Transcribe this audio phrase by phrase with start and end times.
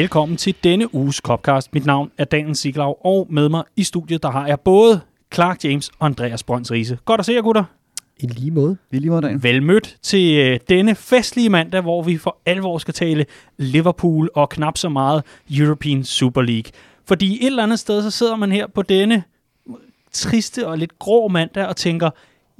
[0.00, 1.74] Velkommen til denne uges Copcast.
[1.74, 5.00] Mit navn er Daniel Siglau, og med mig i studiet, der har jeg både
[5.34, 6.98] Clark James og Andreas Brønds Riese.
[7.04, 7.64] Godt at se jer, gutter.
[8.20, 8.76] I lige måde.
[8.92, 9.42] I lige måde, Daniel.
[9.42, 14.78] Velmødt til øh, denne festlige mandag, hvor vi for alvor skal tale Liverpool og knap
[14.78, 16.72] så meget European Super League.
[17.04, 19.22] Fordi et eller andet sted, så sidder man her på denne
[20.12, 22.10] triste og lidt grå mandag og tænker,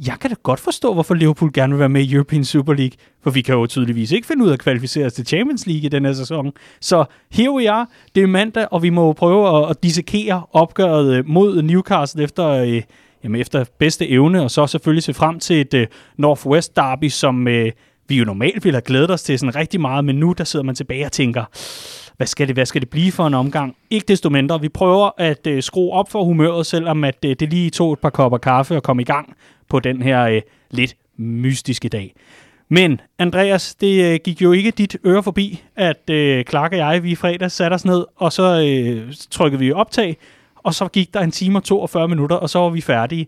[0.07, 2.97] jeg kan da godt forstå, hvorfor Liverpool gerne vil være med i European Super League,
[3.23, 5.83] for vi kan jo tydeligvis ikke finde ud af at kvalificere os til Champions League
[5.83, 6.53] i den her sæson.
[6.81, 10.43] Så here we are, det er mandag, og vi må jo prøve at, at dissekere
[10.53, 12.83] opgøret øh, mod Newcastle efter, øh,
[13.25, 17.49] jamen efter bedste evne, og så selvfølgelig se frem til et øh, Northwest Derby, som
[17.49, 17.73] øh,
[18.09, 20.65] vi jo normalt ville have glædet os til sådan rigtig meget, men nu der sidder
[20.65, 21.45] man tilbage og tænker,
[22.21, 23.77] hvad skal det, hvad skal det blive for en omgang?
[23.91, 27.51] Ikke desto mindre, vi prøver at øh, skrue op for humøret, selvom at øh, det
[27.51, 29.35] lige tog et par kopper kaffe og komme i gang
[29.69, 32.15] på den her øh, lidt mystiske dag.
[32.69, 37.03] Men Andreas, det øh, gik jo ikke dit øre forbi, at øh, Clark og jeg,
[37.03, 40.17] vi i fredag satte os ned, og så øh, trykkede vi optag,
[40.57, 43.27] og så gik der en time og 42 minutter, og så var vi færdige.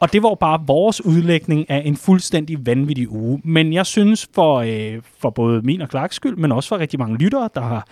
[0.00, 3.40] Og det var bare vores udlægning af en fuldstændig vanvittig uge.
[3.44, 6.98] Men jeg synes for, øh, for både min og Clarks skyld, men også for rigtig
[6.98, 7.86] mange lyttere, der har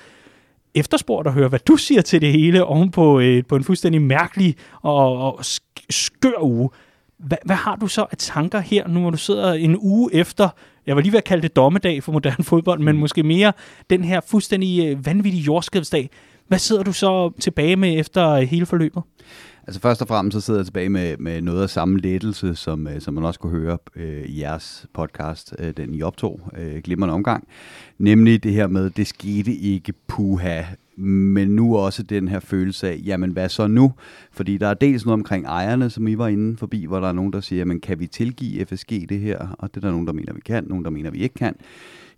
[0.76, 4.02] efterspurgt at høre, hvad du siger til det hele oven på, øh, på en fuldstændig
[4.02, 5.44] mærkelig og, og
[5.90, 6.70] skør uge.
[7.18, 10.48] Hvad, hvad har du så af tanker her, nu hvor du sidder en uge efter,
[10.86, 13.52] jeg var lige ved at kalde det dommedag for moderne fodbold, men måske mere
[13.90, 16.10] den her fuldstændig øh, vanvittige jordskabsdag.
[16.48, 19.02] Hvad sidder du så tilbage med efter hele forløbet?
[19.66, 22.86] Altså først og fremmest så sidder jeg tilbage med, med noget af samme lettelse, som,
[22.86, 26.82] øh, som man også kunne høre øh, i jeres podcast, øh, den I optog, øh,
[26.82, 27.48] glimrende omgang.
[27.98, 30.62] Nemlig det her med, det skete ikke puha,
[30.96, 33.92] men nu også den her følelse af, jamen hvad så nu?
[34.32, 37.12] Fordi der er dels noget omkring ejerne, som I var inde forbi, hvor der er
[37.12, 39.56] nogen, der siger, jamen kan vi tilgive FSG det her?
[39.58, 41.54] Og det er der nogen, der mener, vi kan, nogen, der mener, vi ikke kan.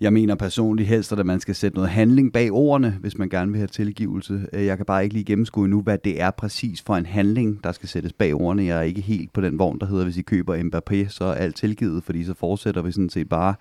[0.00, 3.50] Jeg mener personligt helst, at man skal sætte noget handling bag ordene, hvis man gerne
[3.50, 4.46] vil have tilgivelse.
[4.52, 7.64] Øh, jeg kan bare ikke lige gennemskue endnu, hvad det er præcis for en handling,
[7.64, 8.64] der skal sættes bag ordene.
[8.64, 11.32] Jeg er ikke helt på den vogn, der hedder, hvis I køber Mbappé, så er
[11.32, 13.54] alt tilgivet, fordi så fortsætter vi sådan set bare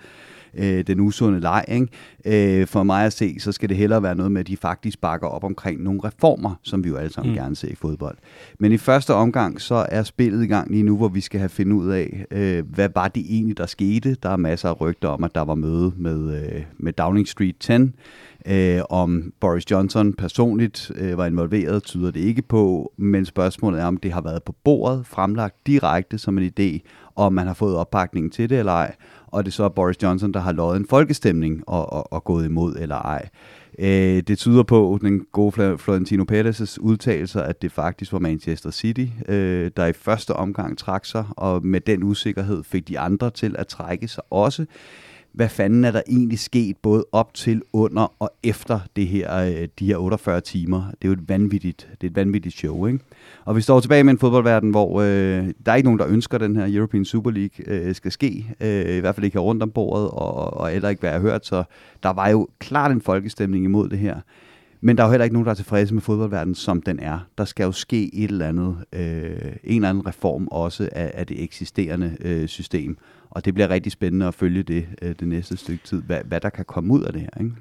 [0.57, 1.65] øh, den usunde leg.
[1.67, 2.61] Ikke?
[2.61, 5.01] Øh, for mig at se, så skal det hellere være noget med, at de faktisk
[5.01, 7.37] bakker op omkring nogle reformer, som vi jo alle sammen mm.
[7.37, 8.17] gerne ser i fodbold.
[8.59, 11.49] Men i første omgang, så er spillet i gang lige nu, hvor vi skal have
[11.49, 14.15] fundet ud af, øh, hvad var det egentlig, der skete.
[14.23, 17.55] Der er masser af rygter om, at der var møde med, øh, med Downing Street
[17.59, 17.73] 10,
[18.49, 23.85] Øh, om Boris Johnson personligt øh, var involveret, tyder det ikke på, men spørgsmålet er,
[23.85, 26.79] om det har været på bordet, fremlagt direkte som en idé,
[27.17, 28.95] om man har fået opbakningen til det eller ej,
[29.27, 32.45] og det så er Boris Johnson, der har lovet en folkestemning og, og, og gået
[32.45, 33.29] imod eller ej.
[33.79, 39.05] Øh, det tyder på den gode Florentino Perez' udtalelser, at det faktisk var Manchester City,
[39.27, 43.55] øh, der i første omgang trak sig, og med den usikkerhed fik de andre til
[43.57, 44.65] at trække sig også
[45.37, 49.67] hvad fanden er der egentlig sket, både op til, under og efter det her, øh,
[49.79, 50.83] de her 48 timer.
[50.91, 52.99] Det er jo et vanvittigt, det er et vanvittigt show, ikke?
[53.45, 56.35] Og vi står tilbage med en fodboldverden, hvor øh, der er ikke nogen, der ønsker,
[56.35, 58.45] at den her European Super League øh, skal ske.
[58.61, 61.19] Øh, I hvert fald ikke her rundt om bordet, og, og heller ikke, hvad jeg
[61.19, 61.45] har hørt.
[61.45, 61.63] Så
[62.03, 64.19] der var jo klart en folkestemning imod det her.
[64.81, 67.19] Men der er jo heller ikke nogen, der er tilfredse med fodboldverdenen, som den er.
[67.37, 71.27] Der skal jo ske et eller andet, øh, en eller anden reform også af, af
[71.27, 72.97] det eksisterende øh, system.
[73.29, 76.41] Og det bliver rigtig spændende at følge det øh, det næste stykke tid, hvad, hvad
[76.41, 77.39] der kan komme ud af det her.
[77.39, 77.51] Ikke?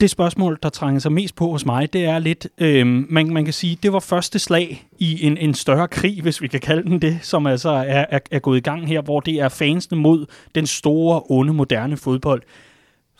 [0.00, 3.44] Det spørgsmål, der trænger sig mest på hos mig, det er lidt, øh, man, man
[3.44, 6.82] kan sige, det var første slag i en, en større krig, hvis vi kan kalde
[6.90, 9.98] den det, som altså er, er, er gået i gang her, hvor det er fansene
[9.98, 12.42] mod den store, onde, moderne fodbold.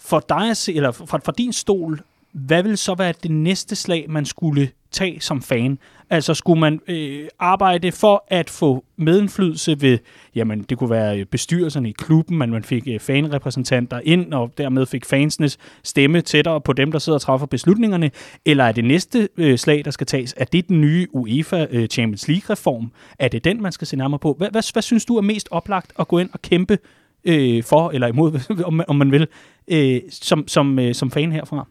[0.01, 2.01] For dig, eller fra, fra din stol,
[2.33, 5.79] hvad vil så være det næste slag, man skulle tage som fan?
[6.11, 9.99] Altså skulle man øh, arbejde for at få medindflydelse ved,
[10.35, 14.51] jamen det kunne være øh, bestyrelserne i klubben, man, man fik øh, fanrepræsentanter ind, og
[14.59, 18.11] dermed fik fansenes stemme tættere på dem, der sidder og træffer beslutningerne,
[18.45, 21.89] eller er det næste øh, slag, der skal tages, er det den nye UEFA øh,
[21.89, 22.93] Champions League-reform?
[23.19, 24.35] Er det den, man skal se nærmere på?
[24.39, 26.79] Hvad, hvad, hvad synes du er mest oplagt at gå ind og kæmpe
[27.25, 29.27] øh, for, eller imod, om, om man vil,
[29.69, 31.67] øh, som, som, øh, som fan herfra?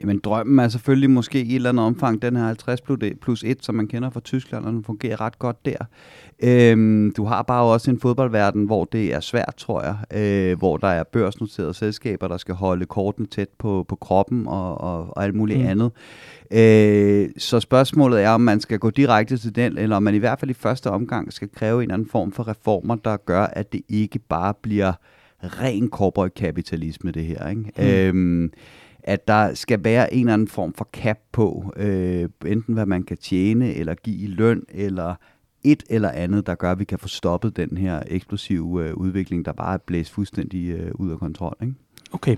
[0.00, 2.80] Jamen drømmen er selvfølgelig måske i et eller andet omfang den her 50
[3.22, 5.76] plus 1, som man kender fra Tyskland, og den fungerer ret godt der.
[6.42, 10.76] Øhm, du har bare også en fodboldverden, hvor det er svært, tror jeg, øh, hvor
[10.76, 15.24] der er børsnoterede selskaber, der skal holde korten tæt på, på kroppen og, og, og
[15.24, 15.66] alt muligt mm.
[15.66, 15.90] andet.
[16.50, 20.18] Øh, så spørgsmålet er, om man skal gå direkte til den, eller om man i
[20.18, 23.72] hvert fald i første omgang skal kræve en anden form for reformer, der gør, at
[23.72, 24.92] det ikke bare bliver
[25.42, 27.48] ren corporate kapitalisme, det her.
[27.48, 27.62] Ikke?
[27.78, 27.84] Mm.
[27.84, 28.52] Øhm,
[29.02, 33.02] at der skal være en eller anden form for cap på, øh, enten hvad man
[33.02, 35.14] kan tjene, eller give i løn, eller
[35.64, 39.44] et eller andet, der gør, at vi kan få stoppet den her eksplosive øh, udvikling,
[39.44, 41.56] der bare er blæst fuldstændig øh, ud af kontrol.
[41.62, 41.74] Ikke?
[42.12, 42.36] Okay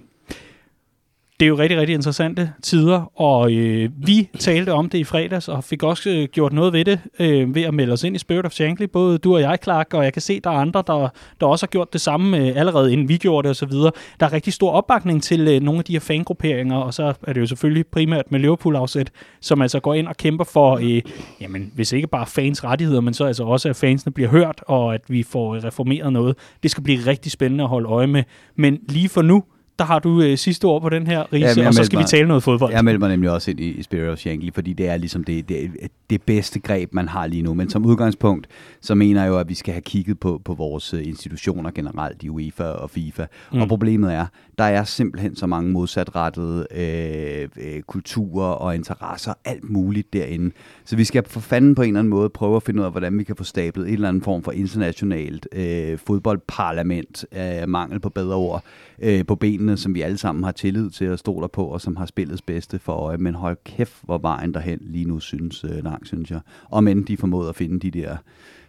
[1.40, 5.48] det er jo rigtig, rigtig interessante tider, og øh, vi talte om det i fredags,
[5.48, 8.18] og fik også øh, gjort noget ved det, øh, ved at melde os ind i
[8.18, 8.84] Spirit of Shankly.
[8.84, 11.08] Både du og jeg, Clark, og jeg kan se, der er andre, der,
[11.40, 13.72] der også har gjort det samme øh, allerede, inden vi gjorde det osv.
[14.20, 17.32] Der er rigtig stor opbakning til øh, nogle af de her fangrupperinger, og så er
[17.32, 19.10] det jo selvfølgelig primært med Liverpool-afsæt,
[19.40, 21.02] som altså går ind og kæmper for, øh,
[21.40, 24.94] jamen, hvis ikke bare fans rettigheder, men så altså også, at fansene bliver hørt, og
[24.94, 26.36] at vi får øh, reformeret noget.
[26.62, 28.22] Det skal blive rigtig spændende at holde øje med.
[28.56, 29.44] Men lige for nu,
[29.78, 32.04] der har du øh, sidste ord på den her, Riese, ja, og så skal mig,
[32.04, 32.72] vi tale noget fodbold.
[32.72, 35.24] Jeg melder mig nemlig også ind i, i Spirit of Shankly, fordi det er ligesom
[35.24, 35.70] det, det,
[36.10, 37.54] det bedste greb, man har lige nu.
[37.54, 38.46] Men som udgangspunkt,
[38.80, 42.22] så mener jeg jo, at vi skal have kigget på, på vores øh, institutioner generelt
[42.22, 43.26] i UEFA og FIFA.
[43.52, 43.60] Mm.
[43.60, 44.26] Og problemet er,
[44.58, 50.50] der er simpelthen så mange modsatrettede øh, øh, kulturer og interesser, alt muligt derinde.
[50.84, 52.90] Så vi skal for fanden på en eller anden måde prøve at finde ud af,
[52.90, 58.00] hvordan vi kan få stablet en eller anden form for internationalt øh, fodboldparlament, øh, mangel
[58.00, 58.64] på bedre ord,
[58.98, 61.96] øh, på benene, som vi alle sammen har tillid til og stoler på, og som
[61.96, 63.16] har spillets bedste for øje.
[63.16, 66.40] Men hold kæft, hvor vejen derhen lige nu synes øh, lang, synes jeg.
[66.64, 68.16] Og men de formåede at finde de der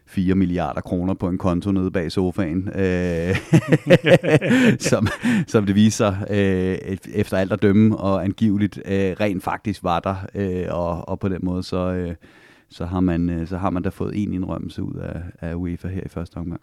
[0.08, 3.36] 4 milliarder kroner på en konto nede bag sofaen, øh,
[4.90, 5.08] som,
[5.48, 10.16] som det viser øh, efter alt at dømme, og angiveligt øh, rent faktisk var der,
[10.36, 12.16] øh, og, og på den måde så, øh,
[12.70, 15.88] så, har man, øh, så har man da fået en indrømmelse ud af, af UEFA
[15.88, 16.62] her i første omgang.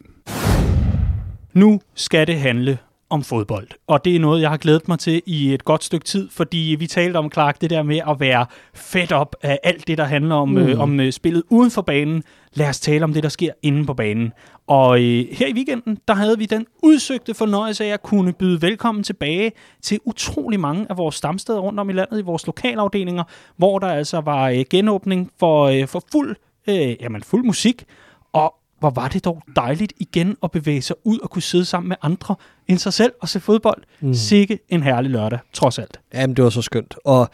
[1.53, 2.79] Nu skal det handle
[3.13, 3.69] om fodbold.
[3.87, 6.77] Og det er noget, jeg har glædet mig til i et godt stykke tid, fordi
[6.79, 10.05] vi talte om, Clark, det der med at være fedt op af alt det, der
[10.05, 10.73] handler om, øh, mm.
[10.73, 12.23] øh, om øh, spillet uden for banen.
[12.55, 14.33] Lad os tale om det, der sker inde på banen.
[14.67, 18.63] Og øh, her i weekenden, der havde vi den udsøgte fornøjelse af at kunne byde
[18.63, 23.25] velkommen tilbage til utrolig mange af vores stamsteder rundt om i landet, i vores lokalafdelinger,
[23.57, 26.37] hvor der altså var øh, genåbning for, øh, for fuld,
[26.69, 27.85] øh, jamen, fuld musik,
[28.33, 31.89] og hvor var det dog dejligt igen at bevæge sig ud og kunne sidde sammen
[31.89, 32.35] med andre
[32.69, 33.83] end sig selv og se fodbold.
[34.01, 34.15] Mm.
[34.15, 36.01] Sikke en herlig lørdag, trods alt.
[36.15, 36.95] Jamen, det var så skønt.
[37.05, 37.31] Og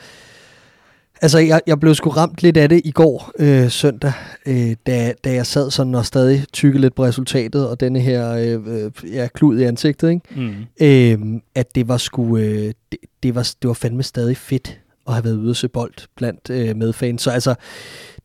[1.23, 4.13] altså, jeg, jeg blev sgu ramt lidt af det i går øh, søndag,
[4.47, 8.33] øh, da, da jeg sad sådan og stadig tykkede lidt på resultatet, og denne her
[8.33, 10.23] øh, øh ja, klud i ansigtet, ikke?
[10.37, 10.55] Mm.
[10.81, 15.15] Øh, at det var sgu, øh, det, det, var, det var fandme stadig fedt at
[15.15, 17.23] have været ude og se bold blandt øh, medfans.
[17.23, 17.55] Så altså,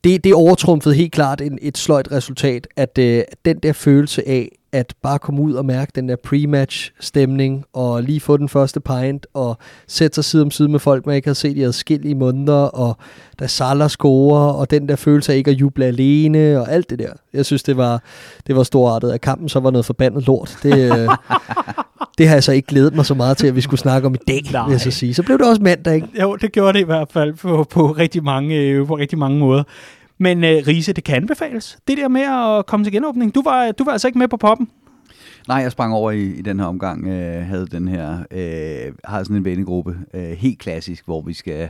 [0.04, 4.50] det, det overtrumfede helt klart en, et sløjt resultat, at øh, den der følelse af
[4.74, 8.80] at bare komme ud og mærke den der pre-match stemning, og lige få den første
[8.80, 9.58] pint, og
[9.88, 12.98] sætte sig side om side med folk, man ikke har set i adskillige måneder, og
[13.40, 17.00] der Salah scorer, og den der følelse af ikke at juble alene, og alt det
[17.00, 17.14] der.
[17.34, 18.04] Jeg synes, det var,
[18.48, 19.12] det var storartet.
[19.12, 20.58] At kampen så var noget forbandet lort.
[20.64, 21.10] Det, øh,
[22.18, 24.14] det har jeg så ikke glædet mig så meget til, at vi skulle snakke om
[24.14, 24.66] i dag, Nej.
[24.66, 25.14] vil jeg så sige.
[25.14, 26.08] Så blev det også mandag, ikke?
[26.22, 29.40] Jo, det gjorde det i hvert fald på, på, rigtig, mange, øh, på rigtig mange
[29.40, 29.64] måder.
[30.18, 31.78] Men øh, Riese, det kan anbefales.
[31.88, 33.36] Det der med at komme til genåbning.
[33.36, 34.70] Du var, du var altså ikke med på poppen.
[35.48, 37.08] Nej, jeg sprang over i, i den her omgang.
[37.08, 41.70] Øh, havde den her, øh, har sådan en vennegruppe, øh, helt klassisk, hvor vi skal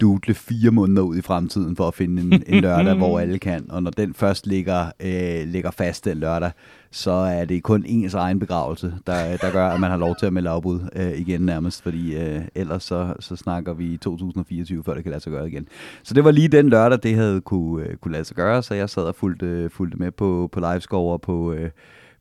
[0.00, 3.70] dudle fire måneder ud i fremtiden for at finde en, en lørdag, hvor alle kan.
[3.70, 6.50] Og når den først ligger, øh, ligger fast den lørdag,
[6.90, 10.26] så er det kun ens egen begravelse, der, der gør, at man har lov til
[10.26, 14.94] at melde afbud øh, igen nærmest, fordi øh, ellers så, så snakker vi 2024, før
[14.94, 15.68] det kan lade sig gøre igen.
[16.02, 18.74] Så det var lige den lørdag, det havde kunne, øh, kunne lade sig gøre, så
[18.74, 21.70] jeg sad og fulgte, fulgte med på, på livescore og på, øh,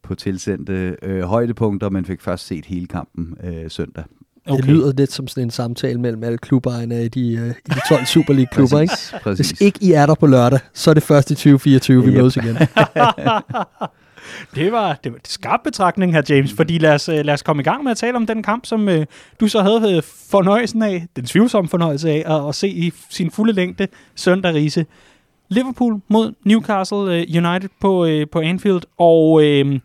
[0.04, 4.04] på tilsendte øh, højdepunkter, men fik først set hele kampen øh, søndag.
[4.48, 4.58] Okay.
[4.58, 7.80] Det lyder lidt som sådan en samtale mellem alle klubbejerne i de, uh, i de
[7.90, 8.94] 12 Super League-klubber, ikke?
[9.24, 9.50] Præcis.
[9.50, 12.18] Hvis ikke I er der på lørdag, så er det først i 2024, vi yep.
[12.18, 12.56] mødes igen.
[14.56, 17.42] det var det var en skarp betragtning her, James, fordi lad os, øh, lad os
[17.42, 18.94] komme i gang med at tale om den kamp, som uh,
[19.40, 23.54] du så havde fornøjelsen af, den tvivlsomme fornøjelse af, at, at se i sin fulde
[23.54, 24.86] længde søndag Riese.
[25.50, 29.80] Liverpool mod Newcastle United på, uh, på Anfield, og uh,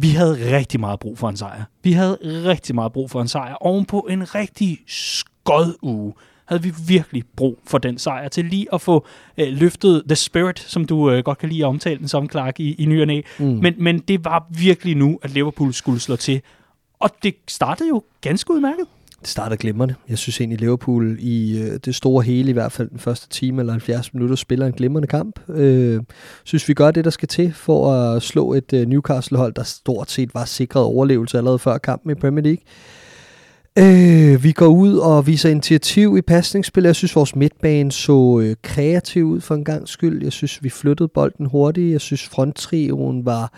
[0.00, 1.64] vi havde rigtig meget brug for en sejr.
[1.82, 3.54] Vi havde rigtig meget brug for en sejr.
[3.54, 6.14] Ovenpå en rigtig skød uge
[6.44, 9.06] havde vi virkelig brug for den sejr til lige at få
[9.38, 12.60] øh, løftet The Spirit, som du øh, godt kan lide at omtale den som, Clark,
[12.60, 13.20] i, i ny og næ.
[13.38, 13.46] Mm.
[13.46, 16.42] Men, men det var virkelig nu, at Liverpool skulle slå til.
[16.98, 18.86] Og det startede jo ganske udmærket.
[19.20, 19.94] Det startede glimrende.
[20.08, 23.62] Jeg synes egentlig, Liverpool i øh, det store hele, i hvert fald den første time
[23.62, 25.40] eller 70 minutter, spiller en glimrende kamp.
[25.48, 26.02] Øh,
[26.44, 30.10] synes, vi gør det, der skal til for at slå et øh, Newcastle-hold, der stort
[30.10, 32.62] set var sikret overlevelse allerede før kampen i Premier League.
[33.80, 36.84] Øh, vi går ud og viser initiativ i pasningsspil.
[36.84, 40.22] Jeg synes, vores midtbane så øh, kreativ ud for en gang skyld.
[40.22, 41.92] Jeg synes, vi flyttede bolden hurtigt.
[41.92, 43.52] Jeg synes, fronttrioen var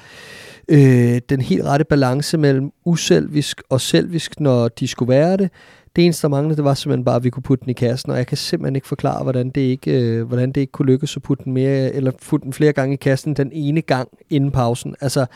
[0.69, 5.51] øh, den helt rette balance mellem uselvisk og selvisk, når de skulle være det.
[5.97, 8.13] Det eneste, der manglede, det var simpelthen bare, at vi kunne putte den i kassen,
[8.13, 11.17] og jeg kan simpelthen ikke forklare, hvordan det ikke, øh, hvordan det ikke kunne lykkes
[11.17, 14.51] at putte den, mere, eller putte den flere gange i kassen den ene gang inden
[14.51, 14.95] pausen.
[15.01, 15.27] Altså,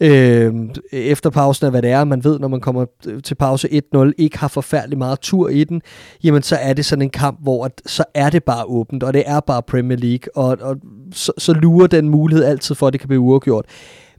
[0.00, 0.54] øh,
[0.92, 4.12] efter pausen af, hvad det er, man ved, når man kommer øh, til pause 1-0,
[4.18, 5.82] ikke har forfærdelig meget tur i den,
[6.24, 9.14] jamen så er det sådan en kamp, hvor at, så er det bare åbent, og
[9.14, 10.76] det er bare Premier League, og, og
[11.12, 13.64] så, så lurer den mulighed altid for, at det kan blive uafgjort.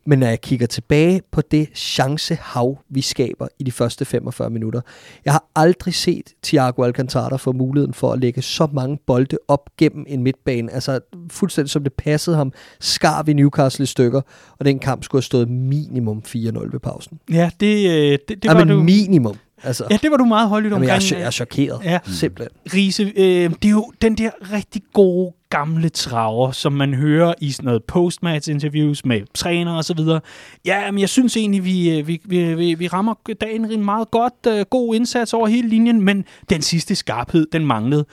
[0.05, 4.81] Men når jeg kigger tilbage på det chancehav, vi skaber i de første 45 minutter,
[5.25, 9.69] jeg har aldrig set Thiago Alcantara få muligheden for at lægge så mange bolde op
[9.77, 10.71] gennem en midtbane.
[10.73, 10.99] Altså
[11.31, 14.21] fuldstændig som det passede ham, skar vi Newcastle i stykker,
[14.59, 16.35] og den kamp skulle have stået minimum 4-0
[16.71, 17.19] ved pausen.
[17.31, 18.83] Ja, det, øh, det, det var Jamen, du...
[18.83, 19.35] minimum.
[19.63, 21.09] Altså, Ja, det var du meget højlydt Jamen, omkring.
[21.11, 21.99] jeg, er, jeg er chokeret, Ja.
[22.05, 22.57] simpelthen.
[22.73, 27.51] Riese, øh, det er jo den der rigtig gode gamle traver, som man hører i
[27.51, 30.19] sådan noget postmatch-interviews med træner og så videre.
[30.65, 34.33] Ja, men jeg synes egentlig, vi, øh, vi, vi, vi, rammer dagen en meget godt,
[34.47, 38.05] øh, god indsats over hele linjen, men den sidste skarphed, den manglede.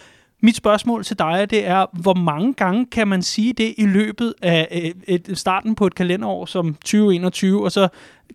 [0.42, 4.34] Mit spørgsmål til dig det er, hvor mange gange kan man sige det i løbet
[4.42, 7.88] af et, et, starten på et kalenderår som 2021, og så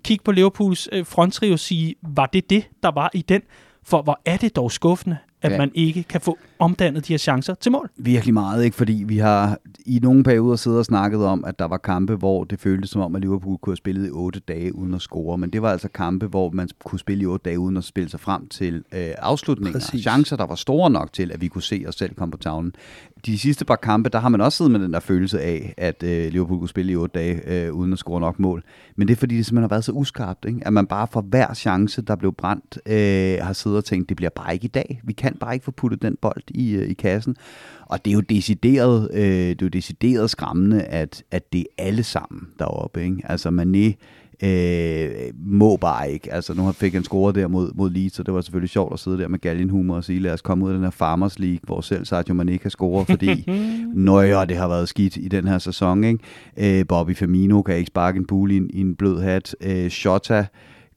[0.03, 3.41] kigge på Liverpools øh, fronttrio og sige, var det det, der var i den?
[3.85, 5.57] For hvor er det dog skuffende, at Ja.
[5.57, 7.89] man ikke kan få omdannet de her chancer til mål.
[7.97, 8.75] Virkelig meget, ikke?
[8.77, 12.43] Fordi vi har i nogle perioder siddet og snakket om, at der var kampe, hvor
[12.43, 15.37] det føltes som om, at Liverpool kunne have spillet i otte dage uden at score.
[15.37, 18.09] Men det var altså kampe, hvor man kunne spille i otte dage uden at spille
[18.09, 19.79] sig frem til øh, afslutninger.
[19.79, 20.01] Præcis.
[20.01, 22.73] Chancer, der var store nok til, at vi kunne se os selv komme på tavlen.
[23.25, 26.03] De sidste par kampe, der har man også siddet med den der følelse af, at
[26.03, 28.63] øh, Liverpool kunne spille i otte dage øh, uden at score nok mål.
[28.95, 30.59] Men det er fordi, det simpelthen har været så uskarpt, ikke?
[30.65, 34.17] at man bare for hver chance, der blev brændt, øh, har siddet og tænkt, det
[34.17, 35.01] bliver bare ikke i dag.
[35.03, 37.35] Vi kan bare ikke få puttet den bold i, øh, i kassen.
[37.85, 41.83] Og det er jo decideret, øh, det er jo decideret skræmmende, at, at det er
[41.85, 43.03] alle sammen deroppe.
[43.03, 43.21] Ikke?
[43.23, 43.93] Altså Mané
[44.43, 45.09] øh,
[45.45, 46.33] må bare ikke.
[46.33, 48.99] Altså nu fik han scoret der mod, mod Leeds, så det var selvfølgelig sjovt at
[48.99, 51.59] sidde der med galgenhumor og sige, lad os komme ud af den her Farmers League,
[51.63, 53.49] hvor selv Sadio Mané kan score, fordi
[53.93, 56.03] nøjer, det har været skidt i den her sæson.
[56.03, 56.79] Ikke?
[56.79, 59.55] Øh, Bobby Firmino kan ikke sparke en pool i en, i en blød hat.
[59.61, 60.45] Øh, Shota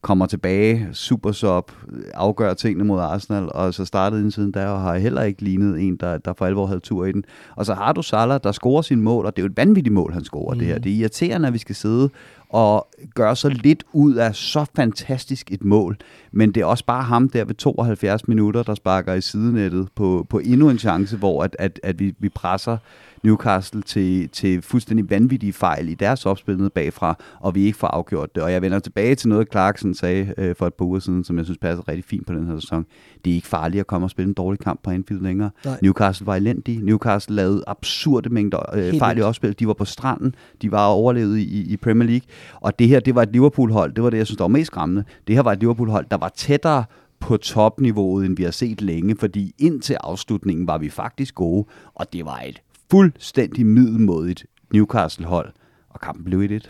[0.01, 1.71] kommer tilbage, super sub,
[2.13, 5.81] afgør tingene mod Arsenal, og så startede den siden der, og har heller ikke lignet
[5.81, 7.23] en, der, der for alvor havde tur i den.
[7.55, 9.93] Og så har du Salah, der scorer sin mål, og det er jo et vanvittigt
[9.93, 10.59] mål, han scorer mm.
[10.59, 10.79] det her.
[10.79, 12.09] Det er irriterende, at vi skal sidde
[12.49, 15.97] og gøre så lidt ud af så fantastisk et mål,
[16.31, 20.25] men det er også bare ham der ved 72 minutter, der sparker i sidenettet på,
[20.29, 22.77] på endnu en chance, hvor at, at, at vi, vi presser
[23.23, 27.87] Newcastle til, til fuldstændig vanvittige fejl i deres opspil nede bagfra, og vi ikke får
[27.87, 28.43] afgjort det.
[28.43, 31.37] Og jeg vender tilbage til noget, Clarkson sagde øh, for et par uger siden, som
[31.37, 32.85] jeg synes passer rigtig fint på den her sæson.
[33.25, 35.49] Det er ikke farligt at komme og spille en dårlig kamp på Anfield længere.
[35.65, 35.79] Nej.
[35.81, 36.85] Newcastle var elendige.
[36.85, 39.59] Newcastle lavede absurde mængder øh, fejl i opspil.
[39.59, 40.35] De var på stranden.
[40.61, 42.27] De var overlevet i, i Premier League.
[42.53, 43.93] Og det her, det var et Liverpool-hold.
[43.93, 45.03] Det var det, jeg synes, der var mest skræmmende.
[45.27, 46.83] Det her var et Liverpool-hold, der var tættere
[47.19, 52.13] på topniveauet, end vi har set længe, fordi indtil afslutningen var vi faktisk gode, og
[52.13, 55.53] det var et fuldstændig middelmodigt Newcastle-hold,
[55.89, 56.69] og kampen blev 1-1.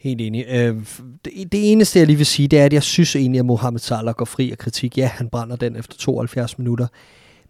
[0.00, 0.46] Helt enig.
[0.48, 0.76] Øh,
[1.24, 3.80] det, det eneste, jeg lige vil sige, det er, at jeg synes egentlig, at Mohamed
[3.80, 4.98] Salah går fri af kritik.
[4.98, 6.86] Ja, han brænder den efter 72 minutter.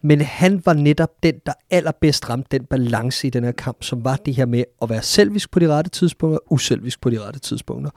[0.02, 4.04] Men han var netop den, der allerbedst ramte den balance i den her kamp, som
[4.04, 7.40] var det her med at være selvisk på de rette tidspunkter, uselvisk på de rette
[7.40, 7.90] tidspunkter.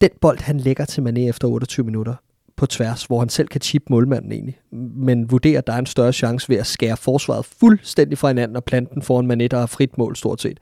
[0.00, 2.14] Den bold, han lægger til Mané efter 28 minutter
[2.56, 4.58] på tværs, hvor han selv kan chip målmanden egentlig,
[4.96, 8.56] men vurderer, at der er en større chance ved at skære forsvaret fuldstændig fra hinanden
[8.56, 10.58] og plante den foran Mané, der har frit mål stort set.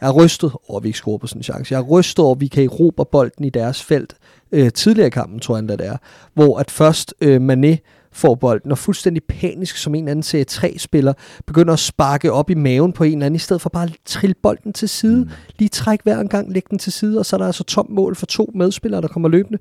[0.00, 1.74] Jeg er rystet over, at vi ikke scorer på sådan en chance.
[1.74, 4.14] Jeg er rystet over, at vi kan erobre bolden i deres felt
[4.52, 5.96] øh, tidligere i kampen, tror jeg det er,
[6.34, 7.76] hvor at først øh, Mané
[8.12, 11.12] får bolden, og fuldstændig panisk som en eller anden serie 3-spiller,
[11.46, 13.96] begynder at sparke op i maven på en eller anden, i stedet for bare at
[14.04, 15.30] trille bolden til side, mm.
[15.58, 17.86] lige træk hver en gang, lægge den til side, og så er der altså tom
[17.90, 19.58] mål for to medspillere, der kommer løbende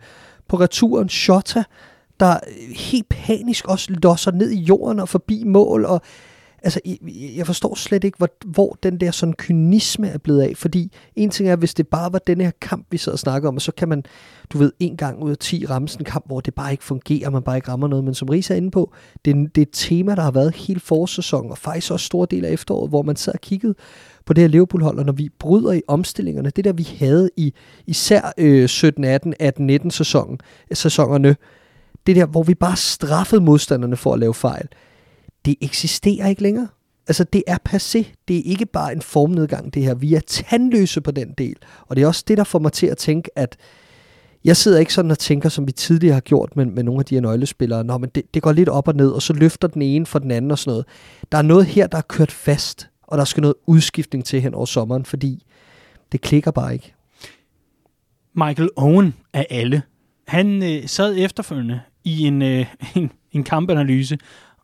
[0.52, 1.10] på returen.
[1.10, 1.64] Shota,
[2.20, 2.40] der
[2.76, 6.02] helt panisk også losser ned i jorden og forbi mål, og
[6.64, 6.80] altså,
[7.38, 11.30] jeg- forstår slet ikke, hvor, hvor den der sådan kynisme er blevet af, fordi en
[11.30, 13.62] ting er, hvis det bare var den her kamp, vi sad og snakkede om, og
[13.62, 14.04] så kan man,
[14.54, 16.84] du ved, en gang ud af 10 ramme sådan en kamp, hvor det bare ikke
[16.84, 18.94] fungerer, man bare ikke rammer noget, men som Risa er inde på,
[19.26, 22.46] det, det er et tema, der har været hele forårssæsonen, og faktisk også store del
[22.46, 23.76] af efteråret, hvor man sad og kiggede
[24.26, 27.54] på det her Liverpool-hold, og når vi bryder i omstillingerne, det der vi havde i
[27.88, 30.40] især øh, 17, 18, 18, 19 sæsonen,
[30.74, 31.36] sæsonerne,
[32.08, 34.68] det der, hvor vi bare straffede modstanderne for at lave fejl,
[35.46, 36.68] det eksisterer ikke længere.
[37.08, 38.14] Altså, det er passé.
[38.28, 39.94] Det er ikke bare en formnedgang, det her.
[39.94, 41.56] Vi er tandløse på den del.
[41.82, 43.58] Og det er også det, der får mig til at tænke, at
[44.44, 47.06] jeg sidder ikke sådan og tænker, som vi tidligere har gjort med, med nogle af
[47.06, 47.84] de her nøglespillere.
[47.84, 50.20] Nå, men det, det går lidt op og ned, og så løfter den ene for
[50.20, 50.86] den anden og sådan noget.
[51.32, 54.54] Der er noget her, der er kørt fast, og der skal noget udskiftning til hen
[54.54, 55.46] over sommeren, fordi
[56.12, 56.94] det klikker bare ikke.
[58.36, 59.82] Michael Owen af alle,
[60.28, 64.18] han øh, sad efterfølgende i en, øh, en en kampanalyse,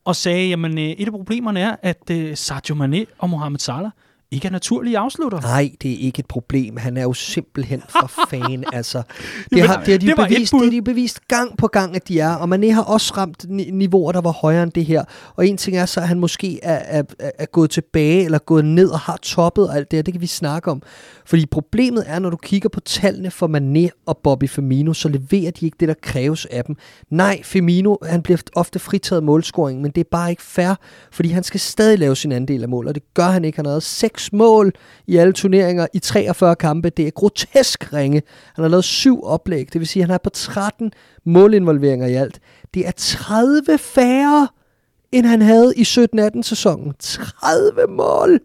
[0.08, 3.92] og sagde, jamen øh, et af problemerne er, at øh, Sadio Mane og Mohamed Salah
[4.32, 5.42] ikke er naturlige afslutter.
[5.42, 6.78] Nej, det er ikke et problem.
[6.78, 8.64] Han er jo simpelthen for fan.
[8.74, 9.02] altså,
[9.50, 11.96] det, Jamen, har, det, har de det bevist, det har de bevist gang på gang,
[11.96, 12.36] at de er.
[12.36, 15.04] Og Mané har også ramt ni- niveauer, der var højere end det her.
[15.36, 18.66] Og en ting er så, at han måske er, er, er, gået tilbage, eller gået
[18.66, 20.04] ned og har toppet og alt det her.
[20.04, 20.82] Det kan vi snakke om.
[21.26, 25.52] Fordi problemet er, når du kigger på tallene for Mané og Bobby Firmino, så leverer
[25.52, 26.76] de ikke det, der kræves af dem.
[27.10, 30.74] Nej, Firmino, han bliver ofte fritaget målscoring, men det er bare ikke fair,
[31.12, 33.56] fordi han skal stadig lave sin andel af mål, og det gør han ikke.
[33.56, 33.84] Han har lavet
[34.18, 34.72] seks mål
[35.08, 36.90] i alle turneringer i 43 kampe.
[36.90, 38.22] Det er grotesk ringe.
[38.56, 40.92] Han har lavet syv oplæg, det vil sige, at han er på 13
[41.26, 42.40] målinvolveringer i alt.
[42.74, 44.48] Det er 30 færre,
[45.12, 46.94] end han havde i 17-18 sæsonen.
[47.00, 48.40] 30 mål!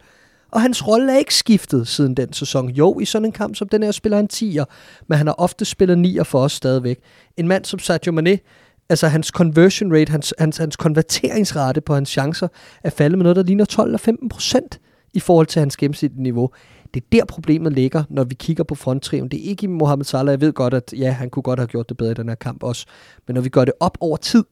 [0.50, 2.70] Og hans rolle er ikke skiftet siden den sæson.
[2.70, 4.64] Jo, i sådan en kamp som den her spiller han 10'er,
[5.08, 6.98] men han har ofte spillet 9'er for os stadigvæk.
[7.36, 8.38] En mand som Sadio Mane,
[8.88, 12.48] altså hans conversion rate, hans, hans, hans konverteringsrate på hans chancer,
[12.84, 14.80] er faldet med noget, der ligner 12 eller 15 procent
[15.14, 16.50] i forhold til hans gennemsnitlige niveau.
[16.95, 19.28] Det er der problemet ligger, når vi kigger på fronttriven.
[19.28, 20.33] Det er ikke i Mohamed Salah.
[20.33, 22.35] Jeg ved godt, at ja, han kunne godt have gjort det bedre i den her
[22.35, 22.87] kamp også.
[23.26, 24.45] Men når vi gør det op over tid,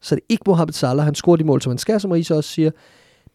[0.00, 1.04] så er det ikke Mohamed Salah.
[1.04, 2.70] Han scorer de mål, som han skal, som Riese også siger.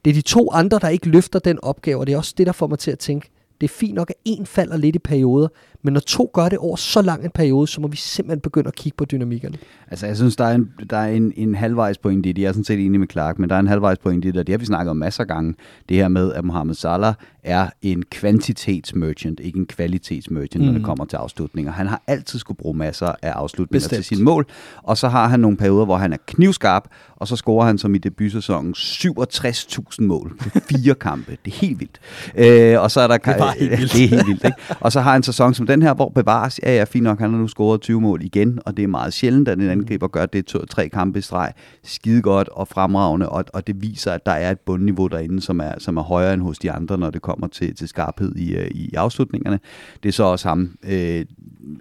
[0.05, 2.47] Det er de to andre, der ikke løfter den opgave, og det er også det,
[2.47, 3.29] der får mig til at tænke,
[3.63, 5.47] det er fint nok, at en falder lidt i perioder,
[5.83, 8.67] men når to gør det over så lang en periode, så må vi simpelthen begynde
[8.67, 9.57] at kigge på dynamikkerne.
[9.87, 12.41] Altså, jeg synes, der er en, der er en, en halvvejs point i det.
[12.41, 14.37] Jeg er sådan set enig med Clark, men der er en halvvejs point i det,
[14.37, 15.55] og det har vi snakket om masser af gange.
[15.89, 20.65] Det her med, at Mohamed Salah er en kvantitetsmerchant, ikke en kvalitetsmerchant, mm.
[20.65, 21.71] når det kommer til afslutninger.
[21.71, 23.95] Han har altid skulle bruge masser af afslutninger Bestemt.
[23.95, 24.45] til sine mål,
[24.83, 27.95] og så har han nogle perioder, hvor han er knivskarp, og så scorer han som
[27.95, 31.37] i debutsæsonen 67.000 mål på fire kampe.
[31.45, 31.99] Det er helt vildt.
[32.35, 33.93] Øh, og så er der Det var helt vildt.
[33.93, 34.57] det er helt vildt, ikke?
[34.79, 37.31] Og så har en sæson som den her, hvor bevares, ja, ja, fint nok, han
[37.31, 40.25] har nu scoret 20 mål igen, og det er meget sjældent, at en angriber gør
[40.25, 44.25] det to, tre kampe i streg, skide godt og fremragende, og, og det viser, at
[44.25, 47.09] der er et bundniveau derinde, som er, som er højere end hos de andre, når
[47.09, 49.59] det kommer til, til skarphed i, øh, i afslutningerne.
[50.03, 51.25] Det er så også ham, øh,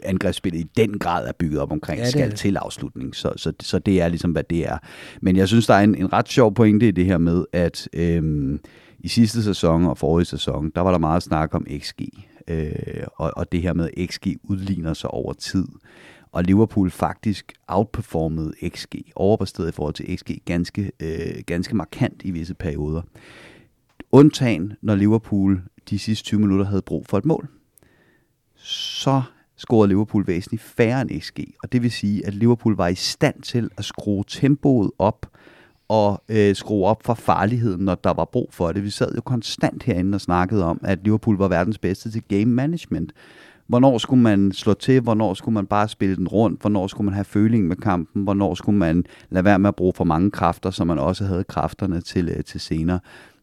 [0.05, 2.39] angrebsspillet i den grad er bygget op omkring, Ja, skal det.
[2.39, 4.79] til afslutning, så, så, så det er ligesom, hvad det er.
[5.21, 7.89] Men jeg synes, der er en, en ret sjov pointe i det her med, at
[7.93, 8.61] øhm,
[9.03, 12.01] i sidste sæson og forrige sæson, der var der meget snak om XG,
[12.49, 12.73] øh,
[13.17, 15.67] og, og det her med, at XG udligner sig over tid.
[16.33, 22.31] Og Liverpool faktisk outperformede XG, overpræsterede i forhold til XG, ganske, øh, ganske markant i
[22.31, 23.03] visse perioder.
[24.13, 27.49] Undtagen, når Liverpool de sidste 20 minutter havde brug for et mål.
[28.57, 29.23] Så
[29.57, 33.43] scorede Liverpool væsentligt færre end XG, og det vil sige, at Liverpool var i stand
[33.43, 35.27] til at skrue tempoet op
[35.93, 38.85] og øh, skrue op for farligheden, når der var brug for det.
[38.85, 42.45] Vi sad jo konstant herinde og snakkede om, at Liverpool var verdens bedste til game
[42.45, 43.13] management.
[43.67, 45.01] Hvornår skulle man slå til?
[45.01, 46.61] Hvornår skulle man bare spille den rundt?
[46.61, 48.23] Hvornår skulle man have føling med kampen?
[48.23, 51.45] Hvornår skulle man lade være med at bruge for mange kræfter, så man også havde
[51.45, 53.01] kræfterne til, øh, til senere?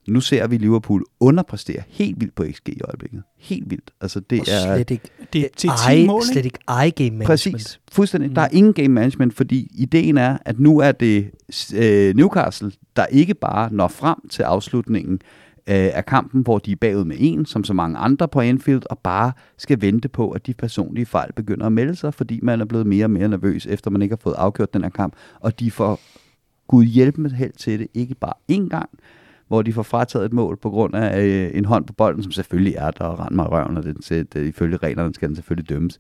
[0.09, 3.23] Nu ser vi Liverpool underpræstere helt vildt på XG i øjeblikket.
[3.37, 3.91] Helt vildt.
[4.01, 6.33] Altså det Og er slet ikke, Det er til 10 ej, mål, ikke?
[6.33, 7.27] slet ikke eye game management.
[7.27, 7.79] Præcis.
[7.91, 8.29] Fuldstændig.
[8.29, 8.35] Mm.
[8.35, 11.31] Der er ingen game management, fordi ideen er, at nu er det
[11.75, 15.13] øh, Newcastle, der ikke bare når frem til afslutningen
[15.67, 18.81] øh, af kampen, hvor de er bagud med en, som så mange andre på Anfield,
[18.89, 22.61] og bare skal vente på, at de personlige fejl begynder at melde sig, fordi man
[22.61, 25.13] er blevet mere og mere nervøs, efter man ikke har fået afgjort den her kamp,
[25.39, 25.99] og de får
[26.67, 28.89] Gud hjælpe med held til det, ikke bare én gang,
[29.49, 32.31] hvor de får frataget et mål på grund af øh, en hånd på bolden, som
[32.31, 35.13] selvfølgelig er der og render mig i røven, og den, det, det, øh, ifølge reglerne
[35.13, 35.99] skal den selvfølgelig dømmes.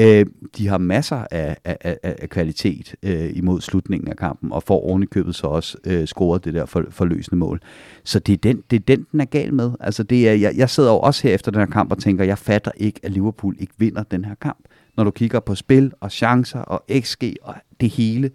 [0.00, 0.26] Øh,
[0.58, 4.80] de har masser af, af, af, af kvalitet øh, imod slutningen af kampen, og får
[4.80, 7.60] oven i købet så også øh, scoret det der for, forløsende mål.
[8.04, 9.70] Så det er, den, det er den, den er gal med.
[9.80, 12.24] Altså det er, jeg, jeg sidder jo også her efter den her kamp og tænker,
[12.24, 14.64] jeg fatter ikke, at Liverpool ikke vinder den her kamp.
[14.96, 18.30] Når du kigger på spil og chancer og XG og det hele,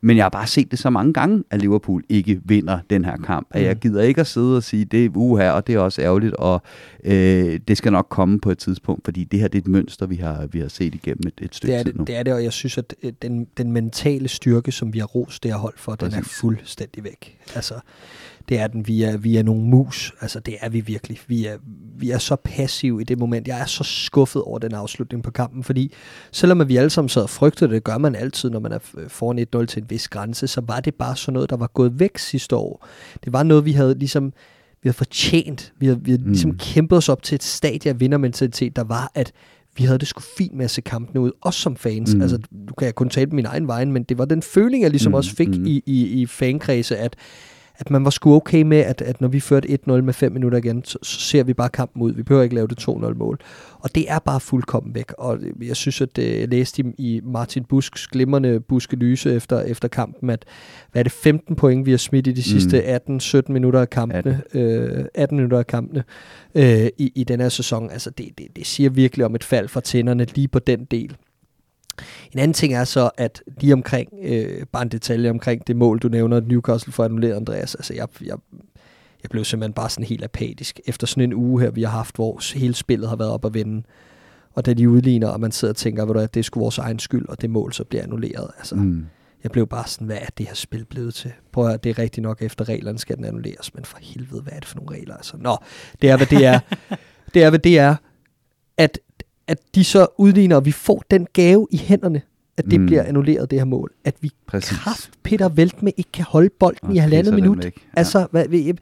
[0.00, 3.16] men jeg har bare set det så mange gange, at Liverpool ikke vinder den her
[3.16, 3.46] kamp.
[3.50, 6.02] At jeg gider ikke at sidde og sige, det er uha, og det er også
[6.02, 6.62] ærgerligt, og
[7.04, 10.06] øh, det skal nok komme på et tidspunkt, fordi det her det er et mønster,
[10.06, 11.98] vi har, vi har set igennem et, et stykke Det er tid nu.
[11.98, 14.98] det, det er det, og jeg synes, at øh, den, den mentale styrke, som vi
[14.98, 16.38] har rost det her hold for, den er Præcis.
[16.40, 17.38] fuldstændig væk.
[17.54, 17.74] Altså,
[18.48, 18.86] det er den.
[18.88, 20.12] Vi er, vi er nogle mus.
[20.20, 21.18] Altså, det er vi virkelig.
[21.26, 21.56] Vi er,
[21.98, 23.48] vi er så passive i det moment.
[23.48, 25.92] Jeg er så skuffet over den afslutning på kampen, fordi
[26.32, 28.78] selvom at vi alle sammen sad og frygtede det, gør man altid, når man er
[28.78, 31.66] f- foran 1-0 til en vis grænse, så var det bare sådan noget, der var
[31.66, 32.86] gået væk sidste år.
[33.24, 34.32] Det var noget, vi havde ligesom
[34.82, 35.72] vi havde fortjent.
[35.78, 36.28] Vi havde, vi havde mm.
[36.30, 39.32] ligesom kæmpet os op til et stadie af vindermentalitet, der var, at
[39.76, 42.14] vi havde det sgu fint med at se kampene ud, også som fans.
[42.14, 42.22] Mm.
[42.22, 44.82] Altså, nu kan jeg kun tale på min egen vej, men det var den føling,
[44.82, 45.66] jeg ligesom Mm, også fik mm.
[45.66, 47.16] i, i, i fankredse, at
[47.78, 50.58] at man var sgu okay med, at, at når vi førte 1-0 med 5 minutter
[50.58, 52.12] igen, så, så ser vi bare kampen ud.
[52.12, 53.38] Vi behøver ikke lave det 2-0 mål.
[53.78, 55.12] Og det er bare fuldkommen væk.
[55.18, 59.88] Og jeg synes, at øh, jeg læste i, i Martin Busks glimrende buskelyse efter, efter
[59.88, 60.44] kampen, at
[60.92, 63.00] hvad er det, 15 point, vi har smidt i de sidste
[63.48, 66.04] 18-17 minutter af kampene, 18, øh, 18 minutter af kampene
[66.54, 67.90] øh, i, i den her sæson.
[67.90, 71.16] Altså det, det, det siger virkelig om et fald for tænderne lige på den del.
[72.32, 75.98] En anden ting er så, at lige omkring, øh, bare en detalje omkring det mål,
[75.98, 77.74] du nævner, at Newcastle får annulleret, Andreas.
[77.74, 78.36] Altså, jeg, jeg,
[79.22, 80.80] jeg blev simpelthen bare sådan helt apatisk.
[80.86, 83.54] Efter sådan en uge her, vi har haft, hvor hele spillet har været op at
[83.54, 83.82] vinde,
[84.52, 86.98] og da de udligner, og man sidder og tænker, at det er sgu vores egen
[86.98, 88.50] skyld, og det mål så bliver annulleret.
[88.58, 89.06] Altså, mm.
[89.42, 91.32] Jeg blev bare sådan, hvad er det her spil blevet til?
[91.52, 94.52] Prøv at det er rigtigt nok, efter reglerne skal den annulleres, men for helvede, hvad
[94.52, 95.16] er det for nogle regler?
[95.16, 95.56] Altså, nå,
[96.02, 96.60] det er, hvad det er.
[97.34, 97.96] det er, hvad det er,
[98.76, 98.98] at
[99.48, 102.22] at de så udligner, og vi får den gave i hænderne,
[102.56, 102.86] at det mm.
[102.86, 103.92] bliver annulleret, det her mål.
[104.04, 107.64] At vi kraft Peter Velt med ikke kan holde bolden og i halvandet minut.
[107.64, 107.70] Ja.
[107.96, 108.74] Altså, hvad,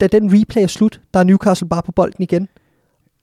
[0.00, 2.48] da den replay er slut, der er Newcastle bare på bolden igen.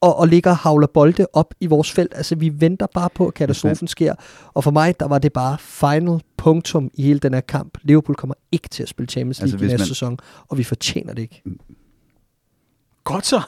[0.01, 2.13] Og, og ligger og havler bolde op i vores felt.
[2.15, 4.15] Altså, vi venter bare på, at katastrofen sker.
[4.53, 7.77] Og for mig, der var det bare final punktum i hele den her kamp.
[7.83, 9.87] Liverpool kommer ikke til at spille Champions League altså, i næste man...
[9.87, 11.43] sæson, og vi fortjener det ikke.
[13.03, 13.41] Godt så.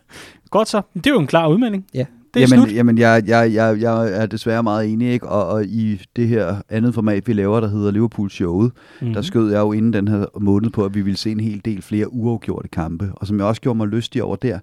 [0.50, 0.82] Godt så.
[0.94, 1.86] Det er jo en klar udmelding.
[1.94, 2.76] Ja det er jamen, slut.
[2.76, 5.28] Jamen, jeg, jeg, jeg, jeg er desværre meget enig, ikke?
[5.28, 9.14] Og, og i det her andet format, vi laver, der hedder Liverpool Showet, mm-hmm.
[9.14, 11.60] der skød jeg jo inden den her måned på, at vi ville se en hel
[11.64, 13.10] del flere uafgjorte kampe.
[13.14, 14.58] Og som jeg også gjorde mig lystig over der,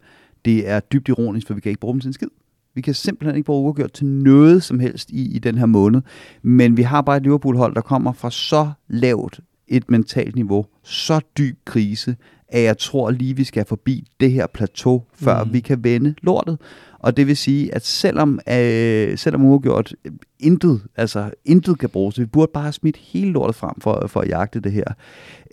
[0.45, 2.27] det er dybt ironisk, for vi kan ikke bruge dem til en skid.
[2.75, 6.01] Vi kan simpelthen ikke bruge uafgjort til noget som helst i, i den her måned.
[6.41, 11.19] Men vi har bare et Liverpool-hold, der kommer fra så lavt et mentalt niveau, så
[11.37, 12.15] dyb krise,
[12.49, 15.53] at jeg tror lige, vi skal forbi det her plateau, før mm.
[15.53, 16.57] vi kan vende lortet.
[16.99, 22.19] Og det vil sige, at selvom, øh, selvom uafgjort øh, intet, altså intet kan bruges,
[22.19, 24.85] vi burde bare have smidt hele lortet frem for, for at jagte det her,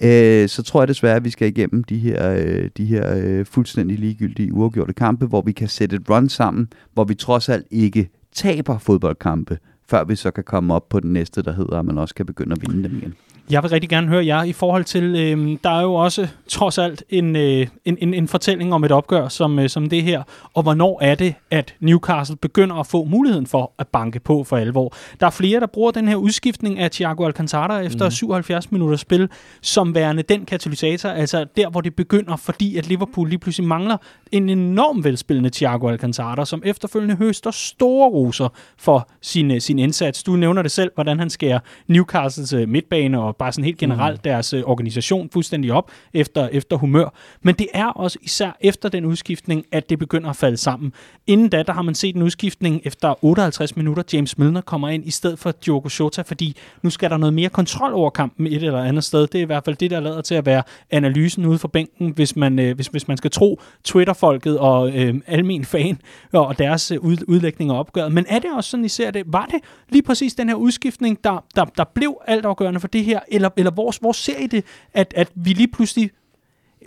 [0.02, 3.46] øh, så tror jeg desværre, at vi skal igennem de her, øh, de her øh,
[3.46, 7.66] fuldstændig ligegyldige uafgjorte kampe, hvor vi kan sætte et run sammen, hvor vi trods alt
[7.70, 11.84] ikke taber fodboldkampe, før vi så kan komme op på den næste, der hedder, at
[11.84, 13.14] man også kan begynde at vinde dem igen.
[13.50, 16.78] Jeg vil rigtig gerne høre jer i forhold til, øh, der er jo også trods
[16.78, 20.22] alt en, øh, en, en, en fortælling om et opgør som, øh, som det her,
[20.54, 24.56] og hvornår er det, at Newcastle begynder at få muligheden for at banke på for
[24.56, 24.94] alvor.
[25.20, 28.10] Der er flere, der bruger den her udskiftning af Thiago Alcantara efter mm.
[28.10, 29.28] 77 minutters spil
[29.62, 33.96] som værende den katalysator, altså der, hvor det begynder, fordi at Liverpool lige pludselig mangler
[34.32, 40.22] en enorm velspillende Thiago Alcantara, som efterfølgende høster store roser for sin, øh, sin indsats.
[40.22, 44.18] Du nævner det selv, hvordan han skærer Newcastles øh, midtbane og bare sådan helt generelt
[44.18, 44.22] mm.
[44.22, 47.14] deres øh, organisation fuldstændig op efter, efter humør.
[47.42, 50.92] Men det er også især efter den udskiftning, at det begynder at falde sammen.
[51.26, 54.02] Inden da, der har man set en udskiftning efter 58 minutter.
[54.12, 57.48] James Milner kommer ind i stedet for Diogo Jota, fordi nu skal der noget mere
[57.48, 59.26] kontrol over kampen et eller andet sted.
[59.26, 62.10] Det er i hvert fald det, der lader til at være analysen ude for bænken,
[62.10, 65.98] hvis man, øh, hvis, hvis man skal tro Twitter-folket og øh, almen fan
[66.32, 68.12] og deres øh, ud, udlægning af opgøret.
[68.12, 69.22] Men er det også sådan, I ser det?
[69.26, 73.20] Var det lige præcis den her udskiftning, der, der, der blev altafgørende for det her,
[73.28, 76.10] eller, eller hvor, hvor ser I det, at, at vi lige pludselig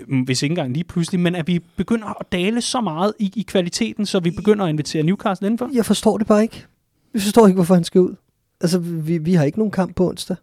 [0.08, 3.34] mm, hvis ikke engang lige pludselig, men at vi begynder at dale så meget i,
[3.36, 5.70] i kvaliteten, så vi begynder at invitere Newcastle indenfor?
[5.74, 6.66] Jeg forstår det bare ikke.
[7.14, 8.16] Jeg forstår ikke, hvorfor han skal ud.
[8.62, 10.36] Altså, vi, vi har ikke nogen kamp på onsdag.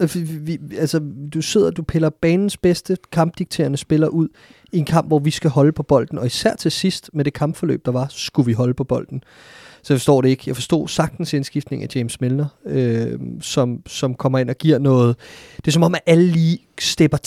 [0.00, 1.00] Altså, vi, altså,
[1.34, 4.28] du sidder, du piller banens bedste kampdikterende spiller ud
[4.72, 7.32] i en kamp, hvor vi skal holde på bolden, og især til sidst med det
[7.32, 9.22] kampforløb, der var, skulle vi holde på bolden.
[9.82, 10.42] Så jeg forstår det ikke.
[10.46, 15.16] Jeg forstod sagtens indskiftning af James Milner, øh, som, som kommer ind og giver noget.
[15.56, 17.18] Det er som om, at alle lige stepper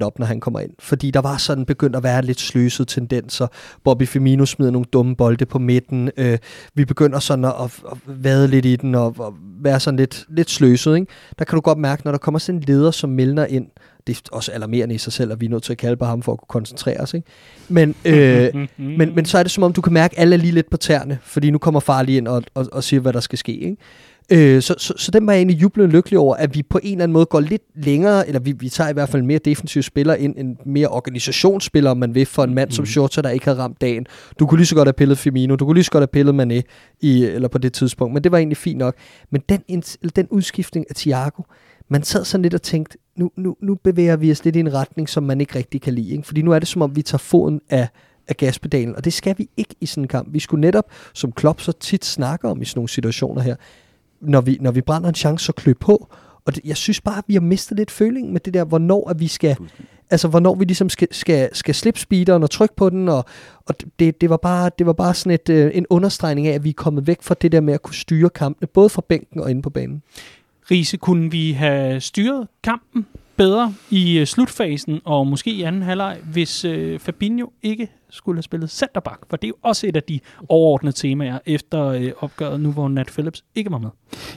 [0.00, 0.70] 10% op, når han kommer ind.
[0.78, 3.46] Fordi der var sådan begyndt at være lidt sløset tendenser.
[3.84, 6.10] Bobby Firmino smider nogle dumme bolde på midten.
[6.16, 6.38] Øh,
[6.74, 10.24] vi begynder sådan at, at, at vade lidt i den og, og være sådan lidt,
[10.28, 10.94] lidt sløset.
[10.94, 11.06] Ikke?
[11.38, 13.66] Der kan du godt mærke, når der kommer sådan en leder som Milner ind,
[14.06, 16.04] det er også alarmerende i sig selv, at vi er nødt til at kalde på
[16.04, 17.14] ham for at kunne koncentrere os.
[17.14, 17.26] Ikke?
[17.68, 18.54] Men, øh,
[18.98, 20.70] men, men så er det som om, du kan mærke, at alle er lige lidt
[20.70, 23.38] på tæerne, fordi nu kommer far lige ind og, og, og siger, hvad der skal
[23.38, 23.52] ske.
[23.52, 23.76] Ikke?
[24.32, 26.92] Øh, så, så, så den var jeg egentlig jublende lykkelig over, at vi på en
[26.92, 29.82] eller anden måde går lidt længere, eller vi, vi tager i hvert fald mere defensive
[29.82, 32.72] spillere ind, en mere organisationsspiller, om man vil, for en mand mm.
[32.72, 34.06] som Shorter, der ikke havde ramt dagen.
[34.38, 36.40] Du kunne lige så godt have pillet Firmino, du kunne lige så godt have pillet
[36.40, 36.62] Mané
[37.00, 38.94] i, eller på det tidspunkt, men det var egentlig fint nok.
[39.30, 39.82] Men den,
[40.16, 41.42] den udskiftning af Thiago,
[41.94, 44.74] man sad sådan lidt og tænkte, nu, nu, nu bevæger vi os lidt i en
[44.74, 46.10] retning, som man ikke rigtig kan lide.
[46.10, 46.26] Ikke?
[46.26, 47.88] Fordi nu er det som om, vi tager foden af,
[48.28, 50.28] af gaspedalen, og det skal vi ikke i sådan en kamp.
[50.32, 53.56] Vi skulle netop, som Klopp så tit snakker om i sådan nogle situationer her,
[54.20, 56.08] når vi, når vi brænder en chance, så klø på.
[56.44, 59.10] Og det, jeg synes bare, at vi har mistet lidt føling med det der, hvornår
[59.10, 59.56] at vi skal,
[60.10, 63.24] altså hvornår vi ligesom skal, skal, skal slippe speederen og trykke på den, og,
[63.66, 66.64] og det, det, var bare, det var bare sådan et, øh, en understregning af, at
[66.64, 69.40] vi er kommet væk fra det der med at kunne styre kampene, både fra bænken
[69.40, 70.02] og inde på banen.
[70.70, 76.18] Riese, kunne vi have styret kampen bedre i øh, slutfasen, og måske i anden halvleg,
[76.32, 80.02] hvis øh, Fabinho ikke skulle have spillet centerback, for det er jo også et af
[80.02, 83.90] de overordnede temaer efter øh, opgøret, nu hvor Nat Phillips ikke var med.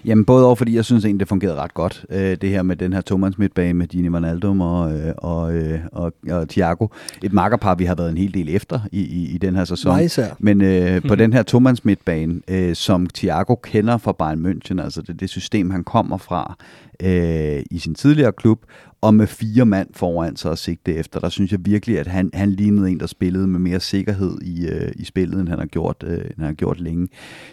[0.05, 2.75] Jamen både over, fordi jeg synes egentlig, det fungerede ret godt, øh, det her med
[2.75, 6.87] den her Thomas midtbane med Gini Wijnaldum og, øh, og, øh, og, og Thiago.
[7.23, 9.91] Et makkerpar, vi har været en hel del efter i, i, i den her sæson.
[9.91, 10.35] Mig især.
[10.39, 15.01] Men øh, på den her Thomas midtbane, øh, som Thiago kender fra Bayern München, altså
[15.01, 16.55] det, det system, han kommer fra
[17.03, 18.59] øh, i sin tidligere klub,
[19.07, 22.29] og med fire mand foran sig og sigte efter, der synes jeg virkelig, at han,
[22.33, 25.65] han lignede en, der spillede med mere sikkerhed i, øh, i spillet, end han har
[25.65, 27.07] gjort, øh, end han har gjort længe.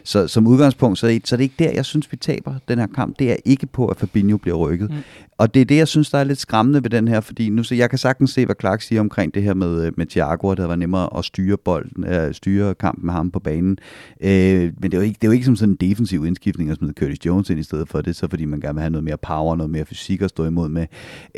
[0.04, 2.54] Så som udgangspunkt, så er, det, så er det ikke der, jeg synes, vi taber
[2.68, 3.18] den her kamp.
[3.18, 4.90] Det er ikke på, at Fabinho bliver rykket.
[4.90, 4.96] Mm.
[5.38, 7.62] Og det er det, jeg synes, der er lidt skræmmende ved den her, fordi nu
[7.62, 10.50] så jeg kan sagtens se, hvad Clark siger omkring det her med, øh, med Thiago,
[10.50, 13.78] at det var nemmere at styre bolden, øh, styre kampen med ham på banen.
[14.20, 16.70] Øh, men det er, jo ikke, det er jo ikke som sådan en defensiv indskiftning
[16.70, 18.90] at smide Curtis Jones ind i stedet for det, så fordi man gerne vil have
[18.90, 20.86] noget mere power, noget mere fysik at stå imod med.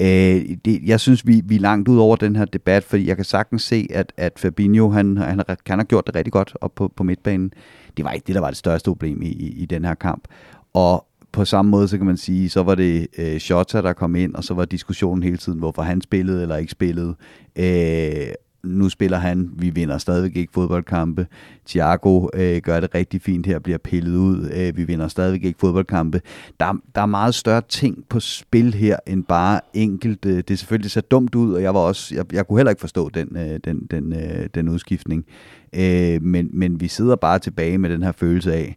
[0.01, 3.09] Øh, Øh, det, jeg synes, vi, vi er langt ud over den her debat, fordi
[3.09, 6.57] jeg kan sagtens se, at, at Fabinho, han, han, han har gjort det rigtig godt
[6.61, 7.53] op på, på midtbanen.
[7.97, 10.29] Det var ikke det, der var det største problem i, i, i den her kamp.
[10.75, 14.17] Og på samme måde, så kan man sige, så var det øh, Shota, der kom
[14.17, 17.15] ind, og så var diskussionen hele tiden, hvorfor han spillede eller ikke spillede.
[17.57, 18.27] Øh,
[18.67, 21.27] nu spiller han, vi vinder stadigvæk ikke fodboldkampe.
[21.67, 24.51] Thiago øh, gør det rigtig fint her, bliver pillet ud.
[24.55, 26.21] Øh, vi vinder stadigvæk ikke fodboldkampe.
[26.61, 30.27] Der, der er meget større ting på spil her, end bare enkelt.
[30.27, 32.71] Øh, det er selvfølgelig så dumt ud, og jeg var også, jeg, jeg kunne heller
[32.71, 35.25] ikke forstå den, øh, den, den, øh, den udskiftning.
[35.73, 38.77] Øh, men, men vi sidder bare tilbage med den her følelse af,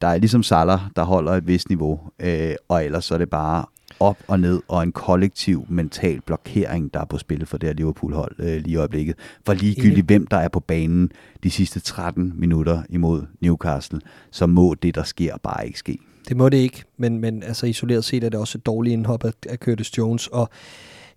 [0.00, 3.30] der er ligesom Salah, der holder et vist niveau, øh, og ellers så er det
[3.30, 3.64] bare
[4.02, 7.74] op og ned, og en kollektiv mental blokering, der er på spil for det her
[7.74, 9.16] Liverpool-hold øh, lige i øjeblikket.
[9.46, 11.12] For ligegyldigt hvem der er på banen
[11.42, 15.98] de sidste 13 minutter imod Newcastle, så må det, der sker, bare ikke ske.
[16.28, 19.24] Det må det ikke, men, men altså isoleret set er det også et dårligt indhop
[19.24, 20.50] af, af Curtis Jones, og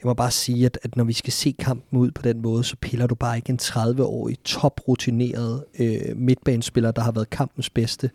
[0.04, 2.64] jeg må bare sige, at, at når vi skal se kampen ud på den måde,
[2.64, 8.10] så piller du bare ikke en 30-årig, toprutineret øh, midtbanespiller, der har været kampens bedste,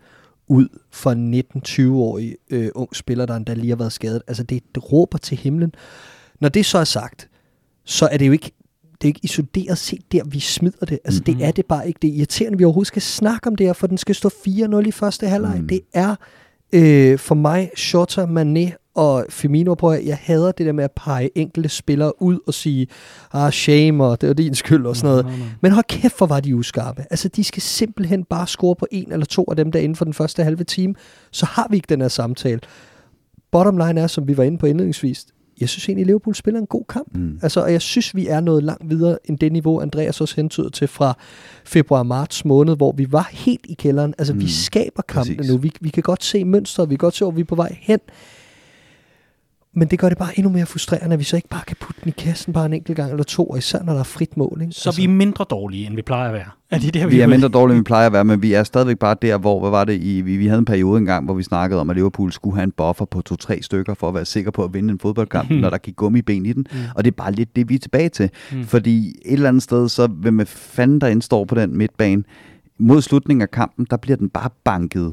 [0.50, 4.22] ud for en 19-20-årig øh, ung spiller, der endda lige har været skadet.
[4.26, 5.72] Altså, det, det råber til himlen.
[6.40, 7.28] Når det så er sagt,
[7.84, 8.52] så er det jo ikke
[9.02, 10.98] det er ikke isoleret set der, vi smider det.
[11.04, 11.38] Altså, mm-hmm.
[11.38, 11.98] det er det bare ikke.
[12.02, 14.28] Det er irriterende, at vi overhovedet skal snakke om det her, for den skal stå
[14.28, 15.60] 4-0 i første halvleg.
[15.60, 15.68] Mm.
[15.68, 16.16] Det er
[16.72, 21.38] øh, for mig, Shota, Mané og Firmino, på jeg hader det der med at pege
[21.38, 22.86] enkelte spillere ud og sige,
[23.32, 25.26] ah, shame, og det var din skyld og sådan noget.
[25.26, 25.44] Mm, mm, mm.
[25.60, 27.04] Men hold kæft, hvor var de uskarpe.
[27.10, 30.04] Altså, de skal simpelthen bare score på en eller to af dem der inden for
[30.04, 30.94] den første halve time.
[31.30, 32.60] Så har vi ikke den her samtale.
[33.50, 35.26] Bottom line er, som vi var inde på indledningsvis,
[35.60, 37.16] jeg synes egentlig, Liverpool spiller en god kamp.
[37.16, 37.38] Mm.
[37.42, 40.68] Altså, og jeg synes, vi er noget langt videre end det niveau, Andreas også hentyder
[40.68, 41.16] til fra
[41.64, 44.14] februar-marts måned, hvor vi var helt i kælderen.
[44.18, 44.40] Altså, mm.
[44.40, 45.56] vi skaber kampene nu.
[45.56, 47.76] Vi, vi kan godt se mønstret, vi kan godt se, hvor vi er på vej
[47.80, 48.00] hen.
[49.74, 52.00] Men det gør det bare endnu mere frustrerende, at vi så ikke bare kan putte
[52.04, 54.36] den i kassen bare en enkelt gang eller to, og især når der er frit
[54.36, 54.58] mål.
[54.60, 54.72] Ikke?
[54.72, 55.00] Så altså.
[55.00, 56.48] vi er mindre dårlige, end vi plejer at være.
[56.70, 58.52] Er det der, vi, vi er mindre dårlige, end vi plejer at være, men vi
[58.52, 61.24] er stadigvæk bare der, hvor, hvad var det, i, vi, vi havde en periode engang,
[61.24, 64.14] hvor vi snakkede om, at Liverpool skulle have en buffer på to-tre stykker, for at
[64.14, 65.56] være sikker på at vinde en fodboldkamp, mm.
[65.56, 66.66] når der gik gummiben i den.
[66.72, 66.78] Mm.
[66.94, 68.30] Og det er bare lidt det, vi er tilbage til.
[68.52, 68.64] Mm.
[68.64, 72.22] Fordi et eller andet sted, så hvem fanden der indstår på den midtbane,
[72.78, 75.12] mod slutningen af kampen, der bliver den bare banket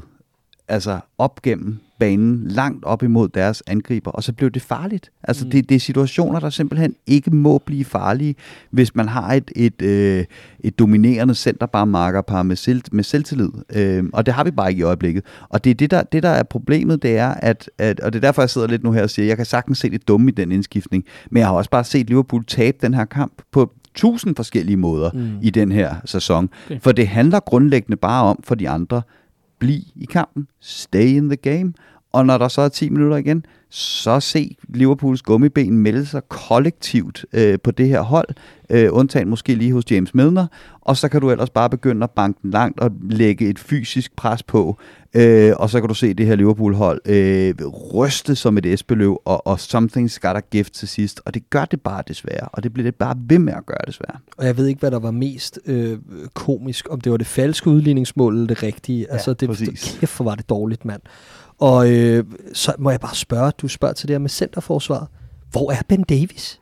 [0.68, 5.10] altså op gennem banen, langt op imod deres angriber, og så blev det farligt.
[5.22, 5.50] Altså mm.
[5.50, 8.34] det, det er situationer, der simpelthen ikke må blive farlige,
[8.70, 10.24] hvis man har et, et, øh,
[10.60, 13.50] et dominerende centerbarmarkerpar med, selv, med selvtillid.
[13.74, 15.24] Øh, og det har vi bare ikke i øjeblikket.
[15.48, 18.18] Og det er det, der, det, der er problemet, det er, at, at, og det
[18.18, 20.30] er derfor, jeg sidder lidt nu her og siger, jeg kan sagtens se det dumme
[20.30, 23.72] i den indskiftning, men jeg har også bare set Liverpool tabe den her kamp på
[23.94, 25.38] tusind forskellige måder mm.
[25.42, 26.48] i den her sæson.
[26.66, 26.80] Okay.
[26.80, 29.02] For det handler grundlæggende bare om for de andre,
[29.58, 31.74] bliv i kampen, stay in the game,
[32.12, 37.24] og når der så er 10 minutter igen, så se Liverpools gummiben melde sig kollektivt
[37.32, 38.28] øh, på det her hold,
[38.70, 40.46] øh, undtagen måske lige hos James Milner,
[40.80, 44.16] og så kan du ellers bare begynde at banke den langt og lægge et fysisk
[44.16, 44.78] pres på,
[45.14, 47.54] øh, og så kan du se det her Liverpool-hold øh,
[47.94, 51.64] ryste som et esbeløv, og, og something's got a gift til sidst, og det gør
[51.64, 54.18] det bare desværre, og det bliver det bare ved med at gøre desværre.
[54.36, 55.98] Og jeg ved ikke, hvad der var mest øh,
[56.34, 59.06] komisk, om det var det falske udligningsmål eller det rigtige.
[59.08, 59.96] Ja, altså, det, præcis.
[60.00, 61.00] kæft, hvor var det dårligt, mand.
[61.58, 65.08] Og øh, så må jeg bare spørge, du spørger til det her med centerforsvaret.
[65.50, 66.60] Hvor er Ben Davis?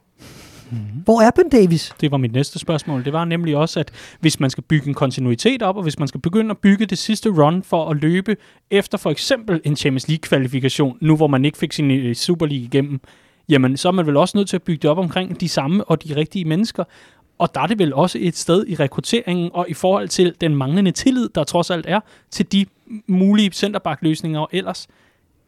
[0.71, 1.01] Mm-hmm.
[1.05, 1.95] Hvor er Ben Davis?
[2.01, 3.05] Det var mit næste spørgsmål.
[3.05, 6.09] Det var nemlig også, at hvis man skal bygge en kontinuitet op, og hvis man
[6.09, 8.37] skal begynde at bygge det sidste run for at løbe
[8.71, 12.65] efter for eksempel en Champions League-kvalifikation, nu hvor man ikke fik sin øh, Super League
[12.65, 13.01] igennem,
[13.49, 15.85] jamen så er man vel også nødt til at bygge det op omkring de samme
[15.85, 16.85] og de rigtige mennesker.
[17.39, 20.57] Og der er det vel også et sted i rekrutteringen og i forhold til den
[20.57, 22.67] manglende tillid, der trods alt er til de
[23.07, 24.89] mulige centerbakløsninger og ellers,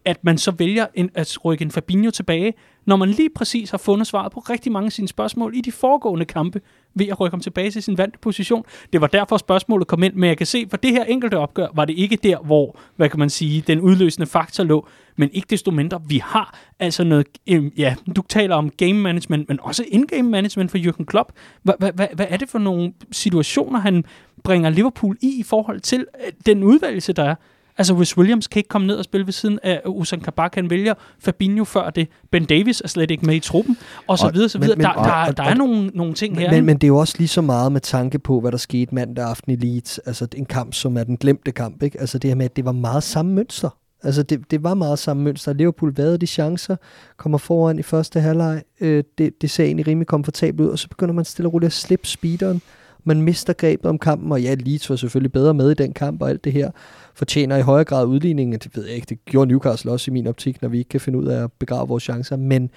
[0.04, 2.54] at man så vælger en, at rykke en Fabinho tilbage,
[2.86, 5.72] når man lige præcis har fundet svaret på rigtig mange af sine spørgsmål i de
[5.72, 6.60] foregående kampe,
[6.94, 8.64] ved at rykke ham tilbage til sin vante position.
[8.92, 11.66] Det var derfor spørgsmålet kom ind, men jeg kan se, for det her enkelte opgør,
[11.74, 14.86] var det ikke der, hvor, hvad kan man sige, den udløsende faktor lå,
[15.18, 19.48] men ikke desto mindre, vi har altså noget, øh, ja, du taler om game management,
[19.48, 21.32] men også in-game management for Jürgen Klopp.
[21.62, 24.04] Hvad hvad er det for nogle situationer, han
[24.44, 27.34] bringer Liverpool i i forhold til øh, den udvalgelse, der er?
[27.78, 30.54] Altså, Rhys Williams kan ikke komme ned og spille ved siden af Usain Kabak.
[30.54, 32.08] Han vælger Fabinho før det.
[32.30, 33.76] Ben Davis er slet ikke med i truppen.
[34.06, 34.76] Og så videre, så videre.
[34.76, 36.50] Men, der, men, der, og, der er og, nogle, nogle ting men, her.
[36.50, 38.94] Men, men det er jo også lige så meget med tanke på, hvad der skete
[38.94, 39.98] mandag aften i Leeds.
[39.98, 41.82] Altså, en kamp, som er den glemte kamp.
[41.82, 42.00] Ikke?
[42.00, 43.76] Altså, det her med, at det var meget samme mønster.
[44.02, 45.52] Altså, det, det var meget samme mønster.
[45.52, 46.76] Liverpool havde de chancer,
[47.16, 48.62] kommer foran i første halvleg.
[48.80, 51.66] Øh, det, det ser egentlig rimelig komfortabelt ud, og så begynder man stille og roligt
[51.66, 52.62] at slippe speederen.
[53.04, 56.22] Man mister grebet om kampen, og ja, Leeds var selvfølgelig bedre med i den kamp
[56.22, 56.70] og alt det her.
[57.14, 60.26] Fortjener i højere grad udligningen, det ved jeg ikke, det gjorde Newcastle også i min
[60.26, 62.70] optik, når vi ikke kan finde ud af at begrave vores chancer, men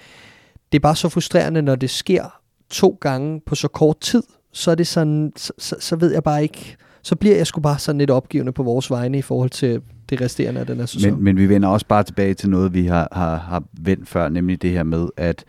[0.72, 4.70] det er bare så frustrerende, når det sker to gange på så kort tid, så
[4.70, 7.78] er det sådan, så, så, så ved jeg bare ikke, så bliver jeg sgu bare
[7.78, 11.12] sådan lidt opgivende på vores vegne i forhold til det resterende af den her sæson.
[11.12, 14.28] Men, men vi vender også bare tilbage til noget, vi har, har, har vendt før,
[14.28, 15.44] nemlig det her med, at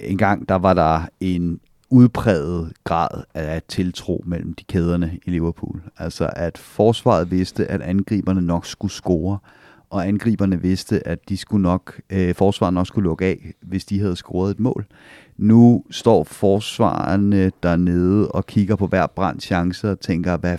[0.00, 5.82] engang der var der en udpræget grad af tiltro mellem de kæderne i Liverpool.
[5.98, 9.38] Altså at forsvaret vidste, at angriberne nok skulle score,
[9.90, 14.00] og angriberne vidste, at de skulle nok, øh, forsvaret nok skulle lukke af, hvis de
[14.00, 14.86] havde scoret et mål.
[15.36, 20.58] Nu står forsvarerne dernede og kigger på hver brændt chance og tænker, hvad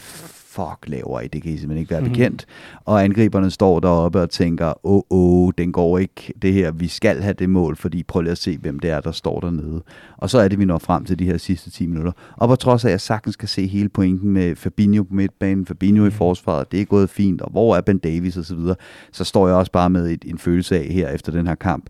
[0.50, 1.28] fuck laver I?
[1.28, 2.14] Det kan I simpelthen ikke være mm-hmm.
[2.14, 2.46] bekendt.
[2.86, 6.88] Og angriberne står deroppe og tænker, åh, oh, oh, den går ikke, det her, vi
[6.88, 9.82] skal have det mål, fordi prøv lige at se, hvem det er, der står dernede.
[10.18, 12.12] Og så er det, vi når frem til de her sidste 10 minutter.
[12.38, 15.66] Og på trods af, at jeg sagtens kan se hele pointen med Fabinho på midtbanen,
[15.66, 16.08] Fabinho mm.
[16.08, 16.18] i mhm.
[16.18, 18.76] forsvaret, det er gået fint, og hvor er Ben Davis og så videre,
[19.12, 21.86] så står jeg også bare med et, en følelse af her efter den her kamp.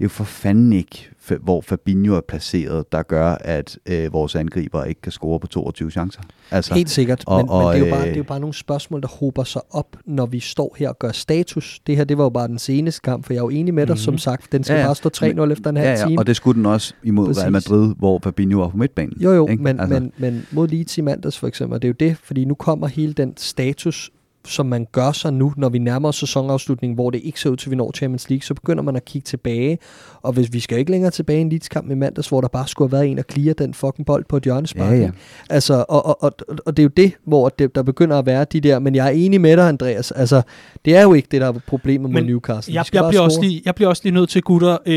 [0.00, 1.10] Det er jo for fanden ikke
[1.42, 5.90] hvor Fabinho er placeret, der gør, at øh, vores angriber ikke kan score på 22
[5.90, 6.20] chancer.
[6.50, 8.40] Altså, Helt sikkert, og, men, og, men det, er jo bare, det er jo bare
[8.40, 11.80] nogle spørgsmål, der hober sig op, når vi står her og gør status.
[11.86, 13.86] Det her, det var jo bare den seneste kamp, for jeg er jo enig med
[13.86, 14.02] dig, mm-hmm.
[14.02, 14.52] som sagt.
[14.52, 14.86] Den skal ja, ja.
[14.86, 16.06] bare stå 3-0 efter en halv ja, ja.
[16.06, 16.18] time.
[16.18, 17.42] og det skulle den også imod Præcis.
[17.42, 19.12] Real Madrid, hvor Fabinho var på midtbanen.
[19.20, 20.00] Jo, jo, men, altså.
[20.00, 22.86] men, men mod Leeds i mandags for eksempel, det er jo det, fordi nu kommer
[22.86, 24.10] hele den status
[24.46, 27.56] som man gør sig nu, når vi nærmer os sæsonafslutningen, hvor det ikke ser ud
[27.56, 29.78] til, at vi når Champions League, så begynder man at kigge tilbage.
[30.22, 32.68] Og hvis vi skal ikke længere tilbage i en Leeds-kamp i mandags, hvor der bare
[32.68, 34.92] skulle have været en at clear den fucking bold på et hjørnespark.
[34.92, 35.10] Ja, ja.
[35.50, 36.32] Altså, og, og, og,
[36.66, 39.06] og, det er jo det, hvor det, der begynder at være de der, men jeg
[39.06, 40.10] er enig med dig, Andreas.
[40.10, 40.42] Altså,
[40.84, 42.74] det er jo ikke det, der er problemet med Newcastle.
[42.74, 44.94] Jeg, jeg, bliver også lige, jeg bliver også lige nødt til, gutter, øh,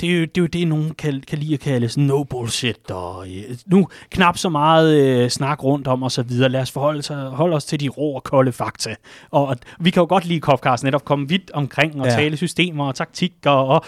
[0.00, 2.24] det, er jo, det er jo det, nogen kan, kan lide at kalde sådan no
[2.24, 6.48] bullshit, og øh, nu knap så meget øh, snak rundt om og så videre.
[6.48, 8.94] Lad os forholde sig, holde os til de rå og kolde fakta.
[9.30, 12.12] Og vi kan jo godt lide Kofkars netop komme vidt omkring og ja.
[12.12, 13.84] tale systemer og taktikker og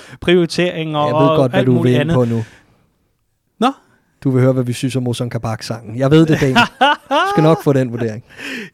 [0.75, 2.15] prioriteringer og Jeg ved godt, hvad du vil andet.
[2.15, 2.45] på nu.
[3.61, 3.73] Nå?
[4.25, 5.99] Du vil høre, hvad vi synes om Ozan Kabak-sangen.
[5.99, 6.55] Jeg ved det, Dan.
[6.55, 8.25] Du skal nok få den vurdering.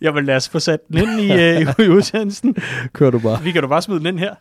[0.03, 2.57] Jamen lad os få sat den ind i, uh, i udsendelsen.
[2.93, 3.43] Kør du bare.
[3.43, 4.35] Vi kan du bare smide den ind her.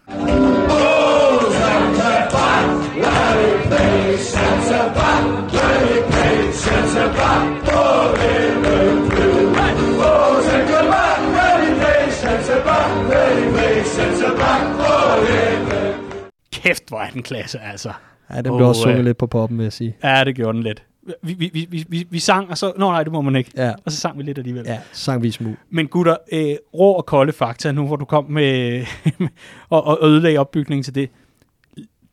[16.63, 17.91] Kæft, hvor er den klasse, altså.
[18.29, 19.95] Ja, den blev oh, også sunget øh, lidt på poppen, vil jeg sige.
[20.03, 20.83] Ja, det gjorde den lidt.
[21.23, 22.73] Vi, vi, vi, vi, vi sang, og så...
[22.77, 23.51] Nå nej, det må man ikke.
[23.57, 23.73] Ja.
[23.85, 24.63] Og så sang vi lidt alligevel.
[24.65, 25.55] Ja, sang vi smug.
[25.69, 28.85] Men gutter, øh, rå og kolde fakta nu, hvor du kom med
[29.69, 31.09] og, og ødelagde opbygningen til det.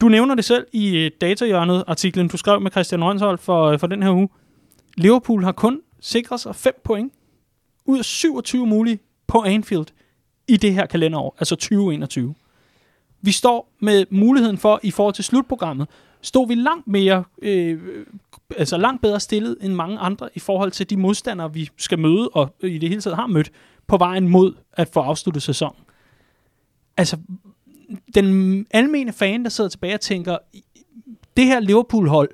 [0.01, 3.79] Du nævner det selv i øh, datahjørnet, artiklen, du skrev med Christian Rønshold for, øh,
[3.79, 4.29] for den her uge.
[4.97, 7.13] Liverpool har kun sikret sig 5 point
[7.85, 9.87] ud af 27 mulige på Anfield
[10.49, 12.35] i det her kalenderår, altså 2021.
[13.27, 15.89] Vi står med muligheden for, i forhold til slutprogrammet,
[16.21, 17.81] stod vi langt mere, øh,
[18.57, 22.29] altså langt bedre stillet end mange andre i forhold til de modstandere, vi skal møde,
[22.29, 23.51] og i det hele taget har mødt,
[23.87, 25.83] på vejen mod at få afsluttet sæsonen.
[26.97, 27.17] Altså,
[28.15, 30.38] den almene fan, der sidder tilbage og tænker,
[31.37, 32.31] det her Liverpool-hold,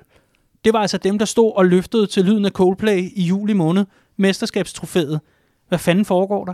[0.65, 3.85] det var altså dem, der stod og løftede til lyden af Coldplay i juli måned,
[4.17, 5.19] mesterskabstrofæet.
[5.67, 6.53] Hvad fanden foregår der?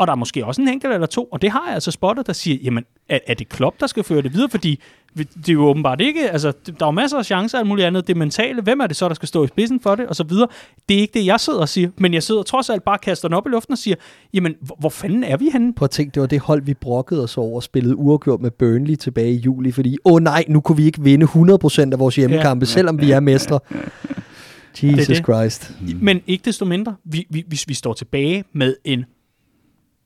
[0.00, 2.26] Og der er måske også en enkelt eller to, og det har jeg altså spottet,
[2.26, 4.48] der siger, jamen, er, er det Klopp, der skal føre det videre?
[4.50, 4.80] Fordi
[5.16, 7.86] det er jo åbenbart ikke, altså, der er jo masser af chancer og alt muligt
[7.86, 8.06] andet.
[8.06, 10.24] Det mentale, hvem er det så, der skal stå i spidsen for det, og så
[10.24, 10.48] videre.
[10.88, 13.00] Det er ikke det, jeg sidder og siger, men jeg sidder trods alt bare og
[13.00, 13.96] kaster den op i luften og siger,
[14.34, 15.74] jamen, hvor, hvor fanden er vi henne?
[15.74, 18.50] Prøv at tænke, det var det hold, vi brokkede os over og spillede uafgjort med
[18.50, 21.98] Burnley tilbage i juli, fordi, åh oh, nej, nu kunne vi ikke vinde 100% af
[21.98, 22.70] vores hjemmekampe, ja.
[22.70, 23.60] selvom vi er mestre.
[24.82, 25.24] Jesus det det.
[25.24, 25.72] Christ.
[26.00, 29.04] Men ikke desto mindre, vi, vi, hvis vi står tilbage med en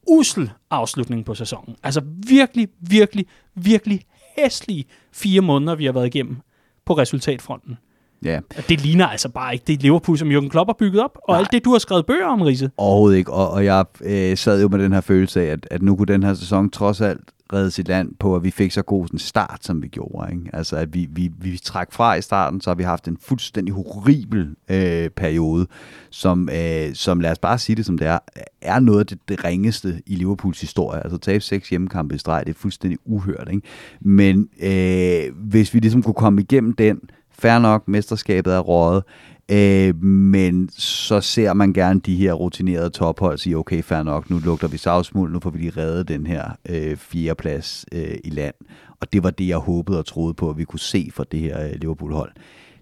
[0.06, 1.76] usel afslutning på sæsonen.
[1.82, 4.00] Altså virkelig, virkelig, virkelig
[4.38, 6.36] hæslige fire måneder, vi har været igennem
[6.86, 7.78] på resultatfronten.
[8.24, 8.40] Ja.
[8.68, 11.38] Det ligner altså bare ikke det Liverpool, som Jürgen Klopp har bygget op, og Nej.
[11.38, 12.70] alt det, du har skrevet bøger om, Riese.
[12.76, 15.82] Overhovedet ikke, og, og jeg øh, sad jo med den her følelse af, at, at
[15.82, 17.20] nu kunne den her sæson trods alt
[17.52, 20.32] redde sit land på, at vi fik så god en start, som vi gjorde.
[20.32, 20.50] Ikke?
[20.52, 23.74] Altså, at vi, vi, vi træk fra i starten, så har vi haft en fuldstændig
[23.74, 25.66] horribel øh, periode,
[26.10, 28.18] som, øh, som, lad os bare sige det som det er,
[28.60, 31.02] er noget af det, det ringeste i Liverpools historie.
[31.02, 33.48] Altså, tabe seks hjemmekampe i streg, det er fuldstændig uhørt.
[33.52, 33.66] Ikke?
[34.00, 39.04] Men øh, hvis vi ligesom kunne komme igennem den, fair nok, mesterskabet er rådet,
[39.48, 44.38] Øh, men så ser man gerne de her rutinerede tophold sige, okay, fair nok, nu
[44.38, 48.54] lugter vi savsmuld, nu får vi lige reddet den her øh, fjerdeplads øh, i land.
[49.00, 51.40] Og det var det, jeg håbede og troede på, at vi kunne se fra det
[51.40, 52.32] her øh, Liverpool-hold.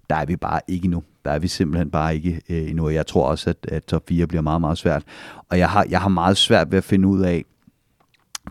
[0.09, 1.03] Der er vi bare ikke nu.
[1.25, 2.89] Der er vi simpelthen bare ikke øh, endnu.
[2.89, 5.03] Jeg tror også, at, at top 4 bliver meget, meget svært.
[5.49, 7.43] Og jeg har, jeg har meget svært ved at finde ud af,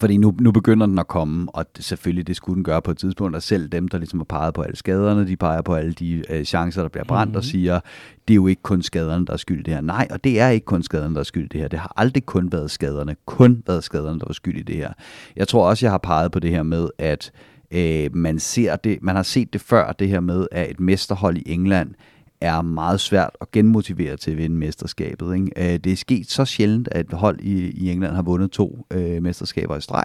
[0.01, 2.91] fordi nu, nu begynder den at komme, og det, selvfølgelig det skulle den gøre på
[2.91, 5.75] et tidspunkt, og selv dem, der ligesom har peget på alle skaderne, de peger på
[5.75, 7.37] alle de øh, chancer, der bliver brændt, mm-hmm.
[7.37, 7.81] og siger,
[8.29, 9.81] det er jo ikke kun skaderne, der er skyld det her.
[9.81, 11.69] Nej, og det er ikke kun skaderne, der er skyld det her.
[11.69, 14.93] Det har aldrig kun været skaderne, kun været skaderne, der var skyld i det her.
[15.37, 17.33] Jeg tror også, jeg har peget på det her med, at
[17.71, 21.37] øh, man, ser det, man har set det før, det her med, at et mesterhold
[21.37, 21.95] i England
[22.43, 25.35] er meget svært at genmotivere til at vinde mesterskabet.
[25.35, 25.73] Ikke?
[25.75, 29.23] Øh, det er sket så sjældent, at hold i, i England har vundet to øh,
[29.23, 30.05] mesterskaber i streg.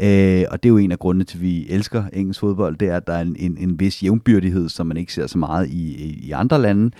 [0.00, 2.88] Øh, og det er jo en af grundene til, at vi elsker engelsk fodbold, det
[2.88, 5.68] er, at der er en, en, en vis jævnbyrdighed, som man ikke ser så meget
[5.68, 6.90] i, i, i andre lande.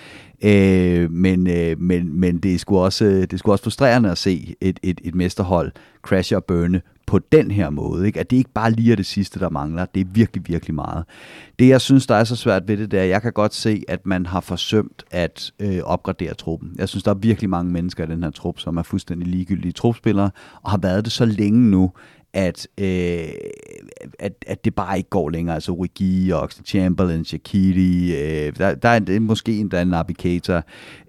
[0.44, 4.18] Øh, men, øh, men, men det er sgu også, det er sgu også frustrerende at
[4.18, 5.72] se et, et, et mesterhold
[6.02, 8.06] crashe og burne på den her måde.
[8.06, 8.20] Ikke?
[8.20, 9.84] At det ikke bare lige er det sidste, der mangler.
[9.84, 11.04] Det er virkelig, virkelig meget.
[11.58, 13.54] Det, jeg synes, der er så svært ved det, det er, at jeg kan godt
[13.54, 16.74] se, at man har forsømt at øh, opgradere truppen.
[16.78, 19.72] Jeg synes, der er virkelig mange mennesker i den her trup, som er fuldstændig ligegyldige
[19.72, 20.30] trupspillere,
[20.62, 21.92] og har været det så længe nu,
[22.32, 23.28] at, øh,
[24.18, 25.54] at, at det bare ikke går længere.
[25.54, 29.88] Altså Origi, Oxlade Chamberlain, Shaqiri, øh, der, der er en, måske en, der er en
[29.88, 30.62] navigator.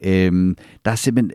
[0.03, 1.31] Øh, der er simpelthen,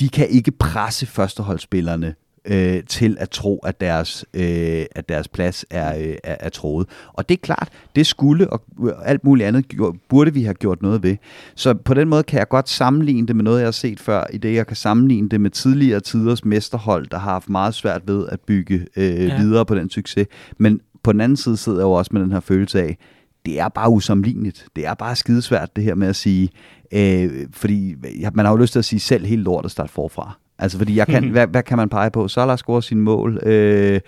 [0.00, 2.14] de kan ikke presse førsteholdsspillerne
[2.46, 6.86] øh, til at tro, at deres, øh, at deres plads er, øh, er, er troet.
[7.12, 8.62] Og det er klart, det skulle og
[9.04, 9.64] alt muligt andet
[10.08, 11.16] burde vi have gjort noget ved.
[11.54, 14.24] Så på den måde kan jeg godt sammenligne det med noget, jeg har set før,
[14.32, 18.02] i det jeg kan sammenligne det med tidligere tiders mesterhold, der har haft meget svært
[18.06, 19.36] ved at bygge øh, ja.
[19.36, 20.26] videre på den succes.
[20.58, 22.98] Men på den anden side sidder jeg jo også med den her følelse af,
[23.46, 24.66] det er bare usammenligneligt.
[24.76, 26.50] Det er bare skidesvært det her med at sige,
[26.92, 27.94] øh, fordi
[28.34, 30.38] man har jo lyst til at sige selv helt lort at starte forfra.
[30.58, 32.28] Altså, fordi jeg kan, hvad, hvad kan man pege på?
[32.28, 33.38] Salah scorer sin mål.
[33.42, 34.00] Øh,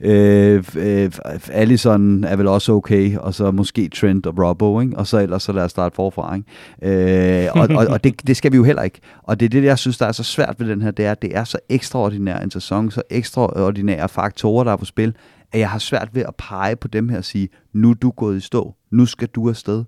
[0.00, 1.10] øh, øh,
[1.52, 4.96] Allison er vel også okay, og så måske Trent og Robbo, ikke?
[4.96, 6.36] og så ellers så lad os starte forfra.
[6.36, 7.44] Ikke?
[7.44, 9.00] Øh, og og, og det, det skal vi jo heller ikke.
[9.22, 11.10] Og det er det, jeg synes, der er så svært ved den her, det er,
[11.10, 15.14] at det er så ekstraordinær en sæson, så ekstraordinære faktorer, der er på spil,
[15.52, 18.10] at jeg har svært ved at pege på dem her og sige, nu er du
[18.10, 19.84] gået i stå, nu skal du afsted.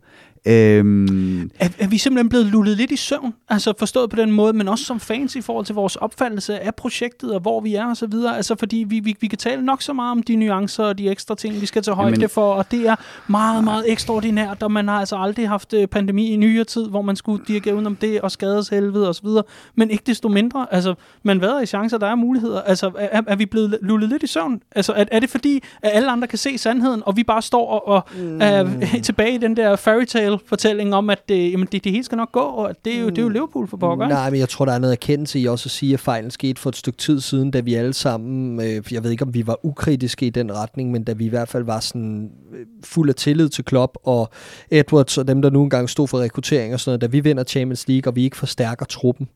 [0.47, 3.35] Øhm, er, er vi simpelthen blevet lullet lidt i søvn?
[3.49, 6.75] Altså forstået på den måde, men også som fans i forhold til vores opfattelse af
[6.75, 8.37] projektet og hvor vi er og så videre.
[8.37, 11.11] Altså fordi vi, vi, vi kan tale nok så meget om de nuancer og de
[11.11, 14.73] ekstra ting, vi skal tage højde Jamen, for, og det er meget, meget ekstraordinært, og
[14.73, 17.97] man har altså aldrig haft øh, pandemi i nyere tid, hvor man skulle dirigere udenom
[17.97, 19.43] det og skades helvede og så videre.
[19.75, 22.61] Men ikke desto mindre, altså man vader i chancer, der er muligheder.
[22.61, 24.63] Altså er, er vi blevet lullet lidt i søvn?
[24.75, 27.71] Altså er, er det fordi, at alle andre kan se sandheden, og vi bare står
[27.71, 28.39] og, og mm.
[28.41, 32.05] er tilbage i den der fairy tale fortælling om, at det, jamen, det, det hele
[32.05, 34.09] skal nok gå, og det er jo, det er jo Liverpool for pokker.
[34.09, 36.61] Nej, men jeg tror, der er noget erkendelse i også at sige, at fejlen skete
[36.61, 39.47] for et stykke tid siden, da vi alle sammen, øh, jeg ved ikke, om vi
[39.47, 43.09] var ukritiske i den retning, men da vi i hvert fald var sådan øh, fuld
[43.09, 44.31] af tillid til Klopp og
[44.71, 47.45] Edwards og dem, der nu engang stod for rekruttering og sådan noget, da vi vinder
[47.45, 49.29] Champions League, og vi ikke forstærker truppen,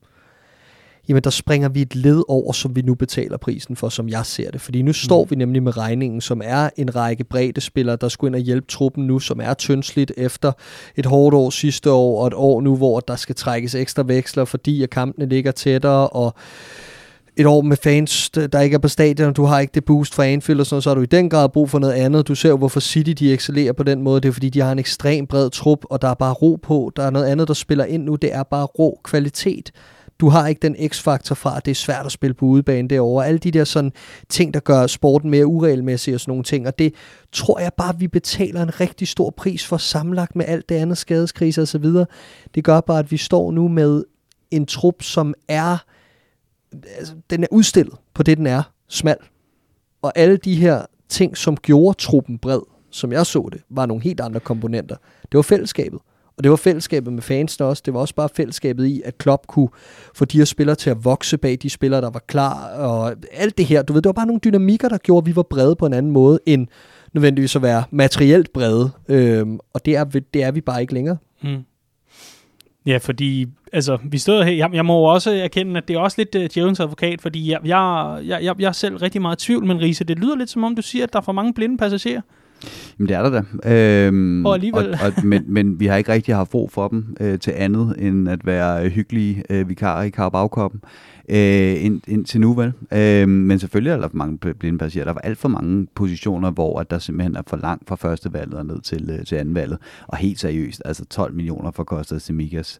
[1.09, 4.25] jamen der springer vi et led over, som vi nu betaler prisen for, som jeg
[4.25, 4.61] ser det.
[4.61, 5.31] Fordi nu står mm.
[5.31, 8.67] vi nemlig med regningen, som er en række brede spillere, der skulle ind og hjælpe
[8.67, 10.51] truppen nu, som er tyndsligt efter
[10.95, 14.45] et hårdt år sidste år, og et år nu, hvor der skal trækkes ekstra veksler,
[14.45, 16.35] fordi at kampene ligger tættere, og
[17.37, 20.15] et år med fans, der ikke er på stadion, og du har ikke det boost
[20.15, 22.27] fra Anfield og sådan noget, så har du i den grad brug for noget andet.
[22.27, 24.21] Du ser jo, hvorfor City de excellerer på den måde.
[24.21, 26.91] Det er fordi, de har en ekstrem bred trup, og der er bare ro på.
[26.95, 28.15] Der er noget andet, der spiller ind nu.
[28.15, 29.71] Det er bare rå kvalitet
[30.19, 33.27] du har ikke den x-faktor fra, at det er svært at spille på udebane derovre.
[33.27, 33.91] Alle de der sådan
[34.29, 36.67] ting, der gør sporten mere uregelmæssig og sådan nogle ting.
[36.67, 36.93] Og det
[37.31, 40.97] tror jeg bare, vi betaler en rigtig stor pris for sammenlagt med alt det andet
[40.97, 42.05] skadeskrise og så videre.
[42.55, 44.03] Det gør bare, at vi står nu med
[44.51, 45.77] en trup, som er,
[46.97, 49.17] altså, den er udstillet på det, den er, smal.
[50.01, 52.61] Og alle de her ting, som gjorde truppen bred,
[52.91, 54.95] som jeg så det, var nogle helt andre komponenter.
[55.21, 55.99] Det var fællesskabet.
[56.37, 57.83] Og det var fællesskabet med fansene også.
[57.85, 59.69] Det var også bare fællesskabet i, at Klopp kunne
[60.15, 62.75] få de her spillere til at vokse bag de spillere, der var klar.
[62.75, 65.35] Og alt det her, du ved, det var bare nogle dynamikker, der gjorde, at vi
[65.35, 66.67] var brede på en anden måde, end
[67.13, 68.91] nødvendigvis at være materielt brede.
[69.09, 71.17] Øhm, og det er, det er vi bare ikke længere.
[71.43, 71.63] Mm.
[72.85, 76.15] Ja, fordi altså, vi stod her, jeg, jeg må også erkende, at det er også
[76.17, 79.45] lidt uh, djævelens advokat, fordi jeg, jeg, jeg, jeg, jeg er selv rigtig meget i
[79.45, 81.53] tvivl, men Riese, det lyder lidt som om, du siger, at der er for mange
[81.53, 82.21] blinde passagerer.
[82.99, 84.05] Jamen det er der da.
[84.07, 84.93] Øhm, og alligevel.
[84.93, 87.95] Og, og, men, men vi har ikke rigtig haft brug for dem øh, til andet,
[87.99, 90.81] end at være hyggelige øh, vikarer i Karabagkoppen
[91.29, 92.73] øh, ind, indtil nu, vel?
[92.93, 95.05] Øh, men selvfølgelig er der for mange blinde passagerer.
[95.05, 98.33] Der var alt for mange positioner, hvor at der simpelthen er for langt fra første
[98.33, 99.77] valget og ned til, øh, til anden valget.
[100.07, 102.79] Og helt seriøst, altså 12 millioner for Costa Semigas.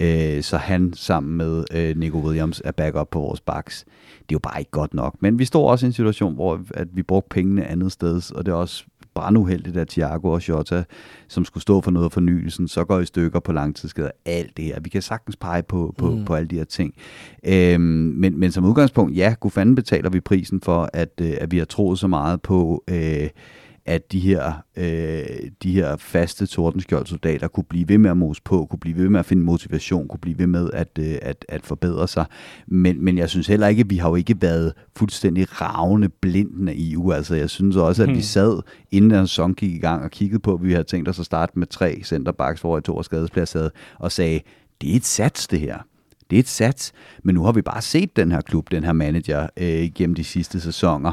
[0.00, 3.84] Øh, så han sammen med øh, Nico Williams er backup på vores backs.
[4.12, 5.16] Det er jo bare ikke godt nok.
[5.20, 8.46] Men vi står også i en situation, hvor at vi brugte pengene andet sted, og
[8.46, 8.84] det er også
[9.14, 10.84] branduheldigt, at Thiago og Jota,
[11.28, 14.10] som skulle stå for noget af fornyelsen, så går i stykker på langtidsskader.
[14.24, 14.80] Alt det her.
[14.80, 16.24] Vi kan sagtens pege på, på, mm.
[16.24, 16.94] på alle de her ting.
[17.46, 17.82] Øhm,
[18.16, 21.58] men, men som udgangspunkt, ja, god fanden betaler vi prisen for, at, øh, at vi
[21.58, 22.84] har troet så meget på...
[22.88, 23.28] Øh,
[23.86, 28.66] at de her, øh, de her faste tordenskjoldsoldater kunne blive ved med at mose på,
[28.70, 31.66] kunne blive ved med at finde motivation, kunne blive ved med at, øh, at, at
[31.66, 32.24] forbedre sig.
[32.66, 36.68] Men, men jeg synes heller ikke, at vi har jo ikke været fuldstændig ravne blinden
[36.68, 37.12] af EU.
[37.12, 38.18] Altså jeg synes også, at hmm.
[38.18, 41.08] vi sad, inden en sæson gik i gang og kiggede på, at vi havde tænkt
[41.08, 43.56] os at starte med tre centerbacks, hvor i to skadesplads
[43.98, 44.40] og sagde,
[44.80, 45.78] det er et sats det her
[46.30, 48.92] det er et sats, men nu har vi bare set den her klub, den her
[48.92, 51.12] manager, øh, gennem de sidste sæsoner,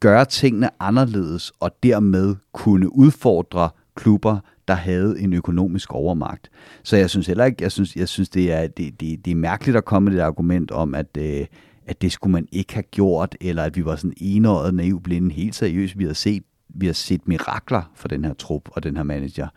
[0.00, 4.38] gøre tingene anderledes og dermed kunne udfordre klubber,
[4.68, 6.50] der havde en økonomisk overmagt.
[6.82, 9.34] Så jeg synes heller ikke, jeg synes, jeg synes det, er, det, det, det er
[9.34, 11.46] mærkeligt at komme med det argument om, at, øh,
[11.86, 15.34] at det skulle man ikke have gjort, eller at vi var sådan enåret naiv blinde.
[15.34, 16.42] Helt seriøst, vi har set
[16.78, 19.48] vi har set mirakler for den her trup og den her manager.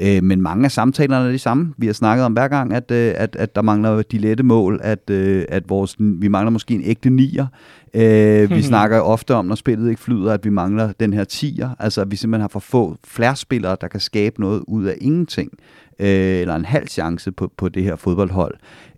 [0.00, 1.74] Øh, men mange af samtalerne er de samme.
[1.78, 4.80] Vi har snakket om hver gang, at, øh, at, at der mangler de lette mål,
[4.82, 7.46] at, øh, at vores, vi mangler måske en ægte nier.
[7.94, 11.70] Øh, vi snakker ofte om, når spillet ikke flyder, at vi mangler den her tier.
[11.78, 15.50] Altså, at vi simpelthen har for få flærspillere, der kan skabe noget ud af ingenting.
[15.98, 16.08] Øh,
[16.40, 18.54] eller en halv chance på, på det her fodboldhold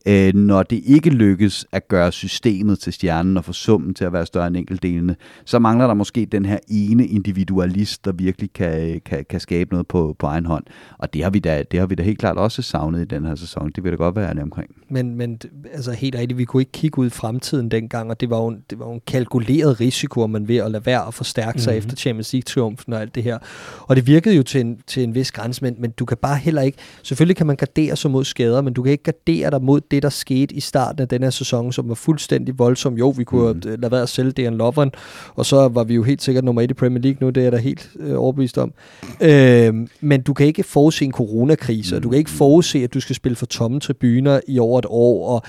[0.07, 4.13] øh, når det ikke lykkes at gøre systemet til stjernen og få summen til at
[4.13, 9.01] være større end enkeltdelene, så mangler der måske den her ene individualist, der virkelig kan,
[9.05, 10.65] kan, kan skabe noget på, på egen hånd.
[10.99, 13.25] Og det har, vi da, det har vi da helt klart også savnet i den
[13.25, 13.71] her sæson.
[13.71, 14.71] Det vil da godt være ærlig omkring.
[14.89, 15.41] Men, men
[15.73, 18.57] altså helt rigtigt, vi kunne ikke kigge ud i fremtiden dengang, og det var jo
[18.71, 21.79] det var jo en kalkuleret risiko, man ved at lade være at forstærke sig mm-hmm.
[21.79, 23.39] efter Champions League-triumfen og alt det her.
[23.81, 26.37] Og det virkede jo til en, til en vis grænse, men, men du kan bare
[26.37, 29.63] heller ikke, selvfølgelig kan man gardere sig mod skader, men du kan ikke gardere dig
[29.63, 32.95] mod det, der skete i starten af den her sæson, som var fuldstændig voldsom.
[32.99, 33.61] Jo, vi kunne mm.
[33.65, 34.93] have lade være at sælge Dejan Lovren,
[35.35, 37.43] og så var vi jo helt sikkert nummer et i Premier League nu, det er
[37.43, 38.73] jeg da helt øh, overbevist om.
[39.21, 41.97] Øh, men du kan ikke forudse en coronakrise, mm.
[41.97, 44.87] og du kan ikke forudse, at du skal spille for tomme tribuner i over et
[44.89, 45.43] år, og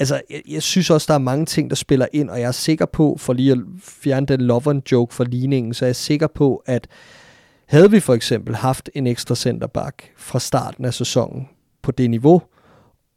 [0.00, 2.52] altså, jeg, jeg synes også, der er mange ting, der spiller ind, og jeg er
[2.52, 6.62] sikker på, for lige at fjerne den Lovren-joke fra ligningen, så er jeg sikker på,
[6.66, 6.88] at
[7.66, 11.48] havde vi for eksempel haft en ekstra centerback fra starten af sæsonen
[11.82, 12.42] på det niveau,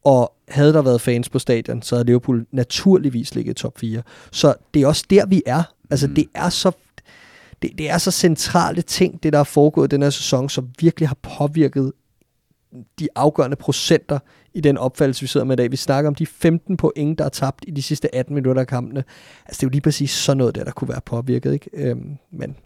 [0.04, 4.02] og havde der været fans på stadion, så havde Liverpool naturligvis ligget i top 4.
[4.32, 5.62] Så det er også der, vi er.
[5.90, 6.14] Altså, mm.
[6.14, 6.72] det er så
[7.62, 11.08] det, det er så centrale ting, det der er foregået den her sæson, som virkelig
[11.08, 11.92] har påvirket
[12.98, 14.18] de afgørende procenter
[14.54, 15.70] i den opfattelse, vi sidder med i dag.
[15.70, 18.66] Vi snakker om de 15 point, der er tabt i de sidste 18 minutter af
[18.66, 19.04] kampene.
[19.46, 21.70] Altså, det er jo lige præcis sådan noget der, der kunne være påvirket, ikke?
[21.72, 22.56] Øhm, men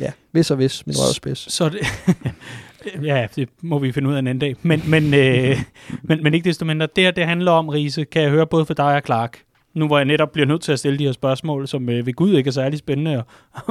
[0.00, 1.52] ja, hvis og hvis, min røde spids.
[1.52, 1.80] Så det,
[3.02, 4.56] Ja, det må vi finde ud af en anden dag.
[4.62, 5.62] Men, men, øh,
[6.08, 8.66] men, men ikke desto mindre, det her det handler om, Riese, kan jeg høre både
[8.66, 9.38] for dig og Clark.
[9.74, 12.12] Nu hvor jeg netop bliver nødt til at stille de her spørgsmål, som øh, ved
[12.12, 13.24] Gud ikke er særlig spændende at,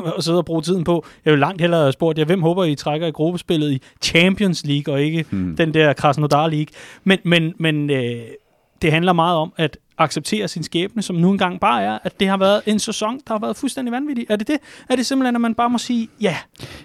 [0.18, 1.06] at sidde og bruge tiden på.
[1.26, 4.66] Jeg vil langt hellere have spurgt jer, hvem håber I trækker i gruppespillet i Champions
[4.66, 5.56] League, og ikke hmm.
[5.56, 6.68] den der Krasnodar League.
[7.04, 8.22] Men, men, men øh,
[8.82, 12.28] det handler meget om, at acceptere sin skæbne, som nu engang bare er, at det
[12.28, 14.26] har været en sæson, der har været fuldstændig vanvittig.
[14.30, 14.58] Er det det?
[14.89, 16.38] Er det simpelthen, at man bare må sige, ja,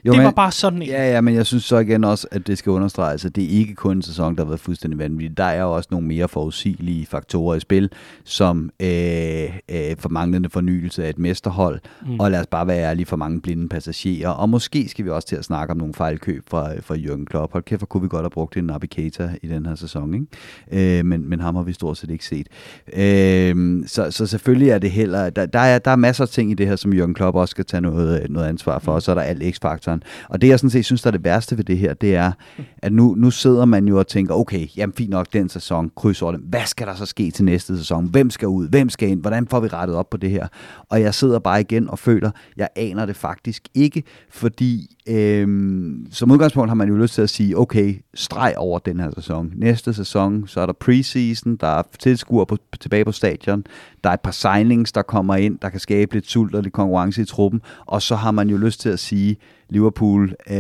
[0.05, 0.89] jo, det men, var bare sådan en?
[0.89, 3.49] Ja, ja, men jeg synes så igen også, at det skal understreges, at det er
[3.49, 5.37] ikke kun en sæson, der har været fuldstændig vanvittig.
[5.37, 7.91] Der er jo også nogle mere forudsigelige faktorer i spil,
[8.25, 12.21] som øh, øh, for manglende fornyelse af et mesterhold, mm.
[12.21, 14.29] og lad os bare være ærlige for mange blinde passagerer.
[14.29, 17.53] Og måske skal vi også til at snakke om nogle fejlkøb fra, fra Jürgen Klopp.
[17.53, 20.99] Hold kæft, hvor kunne vi godt have brugt en Navigator i den her sæson, ikke?
[20.99, 22.47] Øh, men, men ham har vi stort set ikke set.
[22.93, 26.29] Øh, Øhm, så, så selvfølgelig er det heller, der, der, er, der er masser af
[26.29, 29.03] ting i det her, som Jørgen Klopp også skal tage noget, noget ansvar for, og
[29.03, 30.03] så er der alt X-faktoren.
[30.29, 32.33] Og det jeg sådan set synes, der er det værste ved det her, det er,
[32.79, 36.45] at nu, nu sidder man jo og tænker, okay, jamen fint nok den sæson, krydsordene,
[36.49, 38.09] hvad skal der så ske til næste sæson?
[38.09, 38.69] Hvem skal ud?
[38.69, 39.21] Hvem skal ind?
[39.21, 40.47] Hvordan får vi rettet op på det her?
[40.89, 46.31] Og jeg sidder bare igen og føler, jeg aner det faktisk ikke, fordi øhm, som
[46.31, 49.53] udgangspunkt har man jo lyst til at sige, okay, streg over den her sæson.
[49.55, 53.65] Næste sæson, så er der preseason, der er tilskuere på, tilbage på stadion,
[54.07, 56.75] der er et par signings, der kommer ind, der kan skabe lidt sult og lidt
[56.75, 59.37] konkurrence i truppen, og så har man jo lyst til at sige,
[59.69, 60.57] Liverpool øh,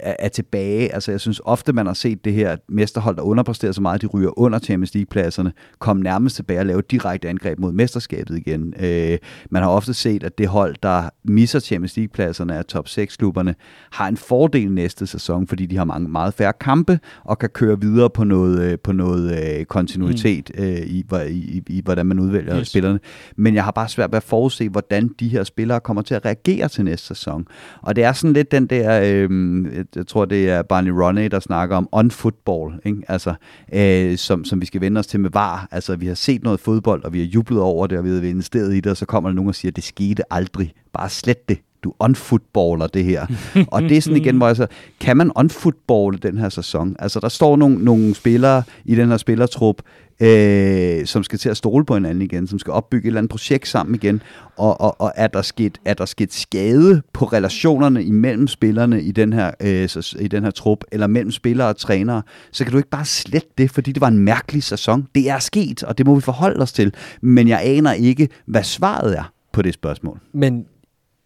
[0.00, 0.94] er, er tilbage.
[0.94, 4.06] Altså jeg synes ofte, man har set det her mesterhold, der underpresterer så meget, de
[4.06, 8.74] ryger under Champions League-pladserne, komme nærmest tilbage og lave direkte angreb mod mesterskabet igen.
[8.80, 9.18] Øh,
[9.50, 13.54] man har ofte set, at det hold, der misser Champions League-pladserne af top 6-klubberne,
[13.92, 17.80] har en fordel næste sæson, fordi de har mange meget færre kampe og kan køre
[17.80, 20.64] videre på noget, øh, på noget øh, kontinuitet mm.
[20.64, 22.68] øh, i, i, i, hvordan man udvælger yes.
[22.68, 23.00] spillerne.
[23.36, 26.24] Men jeg har bare svært ved at forudse, hvordan de her spillere kommer til at
[26.24, 27.46] reagere til næste sæson.
[27.82, 31.40] Og det er sådan lidt den der, øh, jeg tror det er Barney Roney, der
[31.40, 33.02] snakker om on-football, ikke?
[33.08, 33.34] Altså,
[33.72, 35.68] øh, som, som vi skal vende os til med var.
[35.70, 38.22] Altså, vi har set noget fodbold, og vi har jublet over det, og vi har
[38.22, 40.72] investeret i det, og så kommer der nogen og siger, at det skete aldrig.
[40.92, 43.26] Bare slet det du unfootballer det her.
[43.72, 44.66] og det er sådan igen, hvor jeg så,
[45.00, 46.96] kan man unfootballe den her sæson?
[46.98, 49.82] Altså, der står nogle, nogle spillere i den her spillertrup,
[50.20, 53.30] øh, som skal til at stole på hinanden igen, som skal opbygge et eller andet
[53.30, 54.22] projekt sammen igen,
[54.56, 59.12] og, og, og er, der sket, er der sket skade på relationerne imellem spillerne i
[59.12, 62.22] den, her, øh, så, i den her trup, eller mellem spillere og trænere,
[62.52, 65.06] så kan du ikke bare slette det, fordi det var en mærkelig sæson.
[65.14, 68.62] Det er sket, og det må vi forholde os til, men jeg aner ikke, hvad
[68.62, 70.20] svaret er på det spørgsmål.
[70.32, 70.64] Men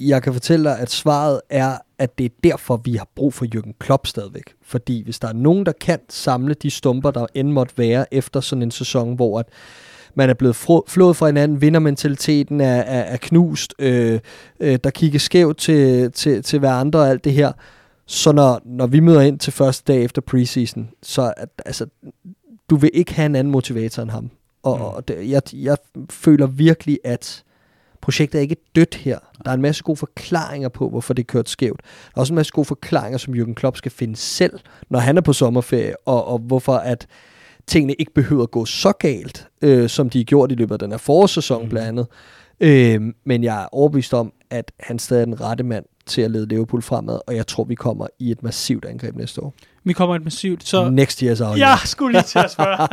[0.00, 3.46] jeg kan fortælle dig, at svaret er, at det er derfor, vi har brug for
[3.56, 4.54] Jürgen Klopp stadigvæk.
[4.62, 8.40] Fordi hvis der er nogen, der kan samle de stumper, der end måtte være efter
[8.40, 9.46] sådan en sæson, hvor at
[10.14, 10.56] man er blevet
[10.88, 14.20] flået fra hinanden, vindermentaliteten er, er, er knust, øh,
[14.60, 17.52] øh, der kigger skævt til, til, til hver andre og alt det her.
[18.06, 21.86] Så når, når vi møder ind til første dag efter preseason, så at, altså,
[22.70, 24.30] du vil ikke have en anden motivator end ham.
[24.62, 24.84] Og, mm.
[24.84, 25.76] og det, jeg, jeg
[26.10, 27.44] føler virkelig, at
[28.08, 29.18] projektet er ikke dødt her.
[29.44, 31.80] Der er en masse gode forklaringer på, hvorfor det er kørt skævt.
[31.82, 35.16] Der er også en masse gode forklaringer, som Jürgen Klopp skal finde selv, når han
[35.16, 37.06] er på sommerferie, og, og hvorfor at
[37.66, 40.78] tingene ikke behøver at gå så galt, øh, som de er gjort i løbet af
[40.78, 41.68] den her forårssæson mm.
[41.68, 42.06] blandt andet.
[42.60, 46.30] Øh, men jeg er overbevist om, at han stadig er den rette mand til at
[46.30, 49.54] lede Liverpool fremad, og jeg tror, vi kommer i et massivt angreb næste år.
[49.84, 50.90] Vi kommer et massivt, så...
[50.90, 51.58] Next year is our year.
[51.58, 52.88] Jeg skulle lige til at spørge.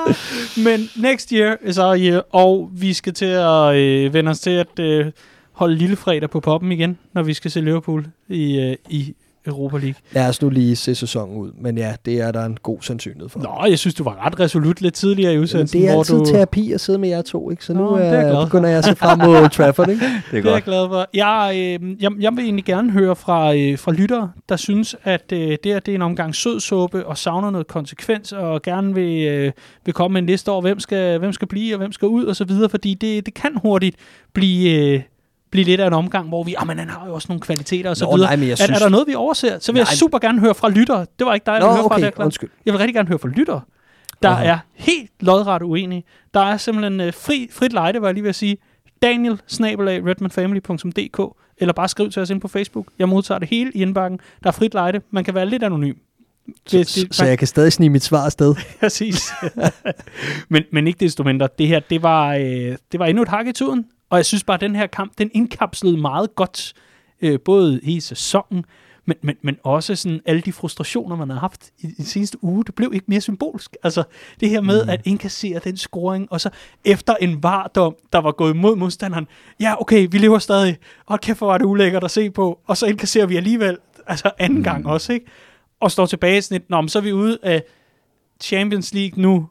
[0.68, 4.50] Men next year is our year, og vi skal til at øh, vende os til
[4.50, 5.12] at øh,
[5.52, 9.14] holde lille fredag på poppen igen, når vi skal se Liverpool i, øh, i
[9.46, 9.94] Europa League.
[10.12, 13.28] Lad os nu lige se sæsonen ud, men ja, det er der en god sandsynlighed
[13.28, 13.40] for.
[13.40, 15.80] Nå, jeg synes, du var ret resolut lidt tidligere i udsendelsen.
[15.80, 16.24] det er altid du...
[16.24, 17.64] terapi at sidde med jer to, ikke?
[17.64, 20.04] Så Nå, nu er, jeg begynder jeg at se frem mod Trafford, ikke?
[20.04, 21.08] det er, det er jeg glad for.
[21.14, 25.32] Jeg, øh, jeg, jeg vil egentlig gerne høre fra, øh, fra lyttere, der synes, at
[25.32, 29.26] øh, det, er, det er en omgang sødsuppe og savner noget konsekvens, og gerne vil,
[29.26, 29.52] øh,
[29.84, 32.24] vil komme med en liste over, hvem skal, hvem skal blive og hvem skal ud
[32.24, 33.96] og så videre, fordi det, det kan hurtigt
[34.32, 34.94] blive...
[34.94, 35.02] Øh,
[35.50, 37.90] blive lidt af en omgang, hvor vi, ah, men han har jo også nogle kvaliteter
[37.90, 38.28] og så Nå, videre.
[38.28, 38.70] Nej, men jeg synes...
[38.70, 39.58] er, er, der noget, vi overser?
[39.58, 39.86] Så vil nej.
[39.90, 41.06] jeg super gerne høre fra lyttere.
[41.18, 42.24] Det var ikke dig, jeg Nå, ville høre okay, fra.
[42.24, 42.50] undskyld.
[42.66, 43.60] Jeg vil rigtig gerne høre fra lyttere,
[44.22, 44.46] der Aha.
[44.46, 46.04] er helt lodret uenige.
[46.34, 48.56] Der er simpelthen uh, fri, frit lejde, var jeg lige ved at sige.
[49.02, 51.20] Daniel, snabelag, redmanfamily.dk
[51.58, 52.86] eller bare skriv til os ind på Facebook.
[52.98, 54.20] Jeg modtager det hele i indbakken.
[54.42, 55.00] Der er frit lejde.
[55.10, 55.94] Man kan være lidt anonym.
[56.66, 58.54] Så, det, det, så jeg kan stadig snige mit svar afsted.
[58.80, 59.30] Præcis.
[60.48, 61.48] men, men ikke desto mindre.
[61.58, 63.86] Det her, det var, øh, det var endnu et hak i tuden.
[64.10, 66.74] Og jeg synes bare, at den her kamp, den indkapslede meget godt,
[67.20, 68.64] øh, både i sæsonen,
[69.06, 72.44] men, men, men også sådan alle de frustrationer, man har haft i, i den seneste
[72.44, 73.76] uge, det blev ikke mere symbolsk.
[73.82, 74.02] Altså
[74.40, 74.90] det her med mm.
[74.90, 76.50] at indkassere den scoring, og så
[76.84, 79.26] efter en vardom, der var gået mod modstanderen,
[79.60, 82.76] ja okay, vi lever stadig, og kæft hvor var det ulækkert at se på, og
[82.76, 84.64] så indkasserer vi alligevel, altså anden mm.
[84.64, 85.26] gang også, ikke?
[85.80, 87.62] Og står tilbage sådan lidt, Nå, men så er vi ude af
[88.40, 89.48] Champions League nu,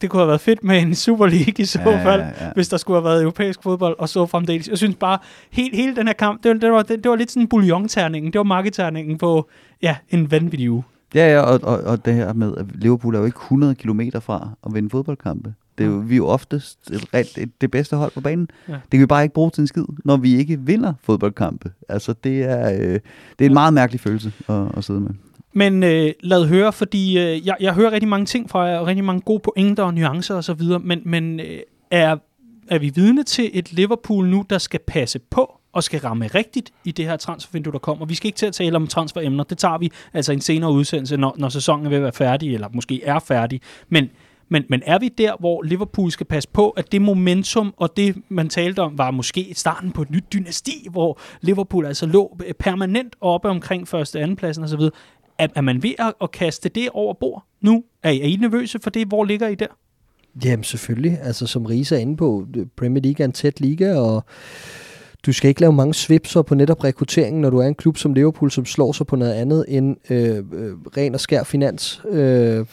[0.00, 2.52] det kunne have været fedt med en Super League i så ja, fald, ja, ja.
[2.54, 4.68] hvis der skulle have været europæisk fodbold, og så fremdeles.
[4.68, 5.18] Jeg synes bare,
[5.50, 8.38] helt, hele den her kamp, det, det, var, det, det var lidt sådan bouillon-terningen, det
[8.38, 9.48] var markedterningen på
[9.82, 10.82] ja, en vanvittig uge.
[11.14, 14.00] Ja, ja, og, og, og det her med, at Liverpool er jo ikke 100 km
[14.20, 15.54] fra at vinde fodboldkampe.
[15.78, 18.48] Det er jo, vi er jo oftest et, et, et, det bedste hold på banen.
[18.68, 18.72] Ja.
[18.72, 21.72] Det kan vi bare ikke bruge til en skid, når vi ikke vinder fodboldkampe.
[21.88, 23.00] Altså, det er, øh, det er
[23.40, 23.52] en ja.
[23.52, 25.10] meget mærkelig følelse at, at sidde med.
[25.52, 28.86] Men øh, lad høre, fordi øh, jeg, jeg hører rigtig mange ting fra jer, og
[28.86, 32.16] rigtig mange gode pointer og nuancer osv., men, men øh, er,
[32.68, 36.72] er vi vidne til et Liverpool nu, der skal passe på og skal ramme rigtigt
[36.84, 38.06] i det her transfervindue, der kommer.
[38.06, 41.16] Vi skal ikke til at tale om transferemner, det tager vi altså en senere udsendelse,
[41.16, 43.60] når, når sæsonen er ved at være færdig, eller måske er færdig.
[43.88, 44.10] Men,
[44.52, 48.16] Men, men er vi der, hvor Liverpool skal passe på, at det momentum og det,
[48.28, 53.16] man talte om, var måske starten på et nyt dynasti, hvor Liverpool altså lå permanent
[53.20, 54.80] oppe omkring første og anden pladsen osv.,
[55.40, 57.84] er, er man ved at, at kaste det over bord nu?
[58.02, 59.08] Er I, er I nervøse for det?
[59.08, 59.66] Hvor ligger I der?
[60.44, 61.18] Jamen selvfølgelig.
[61.22, 64.24] Altså som Risa er inde på, Premier League er en tæt liga, og
[65.26, 68.14] du skal ikke lave mange svipser på netop rekrutteringen, når du er en klub som
[68.14, 70.42] Liverpool, som slår sig på noget andet end øh, øh,
[70.96, 72.02] ren og skær finans.
[72.10, 72.66] Øh,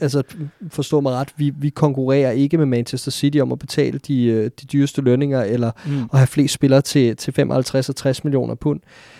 [0.00, 0.22] altså,
[0.68, 4.44] forstå mig ret, vi, vi konkurrerer ikke med Manchester City om at betale de, øh,
[4.44, 6.02] de dyreste lønninger, eller mm.
[6.12, 8.80] at have flest spillere til, til 55 og 60 millioner pund.
[8.80, 9.19] Øh,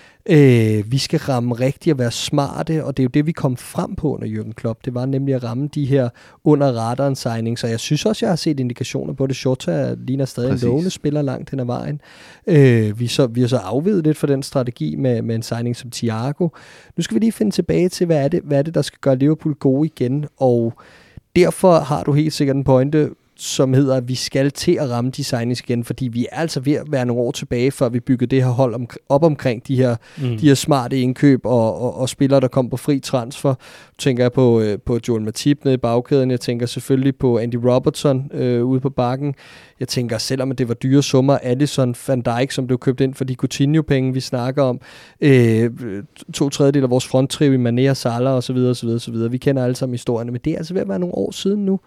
[0.90, 3.94] vi skal ramme rigtigt og være smarte, og det er jo det, vi kom frem
[3.94, 4.84] på under Jürgen Klopp.
[4.84, 6.08] Det var nemlig at ramme de her
[6.44, 9.36] under radaren signing, så jeg synes også, jeg har set indikationer på det.
[9.36, 10.64] Shota ligner stadig Præcis.
[10.64, 12.00] en lovende spiller langt hen ad vejen.
[12.46, 15.76] Øh, vi, så, vi har så afvidet lidt for den strategi med, med en signing
[15.76, 16.48] som Thiago.
[16.96, 18.98] Nu skal vi lige finde tilbage til, hvad er det, hvad er det der skal
[19.00, 20.74] gøre Liverpool gode igen, og
[21.36, 23.10] derfor har du helt sikkert en pointe,
[23.40, 26.60] som hedder, at vi skal til at ramme de signings igen, fordi vi er altså
[26.60, 29.68] ved at være nogle år tilbage, før vi byggede det her hold om, op omkring
[29.68, 30.38] de her, mm.
[30.38, 33.54] de her smarte indkøb og, og, og spillere, der kom på fri transfer.
[33.98, 37.54] Tænker jeg på, øh, på Joel Matip nede i bagkæden, jeg tænker selvfølgelig på Andy
[37.54, 39.34] Robertson øh, ude på bakken.
[39.80, 43.24] Jeg tænker, selvom det var dyre summer, Allison Van Dijk, som blev købt ind for
[43.24, 44.80] de Coutinho-penge, vi snakker om,
[45.20, 45.70] øh,
[46.34, 48.56] to tredjedel af vores fronttriv i Mané og Salah osv.
[48.56, 49.14] osv., osv.
[49.30, 51.64] Vi kender alle sammen historierne, men det er altså ved at være nogle år siden
[51.64, 51.80] nu.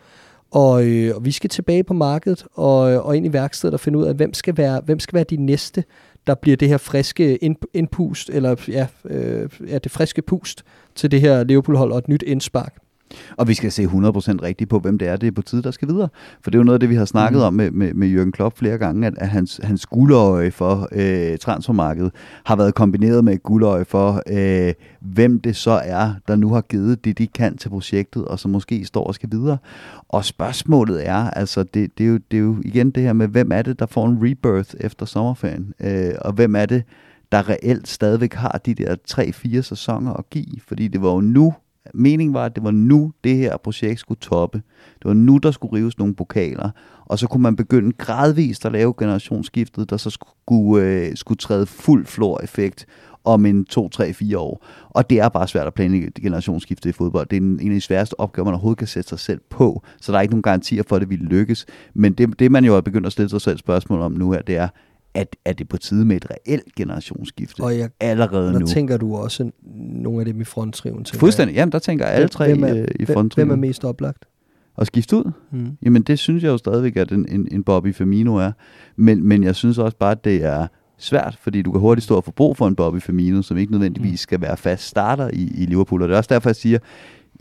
[0.53, 3.79] Og, øh, og vi skal tilbage på markedet og, øh, og ind i værkstedet og
[3.79, 5.83] finde ud af, hvem skal være, hvem skal være de næste,
[6.27, 7.37] der bliver det her friske
[7.73, 10.63] indpust, eller ja, øh, ja, det friske pust
[10.95, 12.75] til det her Liverpool-hold og et nyt indspark.
[13.37, 13.87] Og vi skal se 100%
[14.43, 16.09] rigtigt på, hvem det er, det er på tide, der skal videre.
[16.41, 17.45] For det er jo noget af det, vi har snakket mm.
[17.45, 21.37] om med, med, med Jørgen Klopp flere gange, at, at hans, hans guldøje for øh,
[21.37, 22.11] transfermarkedet
[22.43, 26.61] har været kombineret med et guldøje for, øh, hvem det så er, der nu har
[26.61, 29.57] givet det, de kan til projektet, og som måske står og skal videre.
[30.09, 33.27] Og spørgsmålet er, altså, det, det, er, jo, det er jo igen det her med,
[33.27, 35.73] hvem er det, der får en rebirth efter sommerferien?
[35.79, 36.83] Øh, og hvem er det,
[37.31, 40.59] der reelt stadigvæk har de der 3-4 sæsoner at give?
[40.67, 41.53] Fordi det var jo nu,
[41.93, 44.57] meningen var, at det var nu, det her projekt skulle toppe.
[44.99, 46.69] Det var nu, der skulle rives nogle pokaler.
[47.05, 51.65] Og så kunne man begynde gradvist at lave generationsskiftet, der så skulle, øh, skulle træde
[51.65, 52.85] fuld flor-effekt
[53.23, 54.65] om en 2, 3, 4 år.
[54.89, 57.27] Og det er bare svært at planlægge generationsskifte i fodbold.
[57.27, 59.83] Det er en, en af de sværeste opgaver, man overhovedet kan sætte sig selv på.
[60.01, 61.65] Så der er ikke nogen garantier for, at det ville lykkes.
[61.93, 64.41] Men det, det man jo er begyndt at stille sig selv spørgsmål om nu her,
[64.41, 64.67] det er,
[65.13, 68.65] at er det på tide med et reelt generationsskifte og jeg, allerede der nu.
[68.65, 71.05] Tænker du også nogle af dem i fronttriven.
[71.05, 71.55] Fuldstændig.
[71.55, 73.47] Jamen, der tænker alle tre hvem er, øh, i fronttriven.
[73.47, 74.25] Hvem er mest oplagt?
[74.77, 75.31] At skifte ud?
[75.51, 75.77] Mm.
[75.81, 78.51] Jamen, det synes jeg jo stadigvæk, at en, en, en Bobby Firmino er.
[78.95, 82.15] Men, men jeg synes også bare, at det er svært, fordi du kan hurtigt stå
[82.15, 84.17] og få brug for en Bobby Firmino, som ikke nødvendigvis mm.
[84.17, 86.01] skal være fast starter i, i Liverpool.
[86.01, 86.79] Og det er også derfor, jeg siger,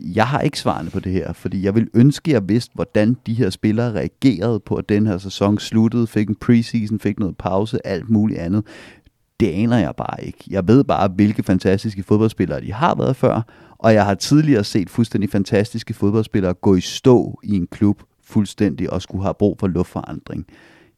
[0.05, 3.17] jeg har ikke svarene på det her, fordi jeg vil ønske, at jeg vidste, hvordan
[3.27, 7.37] de her spillere reagerede på, at den her sæson sluttede, fik en preseason, fik noget
[7.37, 8.67] pause, alt muligt andet.
[9.41, 10.45] Det aner jeg bare ikke.
[10.51, 13.43] Jeg ved bare, hvilke fantastiske fodboldspillere de har været før,
[13.79, 18.93] og jeg har tidligere set fuldstændig fantastiske fodboldspillere gå i stå i en klub fuldstændig
[18.93, 20.47] og skulle have brug for luftforandring.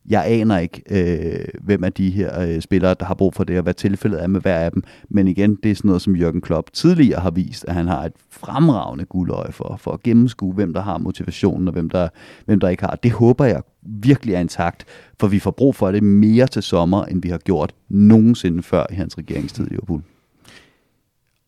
[0.08, 3.56] Jeg aner ikke, øh, hvem af de her øh, spillere, der har brug for det,
[3.56, 4.82] og hvad tilfældet er med hver af dem.
[5.08, 8.04] Men igen, det er sådan noget, som Jørgen Klopp tidligere har vist, at han har
[8.04, 12.08] et fremragende guldøje for, for at gennemskue, hvem der har motivationen, og hvem der,
[12.44, 12.98] hvem der ikke har.
[13.02, 14.84] Det håber jeg virkelig er intakt,
[15.20, 18.86] for vi får brug for det mere til sommer, end vi har gjort nogensinde før
[18.90, 20.02] i hans regeringstid i Liverpool.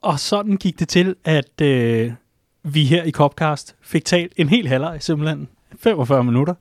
[0.02, 2.12] Og sådan gik det til, at øh,
[2.62, 5.48] vi her i Copcast fik talt en hel halvleg, simpelthen
[5.78, 6.54] 45 minutter,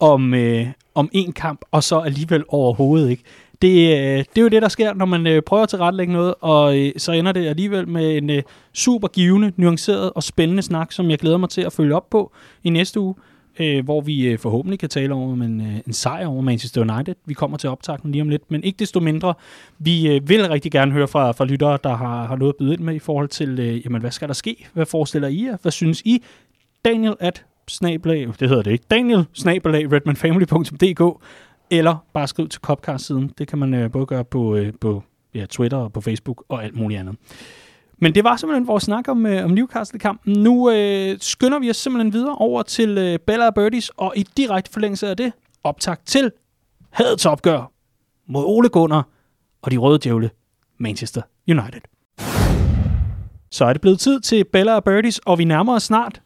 [0.00, 3.22] om, øh, om en kamp, og så alligevel overhovedet ikke.
[3.62, 6.34] Det, øh, det er jo det, der sker, når man øh, prøver at tilrettelægge noget,
[6.40, 8.42] og øh, så ender det alligevel med en øh,
[8.72, 12.32] super givende, nuanceret og spændende snak, som jeg glæder mig til at følge op på
[12.64, 13.14] i næste uge,
[13.58, 17.14] øh, hvor vi øh, forhåbentlig kan tale om en, øh, en sejr over Manchester United.
[17.26, 19.34] Vi kommer til optakten lige om lidt, men ikke desto mindre,
[19.78, 22.72] vi øh, vil rigtig gerne høre fra, fra lyttere, der har, har noget at byde
[22.72, 24.68] ind med i forhold til, øh, jamen, hvad skal der ske?
[24.72, 25.56] Hvad forestiller I jer?
[25.62, 26.22] Hvad synes I?
[26.84, 31.24] Daniel at snabelag, det hedder det ikke, Daniel snabelag redmanfamily.dk,
[31.70, 33.30] eller bare skriv til Copcast-siden.
[33.38, 35.02] Det kan man øh, både gøre på, øh, på
[35.34, 37.16] ja, Twitter og på Facebook og alt muligt andet.
[37.98, 40.32] Men det var simpelthen vores snak om, øh, om Newcastle-kampen.
[40.32, 44.22] Nu øh, skynder vi os simpelthen videre over til øh, Bella og Birdies, og i
[44.36, 45.32] direkte forlængelse af det,
[45.64, 46.32] optag til
[46.90, 47.72] hadets opgør
[48.26, 49.08] mod Ole Gunnar
[49.62, 50.30] og de røde djævle
[50.78, 51.80] Manchester United.
[53.50, 56.22] Så er det blevet tid til Bella og Birdies, og vi nærmer os snart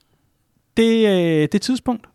[0.79, 2.07] det, øh, det tidspunkt,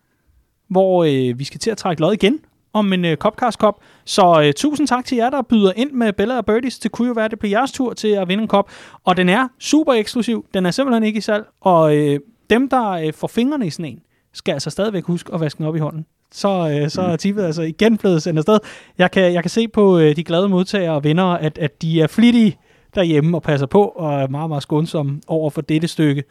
[0.68, 2.40] hvor øh, vi skal til at trække lod igen
[2.74, 3.76] om en øh, Copcast Cup.
[4.06, 6.80] Så øh, tusind tak til jer, der byder ind med Bella og Birdies.
[6.80, 8.72] Det kunne jo være, at det bliver jeres tur til at vinde en kop.
[9.04, 10.46] Og den er super eksklusiv.
[10.54, 11.46] Den er simpelthen ikke i salg.
[11.62, 14.00] Og øh, dem, der øh, får fingrene i sådan en,
[14.34, 16.06] skal altså stadigvæk huske at vaske den op i hånden.
[16.32, 18.60] Så, øh, så er tippet altså igen blevet sendt afsted.
[18.98, 22.02] Jeg kan, jeg kan se på øh, de glade modtagere og venner, at, at de
[22.02, 22.58] er flittige
[22.96, 26.24] derhjemme og passer på, og er meget, meget skånsomme over for dette stykke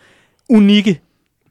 [0.50, 1.00] unikke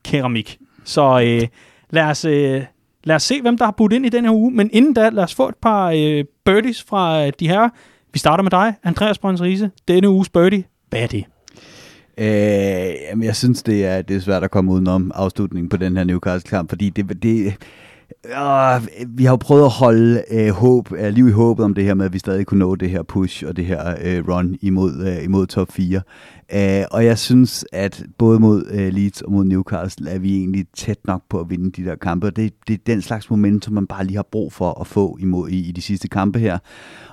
[0.04, 0.60] keramik.
[0.84, 1.48] Så øh,
[1.90, 2.64] lad, os, øh,
[3.04, 4.52] lad os se, hvem der har budt ind i den her uge.
[4.52, 7.70] Men inden da, lad os få et par øh, birdies fra øh, de her.
[8.14, 9.72] Vi starter med dig, Andreas Brøns Riese.
[9.88, 11.26] Denne uges birdie, hvad er det?
[12.18, 15.98] Øh, jamen, jeg synes, det er, det er svært at komme udenom afslutningen på den
[15.98, 17.54] her Newcastle-kamp, fordi det, det,
[18.26, 21.84] øh, vi har jo prøvet at holde øh, håb, øh, liv i håbet om det
[21.84, 24.58] her med, at vi stadig kunne nå det her push og det her øh, run
[24.62, 26.02] imod, øh, imod top 4.
[26.54, 30.66] Øh, og jeg synes, at både mod øh, Leeds og mod Newcastle er vi egentlig
[30.76, 32.30] tæt nok på at vinde de der kampe.
[32.30, 35.50] Det, det er den slags momentum, man bare lige har brug for at få imod,
[35.50, 36.58] i, i de sidste kampe her.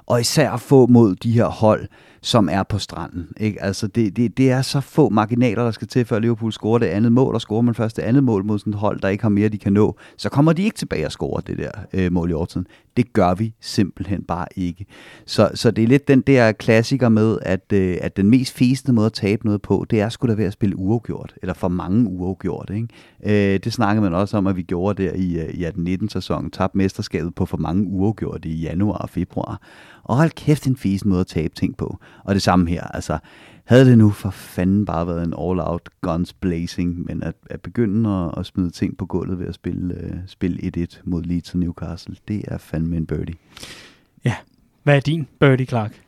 [0.06, 1.88] Og især at få mod de her hold,
[2.22, 3.28] som er på stranden.
[3.40, 3.62] Ikke?
[3.62, 6.86] Altså det, det, det er så få marginaler, der skal til, før Liverpool scorer det
[6.86, 9.22] andet mål, og scorer man først det andet mål mod sådan et hold, der ikke
[9.22, 12.12] har mere, de kan nå, så kommer de ikke tilbage og scorer det der øh,
[12.12, 12.66] mål i overtiden.
[12.98, 14.86] Det gør vi simpelthen bare ikke.
[15.26, 18.92] Så, så det er lidt den der klassiker med, at, øh, at den mest fæsende
[18.92, 21.68] måde at tabe noget på, det er sgu da ved at spille uafgjort, eller for
[21.68, 22.70] mange uafgjort.
[22.74, 23.54] Ikke?
[23.54, 26.78] Øh, det snakkede man også om, at vi gjorde der i, øh, i 18-19-sæsonen, tabte
[26.78, 29.62] mesterskabet på for mange uafgjort i januar og februar.
[30.08, 31.98] Og hold kæft en fesen måde at tabe ting på.
[32.24, 33.18] Og det samme her, altså
[33.64, 38.10] havde det nu for fanden bare været en all-out guns blazing, men at, at begynde
[38.10, 41.58] at, at smide ting på gulvet ved at spille, uh, spille 1-1 mod Leeds og
[41.58, 43.34] Newcastle, det er fandme en birdie.
[44.24, 44.34] Ja,
[44.82, 46.00] hvad er din birdie, Clark?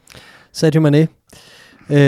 [0.53, 1.09] Sadio Mane.
[1.91, 1.99] Øh,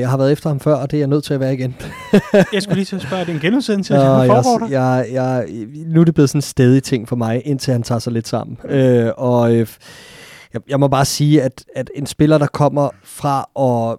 [0.00, 1.74] jeg har været efter ham før, og det er jeg nødt til at være igen.
[2.52, 3.94] jeg skulle lige til at spørge, er det en genudsendelse?
[3.94, 5.46] Ja, jeg, jeg, jeg,
[5.86, 8.28] nu er det blevet sådan en stedig ting for mig, indtil han tager sig lidt
[8.28, 8.58] sammen.
[8.64, 9.66] Øh, og øh,
[10.54, 13.98] jeg, jeg må bare sige, at, at en spiller, der kommer fra at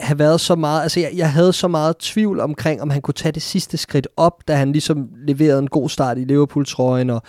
[0.00, 3.14] have været så meget, altså jeg, jeg havde så meget tvivl omkring, om han kunne
[3.14, 7.22] tage det sidste skridt op, da han ligesom leverede en god start i Liverpool-trøjen, og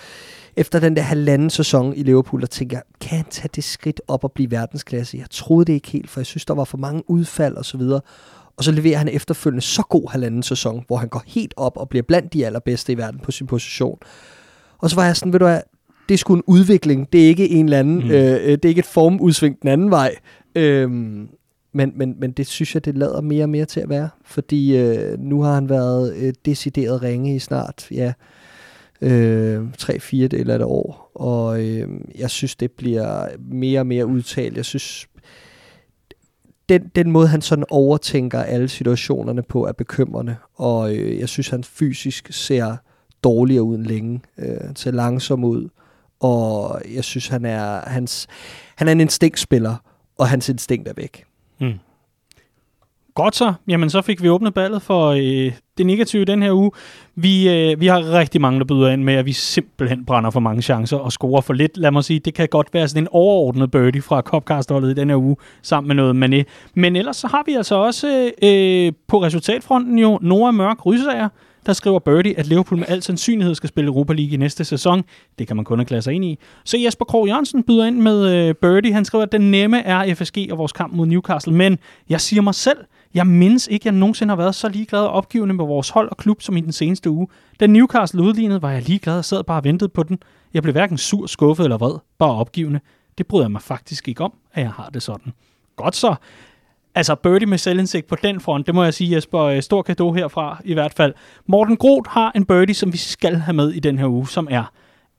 [0.55, 4.01] efter den der halvanden sæson i Liverpool, der tænkte jeg, kan han tage det skridt
[4.07, 5.17] op og blive verdensklasse?
[5.17, 7.77] Jeg troede det ikke helt, for jeg synes, der var for mange udfald og så
[7.77, 8.01] videre.
[8.57, 11.89] Og så leverer han efterfølgende så god halvanden sæson, hvor han går helt op og
[11.89, 13.97] bliver blandt de allerbedste i verden på sin position.
[14.77, 15.61] Og så var jeg sådan, ved du hvad,
[16.09, 17.13] det er sgu en udvikling.
[17.13, 18.11] Det er ikke en eller anden, mm.
[18.11, 20.15] øh, det er ikke et formudsving den anden vej.
[20.55, 21.29] Øhm,
[21.73, 24.09] men, men, men det synes jeg, det lader mere og mere til at være.
[24.25, 28.13] Fordi øh, nu har han været øh, decideret ringe i snart, ja,
[29.01, 31.11] øh, 3-4 del af et år.
[31.15, 34.57] Og øh, jeg synes, det bliver mere og mere udtalt.
[34.57, 35.07] Jeg synes,
[36.69, 40.35] den, den måde, han sådan overtænker alle situationerne på, er bekymrende.
[40.55, 42.75] Og øh, jeg synes, han fysisk ser
[43.23, 44.21] dårligere ud end længe.
[44.37, 45.69] Øh, ser langsom ud
[46.19, 48.27] og jeg synes, han er, hans,
[48.75, 49.75] han er en instinktspiller,
[50.17, 51.23] og hans instinkt er væk.
[51.59, 51.79] Mm.
[53.15, 53.53] Godt så.
[53.67, 56.71] Jamen, så fik vi åbnet ballet for øh, det negative den her uge.
[57.15, 60.39] Vi, øh, vi har rigtig mange, der byder ind med, at vi simpelthen brænder for
[60.39, 61.77] mange chancer og scorer for lidt.
[61.77, 65.09] Lad mig sige, det kan godt være sådan en overordnet birdie fra Copcast-holdet i den
[65.09, 66.43] her uge, sammen med noget Mané.
[66.73, 71.29] Men ellers så har vi altså også øh, øh på resultatfronten jo Nora Mørk Rysager,
[71.65, 75.03] der skriver Birdie, at Liverpool med al sandsynlighed skal spille Europa League i næste sæson.
[75.39, 76.39] Det kan man kun erklære sig ind i.
[76.63, 78.93] Så Jesper Krog Jørgensen byder ind med øh, Birdie.
[78.93, 81.53] Han skriver, at den nemme er FSG og vores kamp mod Newcastle.
[81.53, 82.77] Men jeg siger mig selv,
[83.13, 86.09] jeg mindes ikke, at jeg nogensinde har været så ligeglad og opgivende med vores hold
[86.09, 87.27] og klub som i den seneste uge.
[87.59, 90.19] Da Newcastle udlignede, var jeg ligeglad og sad bare og ventede på den.
[90.53, 92.79] Jeg blev hverken sur, skuffet eller vred, bare opgivende.
[93.17, 95.33] Det bryder jeg mig faktisk ikke om, at jeg har det sådan.
[95.75, 96.15] Godt så.
[96.95, 100.17] Altså birdie med selvindsigt på den front, det må jeg sige, Jesper, øh, stor gave
[100.17, 101.13] herfra i hvert fald.
[101.47, 104.47] Morten Groth har en birdie, som vi skal have med i den her uge, som
[104.51, 104.71] er,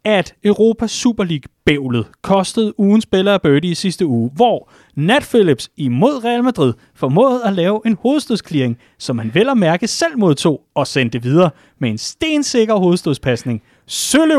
[0.04, 5.70] at Europa Super League-bævlet kostede ugen spiller af birdie i sidste uge, hvor Nat Phillips
[5.76, 10.62] imod Real Madrid formåede at lave en hovedstødskliring, som han vel at mærke selv modtog
[10.74, 13.62] og sendte videre med en stensikker hovedstødspasning–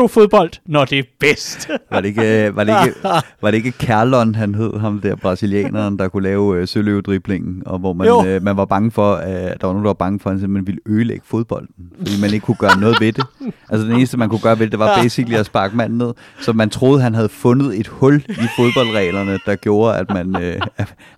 [0.08, 1.68] fodbold, når det er bedst.
[1.92, 3.00] var, det ikke, var, det ikke,
[3.42, 7.78] var det ikke Kerlon, han hed, ham der brasilianeren, der kunne lave øh, søløvedriblingen, og
[7.78, 10.30] hvor man, øh, man var bange for, at der var nogen, der var bange for,
[10.30, 13.24] at han simpelthen ville ødelægge fodbolden, fordi man ikke kunne gøre noget ved det.
[13.68, 16.12] Altså det eneste, man kunne gøre ved det, det var basically at sparke manden ned,
[16.40, 20.60] så man troede, han havde fundet et hul i fodboldreglerne, der gjorde, at, man, øh,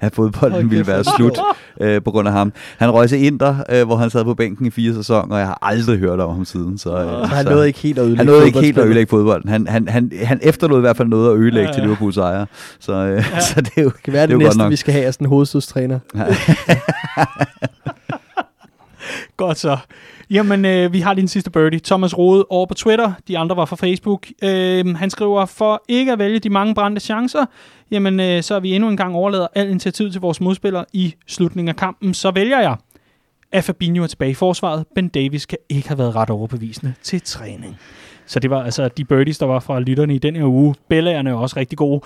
[0.01, 1.39] at fodbolden okay, ville være slut
[1.81, 2.53] øh, på grund af ham.
[2.79, 5.47] Han røg til Inter, øh, hvor han sad på bænken i fire sæsoner, og jeg
[5.47, 6.79] har aldrig hørt om ham siden.
[6.79, 9.49] Så, øh, så han nåede ikke helt at Han nåede ikke helt at ødelægge fodbolden.
[9.49, 11.73] Han, han, han, han efterlod i hvert fald noget at ødelægge ja, ja.
[11.73, 12.47] til Liverpools ejer.
[12.81, 13.41] Så, øh, ja.
[13.51, 15.25] så det er jo, det kan være det, det næste, vi skal have er sådan
[15.25, 15.99] en hovedstødstræner.
[16.15, 16.25] Ja.
[19.37, 19.77] Godt så.
[20.31, 21.81] Jamen, øh, vi har din sidste birdie.
[21.81, 23.13] Thomas Rode over på Twitter.
[23.29, 24.27] De andre var fra Facebook.
[24.43, 27.47] Øh, han skriver, for ikke at vælge de mange brændte chancer,
[27.91, 31.15] jamen, øh, så er vi endnu en gang overlader al initiativ til vores modspillere i
[31.27, 32.15] slutningen af kampen.
[32.15, 32.77] Så vælger jeg
[33.53, 34.85] at Fabinho er tilbage i forsvaret.
[34.95, 37.79] Ben Davis kan ikke have været ret overbevisende til træning.
[38.31, 40.75] Så det var altså de birdies, der var fra lytterne i den her uge.
[40.89, 42.01] Bellaerne er også rigtig gode.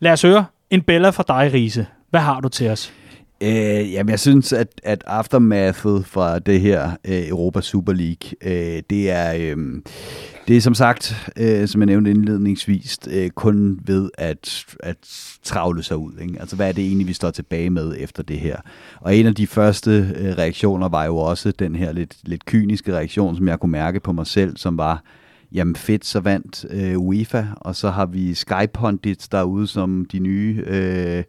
[0.00, 1.86] Lad os høre en Bella fra dig, Riese.
[2.10, 2.92] Hvad har du til os?
[3.40, 8.82] Øh, jamen, jeg synes, at, at aftermathet fra det her øh, Europa Super League, øh,
[8.90, 9.34] det er...
[9.34, 9.56] Øh,
[10.48, 14.96] det er som sagt, øh, som jeg nævnte indledningsvis, øh, kun ved at, at
[15.42, 16.12] travle sig ud.
[16.20, 16.40] Ikke?
[16.40, 18.56] Altså, hvad er det egentlig, vi står tilbage med efter det her?
[19.00, 22.94] Og en af de første øh, reaktioner var jo også den her lidt, lidt kyniske
[22.94, 25.02] reaktion, som jeg kunne mærke på mig selv, som var,
[25.52, 30.18] jamen fedt, så vandt øh, UEFA, og så har vi Sky Pundits derude som de
[30.18, 31.24] nye øh,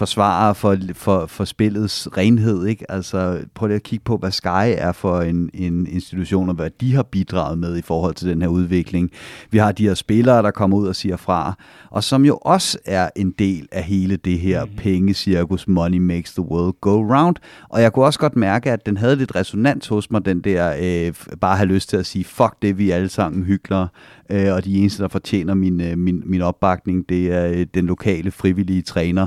[0.00, 2.66] forsvarer for, for, for spillets renhed.
[2.66, 2.90] Ikke?
[2.90, 6.70] Altså, prøv lige at kigge på, hvad Sky er for en, en institution, og hvad
[6.80, 9.10] de har bidraget med i forhold til den her udvikling.
[9.50, 11.54] Vi har de her spillere, der kommer ud og siger fra,
[11.90, 14.70] og som jo også er en del af hele det her mm.
[14.76, 17.36] pengecirkus, money makes the world go round.
[17.68, 20.74] Og jeg kunne også godt mærke, at den havde lidt resonans hos mig, den der
[20.80, 23.86] øh, bare have lyst til at sige, fuck det, vi alle sammen hyggeler,
[24.30, 27.86] øh, og de eneste, der fortjener min, øh, min, min opbakning, det er øh, den
[27.86, 29.26] lokale frivillige træner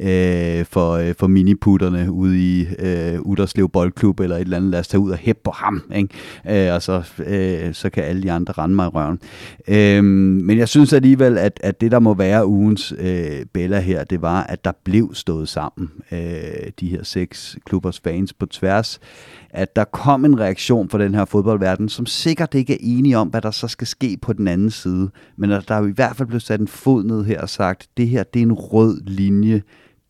[0.00, 4.70] øh, for, øh, for miniputterne ude i øh, Uderslev Boldklub eller et eller andet.
[4.70, 6.66] Lad os tage ud og hæppe på ham, ikke?
[6.68, 9.20] Øh, og så, øh, så kan alle de andre rende mig i røven.
[9.68, 10.04] Øh,
[10.44, 14.22] men jeg synes alligevel, at, at det, der må være ugens øh, Bella her, det
[14.22, 16.18] var, at der blev stået sammen, øh,
[16.80, 19.00] de her seks klubbers fans på tværs
[19.52, 23.28] at der kom en reaktion fra den her fodboldverden, som sikkert ikke er enige om,
[23.28, 25.10] hvad der så skal ske på den den anden side.
[25.36, 27.88] Men der, der er i hvert fald blevet sat en fod ned her og sagt,
[27.96, 29.62] det her det er en rød linje,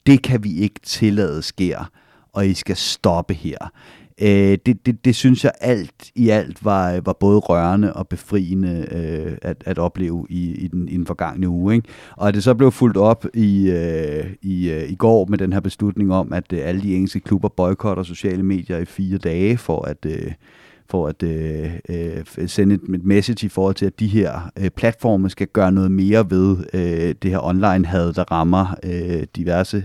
[0.07, 1.91] det kan vi ikke tillade sker,
[2.33, 3.71] og I skal stoppe her.
[4.21, 8.87] Øh, det, det, det synes jeg alt i alt var, var både rørende og befriende
[8.93, 11.75] øh, at, at opleve i, i, den, i den forgangne uge.
[11.75, 11.89] Ikke?
[12.17, 15.53] Og at det så blev fuldt op i, øh, i, øh, i går med den
[15.53, 19.57] her beslutning om, at øh, alle de engelske klubber boykotter sociale medier i fire dage
[19.57, 20.07] for at...
[20.07, 20.33] Øh,
[20.93, 24.71] for at øh, øh, sende et, et message i forhold til, at de her øh,
[24.71, 29.85] platforme skal gøre noget mere ved øh, det her online-had, der rammer øh, diverse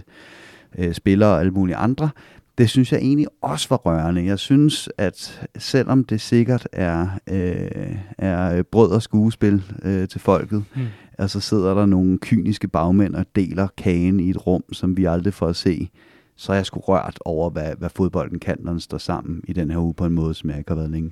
[0.77, 2.09] øh, spillere og alle mulige andre
[2.57, 4.25] det synes jeg egentlig også var rørende.
[4.25, 10.63] Jeg synes, at selvom det sikkert er, øh, er brød og skuespil øh, til folket,
[10.75, 10.81] mm.
[11.17, 15.33] altså sidder der nogle kyniske bagmænd og deler kagen i et rum, som vi aldrig
[15.33, 15.89] får at se,
[16.37, 19.53] så er jeg sgu rørt over, hvad, hvad fodbolden kan, når den står sammen i
[19.53, 21.11] den her uge på en måde, som jeg ikke har været længe.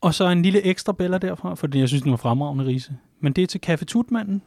[0.00, 2.92] Og så en lille ekstra bæller derfra, fordi jeg synes, den var fremragende, Riese.
[3.20, 4.42] Men det er til Café Tutmanden,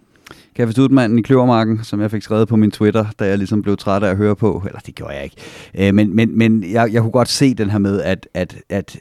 [0.60, 3.78] Café Studmanden i Kløvermarken, som jeg fik skrevet på min Twitter, da jeg ligesom blev
[3.78, 4.64] træt af at høre på.
[4.66, 5.36] Eller det gjorde jeg ikke.
[5.76, 9.00] Øh, men men, men jeg, jeg kunne godt se den her med, at, at, at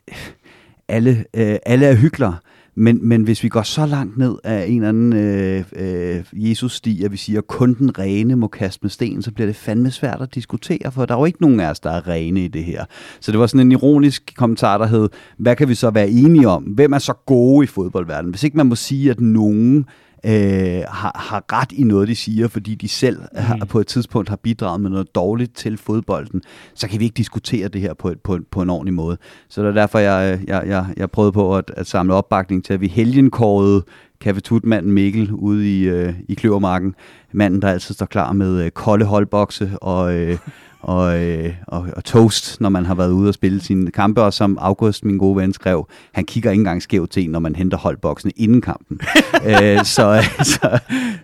[0.88, 2.36] alle, øh, alle er hyklere.
[2.74, 7.04] Men, men hvis vi går så langt ned af en eller anden øh, øh, Jesus-sti,
[7.04, 9.90] at vi siger, at kun den rene må kaste med sten, så bliver det fandme
[9.90, 12.48] svært at diskutere, for der er jo ikke nogen af os, der er rene i
[12.48, 12.84] det her.
[13.20, 15.08] Så det var sådan en ironisk kommentar, der hed,
[15.38, 16.62] hvad kan vi så være enige om?
[16.62, 18.30] Hvem er så gode i fodboldverdenen?
[18.30, 19.84] Hvis ikke man må sige, at nogen
[20.26, 23.38] øh, har, har ret i noget, de siger, fordi de selv mm.
[23.38, 26.42] har, på et tidspunkt har bidraget med noget dårligt til fodbolden,
[26.74, 29.16] så kan vi ikke diskutere det her på, et, på, på en ordentlig måde.
[29.48, 32.74] Så det er derfor, jeg, jeg, jeg, jeg prøvede på at, at samle opbakning til,
[32.74, 33.82] at vi helgenkårede
[34.20, 36.94] kaffetutmanden Mikkel ude i, øh, i Kløvermarken.
[37.32, 40.38] Manden, der altid står klar med øh, kolde holdbokse og, øh,
[40.82, 44.32] og, øh, og, og toast, når man har været ude og spille sine kampe, og
[44.32, 47.78] som August, min gode ven, skrev, han kigger ikke engang skævt til, når man henter
[47.78, 49.00] holdboksen inden kampen.
[49.48, 50.78] øh, så, så,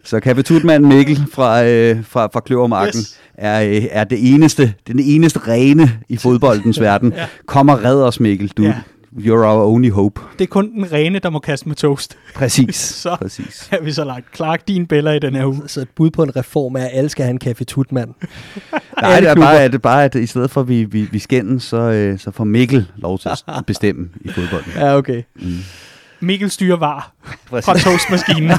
[0.05, 3.21] så Kapitutmand Mikkel fra, øh, fra, fra Kløvermarken yes.
[3.35, 7.13] er, øh, er det eneste, den eneste rene i fodboldens verden.
[7.17, 7.27] ja.
[7.47, 8.49] Kom og red os, Mikkel.
[8.57, 8.75] Du, ja.
[9.17, 10.21] You're our only hope.
[10.39, 12.19] Det er kun den rene, der må kaste med toast.
[12.35, 12.77] Præcis.
[13.03, 13.69] så Præcis.
[13.73, 14.37] er vi så lagt.
[14.37, 15.63] Clark, din bæller i den her uge.
[15.67, 18.15] Så et bud på en reform er, at alle skal have en kaffe tutmand.
[19.03, 21.19] Nej, det er bare, at, det bare, at i stedet for, at vi, vi, vi
[21.19, 24.73] skændes, så, øh, så får Mikkel lov til at bestemme i fodbolden.
[24.77, 25.23] Ja, okay.
[25.35, 25.59] Mm.
[26.21, 27.13] Mikkel styrer var
[27.51, 28.51] fra toastmaskinen.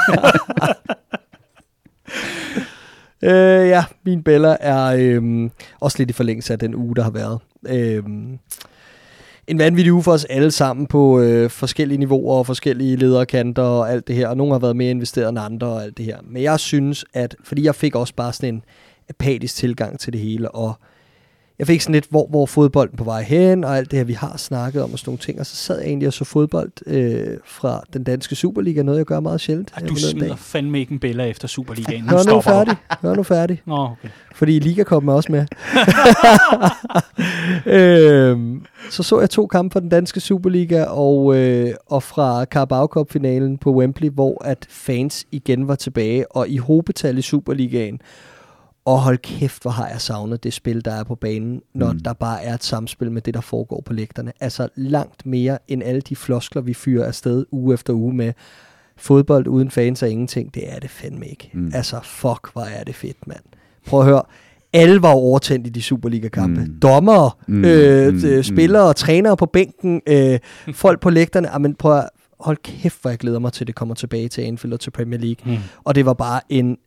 [3.24, 7.12] øh, ja, min bæller er øh, også lidt i forlængelse af den uge, der har
[7.12, 7.39] været.
[7.68, 8.04] Øh,
[9.50, 13.91] en vanvittig uge for os alle sammen på øh, forskellige niveauer og forskellige lederkanter og
[13.91, 14.28] alt det her.
[14.28, 16.18] Og nogle har været mere investeret end andre og alt det her.
[16.24, 18.64] Men jeg synes, at fordi jeg fik også bare sådan en
[19.10, 20.74] apatisk tilgang til det hele, og
[21.60, 24.14] jeg fik sådan lidt, hvor, hvor fodbolden på vej hen, og alt det her, vi
[24.14, 26.72] har snakket om og sådan nogle ting, og så sad jeg egentlig og så fodbold
[26.86, 29.74] øh, fra den danske Superliga, noget jeg gør meget sjældent.
[29.82, 32.03] Ja, du smider fandme ikke en bæller efter Superligaen.
[32.03, 32.76] Nu Hør nu færdig.
[33.01, 33.62] Hør nu færdig.
[33.66, 34.10] Nå, okay.
[34.36, 35.45] Fordi Liga kom også med.
[37.80, 42.86] øhm, så så jeg to kampe fra den danske Superliga og, øh, og fra Carabao
[42.86, 48.01] Cup-finalen på Wembley, hvor at fans igen var tilbage, og i hobetal i Superligaen.
[48.90, 51.94] Og hold kæft, hvor har jeg savnet det spil, der er på banen, når Mm.
[51.94, 52.00] mm.
[52.00, 54.32] der bare er et samspil med det, der foregår på lægterne.
[54.40, 58.34] Altså langt mere end alle de floskler, vi fyrer afsted uge efter uge med.
[58.98, 61.50] Fodbold uden fans er ingenting, det er det fandme ikke.
[61.54, 61.60] Mm.
[61.62, 61.72] Mm.
[61.76, 63.40] Altså fuck, hvor er det fedt, mand.
[63.88, 64.22] Prøv at høre,
[64.74, 66.62] alle var overtændt i de Superliga-kampe.
[66.62, 66.68] Mm.
[66.68, 66.80] Mm.
[66.80, 67.66] Dommere, Mm, mm.
[67.66, 68.36] øh, mm, mm.
[68.36, 68.44] mm.
[68.44, 70.40] spillere, trænere på bænken, øh,
[70.74, 71.50] folk på lægterne.
[71.54, 72.10] Jamen prøv at
[72.40, 74.92] hold kæft, hvor jeg glæder mig til, at det kommer tilbage til Anfield og til
[74.92, 75.54] Premier League.
[75.56, 75.62] Mm.
[75.84, 76.78] Og det var bare en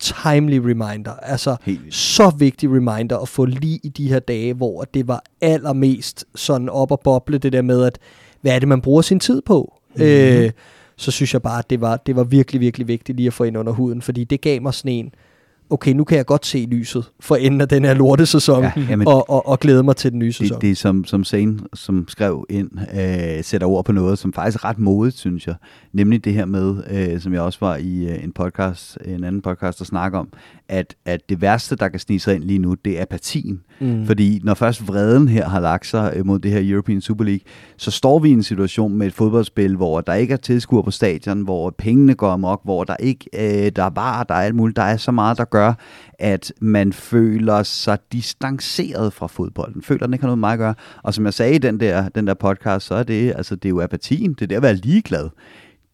[0.00, 1.12] timely reminder.
[1.22, 1.56] Altså,
[1.90, 6.68] så vigtig reminder at få lige i de her dage, hvor det var allermest sådan
[6.68, 7.98] op og boble, det der med, at
[8.40, 9.80] hvad er det, man bruger sin tid på?
[9.94, 10.04] Mhm.
[10.04, 10.42] Mm-hmm.
[10.44, 10.50] Øh,
[10.96, 13.44] så synes jeg bare, at det var, det var virkelig, virkelig vigtigt lige at få
[13.44, 15.12] ind under huden, fordi det gav mig sådan en,
[15.70, 19.06] okay, nu kan jeg godt se lyset for enden af den her lortesæson, Ja, jamen,
[19.06, 20.54] og, og, og glæde mig til den nye sæson.
[20.54, 24.32] Det, det er som, som Zane, som skrev ind, øh, sætter ord på noget, som
[24.32, 25.54] faktisk er ret modigt, synes jeg.
[25.92, 29.42] Nemlig det her med, øh, som jeg også var i øh, en podcast, en anden
[29.42, 30.28] podcast, der snakker om,
[30.68, 33.60] at, at det værste, der kan snige sig ind lige nu, det er apatien.
[33.80, 34.06] Mm.
[34.06, 37.40] Fordi når først vreden her har lagt sig øh, mod det her European Super League,
[37.76, 40.90] så står vi i en situation med et fodboldspil, hvor der ikke er tilskuere på
[40.90, 44.54] stadion, hvor pengene går amok, hvor der ikke øh, der er var, der er alt
[44.54, 45.74] muligt, der er så meget, der gør,
[46.18, 49.82] at man føler sig distanceret fra fodbolden.
[49.82, 50.74] Føler, den ikke har noget med mig at gøre.
[51.02, 53.64] Og som jeg sagde i den der, den der podcast, så er det, altså, det
[53.64, 54.32] er jo apatien.
[54.32, 55.28] Det er det at være ligeglad.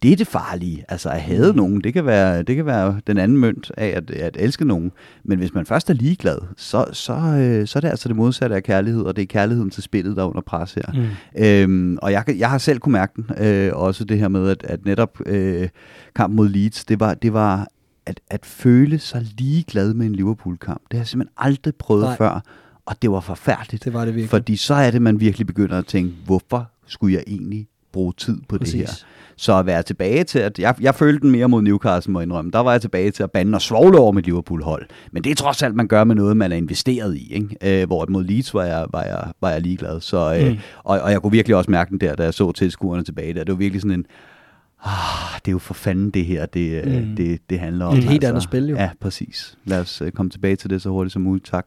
[0.03, 0.85] Det er det farlige.
[0.89, 1.57] Altså at hade Mm.
[1.57, 4.93] nogen, det kan, være, det kan være den anden mønt af at, at elske nogen.
[5.25, 8.57] Men hvis man først er ligeglad, så, så, øh, så er det altså det modsatte
[8.57, 10.93] af kærlighed, og det er kærligheden til spillet, der er under pres her.
[10.95, 11.43] Mm.
[11.45, 14.65] Øhm, og jeg, jeg har selv kunne mærke den, øh, også det her med, at,
[14.65, 15.69] at netop øh,
[16.15, 17.67] kampen mod Leeds, det var, det var
[18.07, 20.81] at, at føle sig ligeglad med en Liverpool-kamp.
[20.91, 22.05] Det har jeg simpelthen aldrig prøvet.
[22.05, 22.17] Nej.
[22.17, 22.41] før,
[22.87, 23.85] og det var forfærdeligt.
[23.85, 24.31] Det var det virkelig.
[24.31, 28.39] Fordi så er det, man virkelig begynder at tænke, hvorfor skulle jeg egentlig bruge tid
[28.49, 28.73] på Præcis.
[28.73, 28.95] det her?
[29.39, 32.27] Så at være tilbage til, at jeg, jeg følte den mere mod Newcastle, må jeg
[32.27, 32.51] indrømme.
[32.51, 34.87] Der var jeg tilbage til at bande og svogle over mit Liverpool-hold.
[35.13, 37.33] Men det er trods alt, man gør med noget, man er investeret i.
[37.35, 37.81] Ikke?
[37.83, 40.01] Øh, hvor mod Leeds var jeg, var jeg, var jeg ligeglad.
[40.01, 40.57] Så, øh, Mm.
[40.85, 43.45] og, og jeg kunne virkelig også mærke den der, da jeg så tilskuerne tilbage der.
[43.45, 44.07] Det var virkelig sådan en,
[44.85, 44.91] ah,
[45.45, 47.09] det er jo for fanden det her, det, mm.
[47.09, 47.17] Mm.
[47.17, 47.97] det, det handler om.
[47.97, 48.77] Et helt andet spil, jo.
[48.77, 49.59] Ja, præcis.
[49.65, 51.47] Lad os øh, komme tilbage til det så hurtigt som muligt.
[51.47, 51.67] Tak.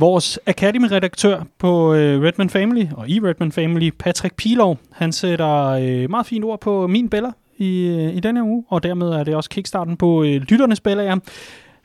[0.00, 6.10] Vores Academy-redaktør på øh, Redman Family, og i Redman Family, Patrick Pilov, han sætter øh,
[6.10, 9.34] meget fint ord på min Bella i, øh, i denne uge, og dermed er det
[9.34, 11.14] også kickstarten på øh, lytternes Bella, ja.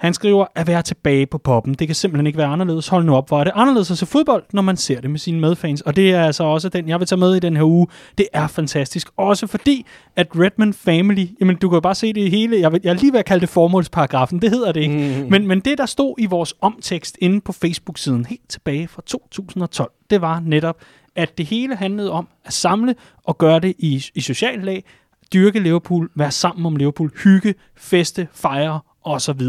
[0.04, 2.88] Han skriver, at være tilbage på poppen, det kan simpelthen ikke være anderledes.
[2.88, 5.20] Hold nu op, hvor er det anderledes at se fodbold, når man ser det med
[5.20, 5.82] sine medfans.
[5.82, 7.88] Og det er altså også den, jeg vil tage med i den her uge.
[8.18, 9.08] Det er fantastisk.
[9.18, 9.86] Også fordi,
[10.16, 12.94] at Redman Family, jamen du kan jo bare se det hele, jeg, vil, jeg er
[12.94, 15.22] lige ved at kalde det formålsparagrafen, det hedder det ikke.
[15.24, 15.30] Mm.
[15.30, 19.92] Men, men det, der stod i vores omtekst inde på Facebook-siden helt tilbage fra 2012,
[20.10, 20.76] det var netop,
[21.16, 24.84] at det hele handlede om at samle og gøre det i, i socialt lag,
[25.34, 29.42] dyrke Liverpool, være sammen om Liverpool, hygge, feste, fejre osv.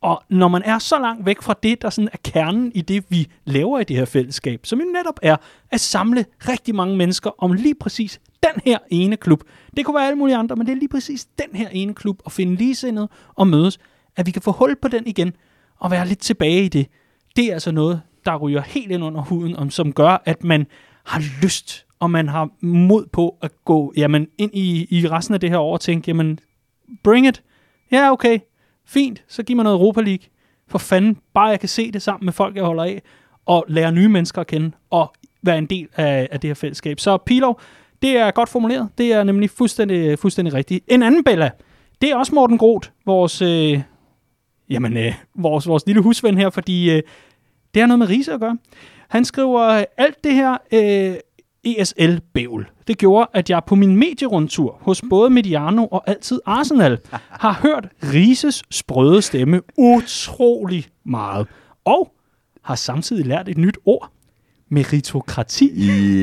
[0.00, 3.04] Og når man er så langt væk fra det, der sådan er kernen i det,
[3.08, 5.36] vi laver i det her fællesskab, som jo netop er
[5.70, 9.42] at samle rigtig mange mennesker om lige præcis den her ene klub.
[9.76, 12.22] Det kunne være alle mulige andre, men det er lige præcis den her ene klub,
[12.26, 13.78] at finde ligesindede og mødes,
[14.16, 15.32] at vi kan få hul på den igen
[15.78, 16.86] og være lidt tilbage i det.
[17.36, 20.66] Det er altså noget, der ryger helt ind under huden, om, som gør, at man
[21.04, 25.40] har lyst, og man har mod på at gå jamen, ind i, i resten af
[25.40, 26.38] det her år og tænke, jamen,
[27.02, 27.42] bring it.
[27.90, 28.38] Ja, okay.
[28.86, 30.26] Fint, så giv mig noget Europa League.
[30.68, 33.02] For fanden, bare jeg kan se det sammen med folk, jeg holder af,
[33.46, 35.12] og lære nye mennesker at kende, og
[35.42, 37.00] være en del af, af det her fællesskab.
[37.00, 37.60] Så Pilov,
[38.02, 38.88] det er godt formuleret.
[38.98, 40.84] Det er nemlig fuldstændig, fuldstændig rigtigt.
[40.88, 41.50] En anden Bella,
[42.00, 43.80] det er også Morten Groth, vores, øh,
[44.70, 47.02] jamen, øh, vores, vores lille husven her, fordi øh,
[47.74, 48.58] det har noget med Riese at gøre.
[49.08, 51.16] Han skriver, alt det her øh,
[51.66, 56.98] ESL-bævl, det gjorde, at jeg på min medierundtur hos både Mediano og altid Arsenal
[57.30, 61.46] har hørt Rises sprøde stemme utrolig meget.
[61.84, 62.12] Og
[62.62, 64.12] har samtidig lært et nyt ord.
[64.68, 65.70] Meritokrati.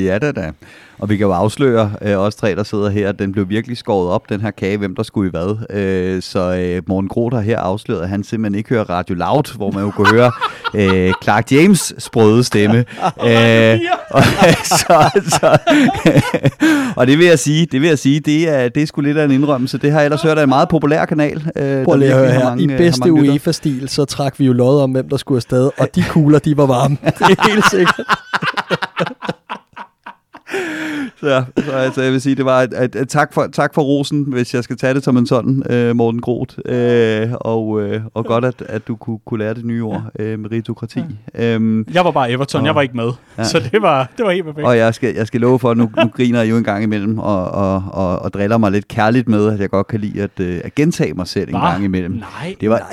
[0.04, 0.52] Ja, da da.
[0.98, 3.76] Og vi kan jo afsløre, øh, os tre, der sidder her, at den blev virkelig
[3.76, 5.56] skåret op, den her kage, hvem der skulle i hvad.
[5.70, 9.56] Øh, så øh, Morten Groth har her afsløret, at han simpelthen ikke hører Radio Loud,
[9.56, 10.32] hvor man jo kunne høre
[11.06, 12.76] øh, Clark James' sprøde stemme.
[13.28, 13.80] øh,
[14.16, 14.22] og,
[14.64, 15.58] så, så,
[16.96, 19.18] og det vil jeg sige, det vil jeg sige, det er, det er sgu lidt
[19.18, 19.78] af en indrømmelse.
[19.78, 21.36] Det har jeg ellers hørt af en meget populær kanal.
[21.56, 22.44] Øh, Prøv der lige at høre her.
[22.44, 23.12] mange, I øh, bedste.
[23.12, 26.56] UEFA-stil, så trak vi jo lod om, hvem der skulle afsted, og de kugler, de
[26.56, 26.96] var varme.
[27.04, 28.06] Det er helt sikkert.
[31.20, 33.82] Så, så altså, jeg vil sige, det var et, et, et tak, for, tak for
[33.82, 36.54] rosen, hvis jeg skal tage det som en sådan, øh, Morten Groth.
[36.66, 40.38] Øh, og, øh, og godt, at, at du kunne, kunne lære det nye ord, øh,
[40.38, 41.00] meritokrati.
[41.38, 41.54] Ja.
[41.54, 43.10] Øhm, Jeg var bare Everton, Og- jeg var ikke med.
[43.38, 43.44] Ja.
[43.44, 44.66] Så det var, det var helt perfekt.
[44.66, 46.82] og jeg skal, jeg skal love for, at nu, nu griner jeg jo en gang
[46.84, 50.22] imellem, og, og, og, og driller mig lidt kærligt med, at jeg godt kan lide
[50.22, 51.70] at, øh, at gentage mig selv en Hva?
[51.70, 52.12] gang imellem.
[52.14, 52.88] Nej, Det var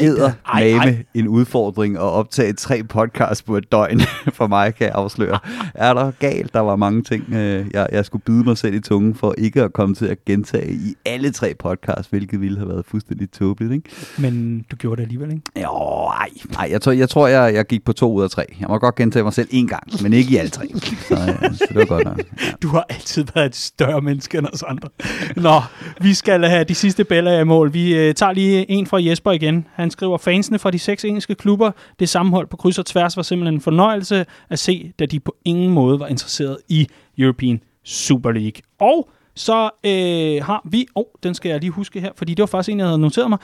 [0.85, 3.99] med en udfordring at optage tre podcasts på et døgn
[4.33, 5.39] for mig, kan jeg afsløre.
[5.75, 6.53] Er der galt?
[6.53, 9.63] Der var mange ting, øh, jeg, jeg skulle bide mig selv i tungen for ikke
[9.63, 13.73] at komme til at gentage i alle tre podcasts, hvilket ville have været fuldstændig tåbeligt,
[13.73, 13.89] ikke?
[14.17, 15.61] men du gjorde det alligevel, ikke?
[15.61, 15.77] Jo,
[16.07, 16.29] ej,
[16.59, 18.45] ej jeg, tror, jeg tror, jeg, jeg gik på to ud af tre.
[18.59, 20.67] Jeg må godt gentage mig selv en gang, men ikke i alle tre.
[21.07, 22.17] Så, øh, så det var godt nok.
[22.17, 22.51] Ja.
[22.61, 24.89] Du har altid været et større menneske end os andre.
[25.35, 25.61] Nå,
[26.01, 27.73] vi skal have de sidste bæller i mål.
[27.73, 29.67] Vi øh, tager lige en fra Jesper igen.
[29.73, 33.23] Han skriver, fansene fra de seks engelske klubber, det sammenhold på kryds og tværs var
[33.23, 38.31] simpelthen en fornøjelse at se, da de på ingen måde var interesseret i European Super
[38.31, 38.61] League.
[38.79, 42.41] Og så øh, har vi, åh, oh, den skal jeg lige huske her, fordi det
[42.41, 43.39] var faktisk en, jeg havde noteret mig.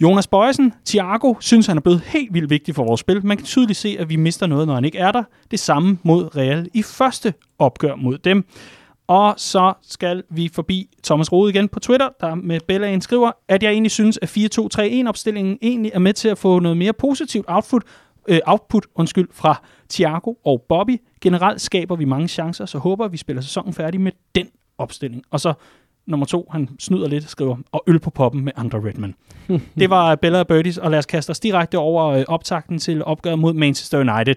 [0.00, 3.26] Jonas Bøjsen, Thiago, synes han er blevet helt vildt vigtig for vores spil.
[3.26, 5.22] Man kan tydeligt se, at vi mister noget, når han ikke er der.
[5.50, 8.44] Det samme mod Real i første opgør mod dem.
[9.06, 13.62] Og så skal vi forbi Thomas Rode igen på Twitter, der med Bella skriver, at
[13.62, 17.82] jeg egentlig synes, at 4-2-3-1-opstillingen egentlig er med til at få noget mere positivt output,
[18.28, 21.00] øh, output undskyld, fra Thiago og Bobby.
[21.20, 24.48] Generelt skaber vi mange chancer, så håber vi spiller sæsonen færdig med den
[24.78, 25.22] opstilling.
[25.30, 25.52] Og så
[26.06, 29.14] nummer to, han snyder lidt, skriver, og øl på poppen med Andre Redman.
[29.80, 33.04] det var Bella og Birdies, og lad os kaste os direkte over øh, optakten til
[33.04, 34.34] opgøret mod Manchester United.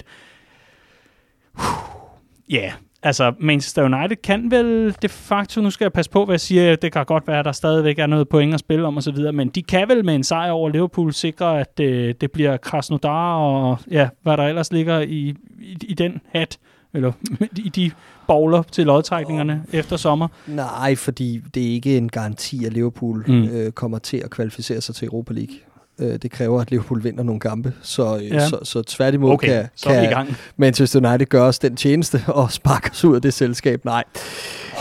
[2.49, 2.71] Ja, yeah.
[3.03, 6.75] Altså Manchester United kan vel de facto, nu skal jeg passe på, hvad jeg siger,
[6.75, 9.49] det kan godt være, at der stadigvæk er noget point at spille om osv., men
[9.49, 13.77] de kan vel med en sejr over Liverpool sikre, at øh, det bliver Krasnodar og
[13.91, 16.57] ja, hvad der ellers ligger i, i, i den hat,
[16.93, 17.11] eller
[17.65, 17.91] i de
[18.27, 19.79] bowler til lodtrækningerne oh.
[19.79, 20.27] efter sommer.
[20.47, 23.43] Nej, fordi det er ikke en garanti, at Liverpool Mm.
[23.43, 25.55] øh, kommer til at kvalificere sig til Europa League.
[25.99, 27.73] Øh, det kræver, at Liverpool vinder nogle kampe.
[27.81, 28.33] Så, øh, Ja.
[28.35, 28.47] ja.
[28.47, 30.37] så, så tværtimod Okay, kan, så er vi i kan gang.
[30.57, 33.85] Manchester United gøre os den tjeneste og sparke os ud af det selskab.
[33.85, 34.03] Nej.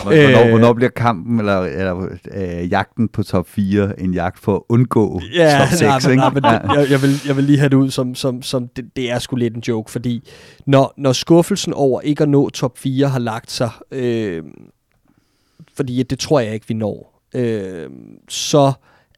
[0.03, 0.49] Hvornår, Øh.
[0.49, 5.13] hvornår bliver kampen, eller, eller øh, jagten på top 4, en jagt for at undgå
[5.19, 6.15] top 6, nej, men, ikke?
[6.15, 6.79] nej, men Ja.
[6.79, 9.19] jeg, jeg, vil, jeg vil lige have det ud som, som, som det, det er
[9.19, 10.29] sgu lidt en joke, fordi
[10.65, 14.43] når, når skuffelsen over ikke at nå top 4 har lagt sig, øh,
[15.75, 17.89] fordi det tror jeg ikke, vi når, øh,
[18.29, 18.71] så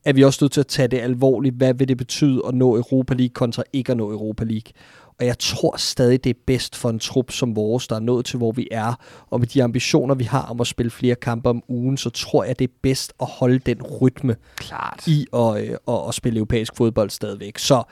[0.09, 1.55] er vi også nødt til at tage det alvorligt.
[1.55, 4.73] Hvad vil det betyde at nå Europa League kontra ikke at nå Europa League?
[5.19, 8.25] Og jeg tror stadig, det er bedst for en trup som vores, der er nået
[8.25, 8.93] til, hvor vi er.
[9.29, 12.43] Og med de ambitioner, vi har om at spille flere kampe om ugen, så tror
[12.43, 15.07] jeg, det er bedst at holde den rytme Klart.
[15.07, 17.57] i at, øh, at, at spille europæisk fodbold stadigvæk.
[17.57, 17.83] Så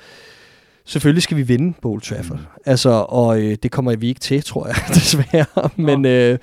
[0.85, 2.37] selvfølgelig skal vi vinde på Old Trafford.
[2.37, 2.45] Mm.
[2.65, 5.69] Altså, og øh, det kommer vi ikke til, tror jeg, desværre.
[5.75, 6.39] Men, øh,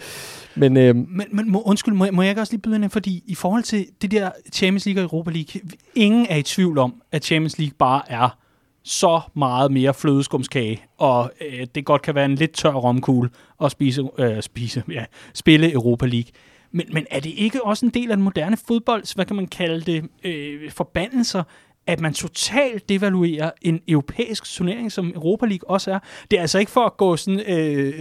[0.56, 2.90] men øh, Men, men må, undskyld, må, jeg- må jeg ikke også lige byde ind,
[2.90, 5.60] fordi i forhold til det der Champions League og Europa League,
[5.94, 8.38] ingen er i tvivl om, at Champions League bare er
[8.84, 13.30] så meget mere flødeskumskage, og øh, det godt kan være en lidt tør romkugle
[13.64, 15.04] at spise, øh, spise, ja,
[15.34, 16.30] spille Europa League.
[16.72, 19.46] Men, men er det ikke også en del af den moderne fodbold, hvad kan man
[19.46, 21.42] kalde det, øh, forbandelser,
[21.86, 25.98] at man totalt devaluerer en europæisk turnering, som Europa League også er.
[26.30, 27.92] Det er altså ikke for at gå sådan øh,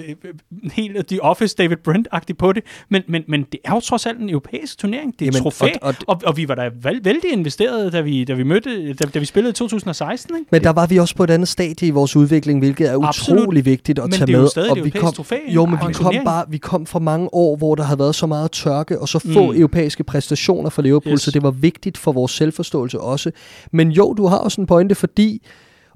[0.74, 4.20] helt The Office David Brent-agtigt på det, men, men, men det er jo trods alt
[4.20, 5.14] en europæisk turnering.
[5.20, 6.70] Det er et Jamen, trofæ, og, og- og, og, vi var da
[7.04, 10.48] vældig investeret, da vi, da vi mødte, da, da vi spillede i 2016, ikke?
[10.52, 13.40] Men der var vi også på et andet stadie i vores udvikling, hvilket er Absolut.
[13.42, 14.50] utrolig vigtigt at Men tage det er jo med.
[14.50, 17.00] stadig et og vi europæisk kom, trofæ, jo, men vi kom, bare, vi kom fra
[17.00, 19.58] mange år, hvor der havde været så meget tørke, og så få Mm.
[19.58, 21.22] europæiske præstationer for Liverpool, yes.
[21.22, 23.32] så det var vigtigt for vores selvforståelse også.
[23.74, 25.42] Men jo, du har også en pointe, fordi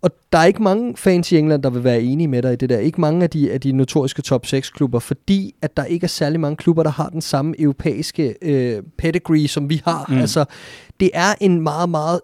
[0.01, 2.55] og der er ikke mange fans i England, der vil være enige med dig i
[2.55, 2.79] det der.
[2.79, 6.07] Ikke mange af de, af de notoriske top 6 klubber, fordi at der ikke er
[6.07, 10.05] særlig mange klubber, der har den samme europæiske øh, pedigree, som vi har.
[10.09, 10.15] Mm.
[10.15, 10.21] Mm.
[10.21, 10.45] Altså,
[10.99, 12.19] det er en meget, meget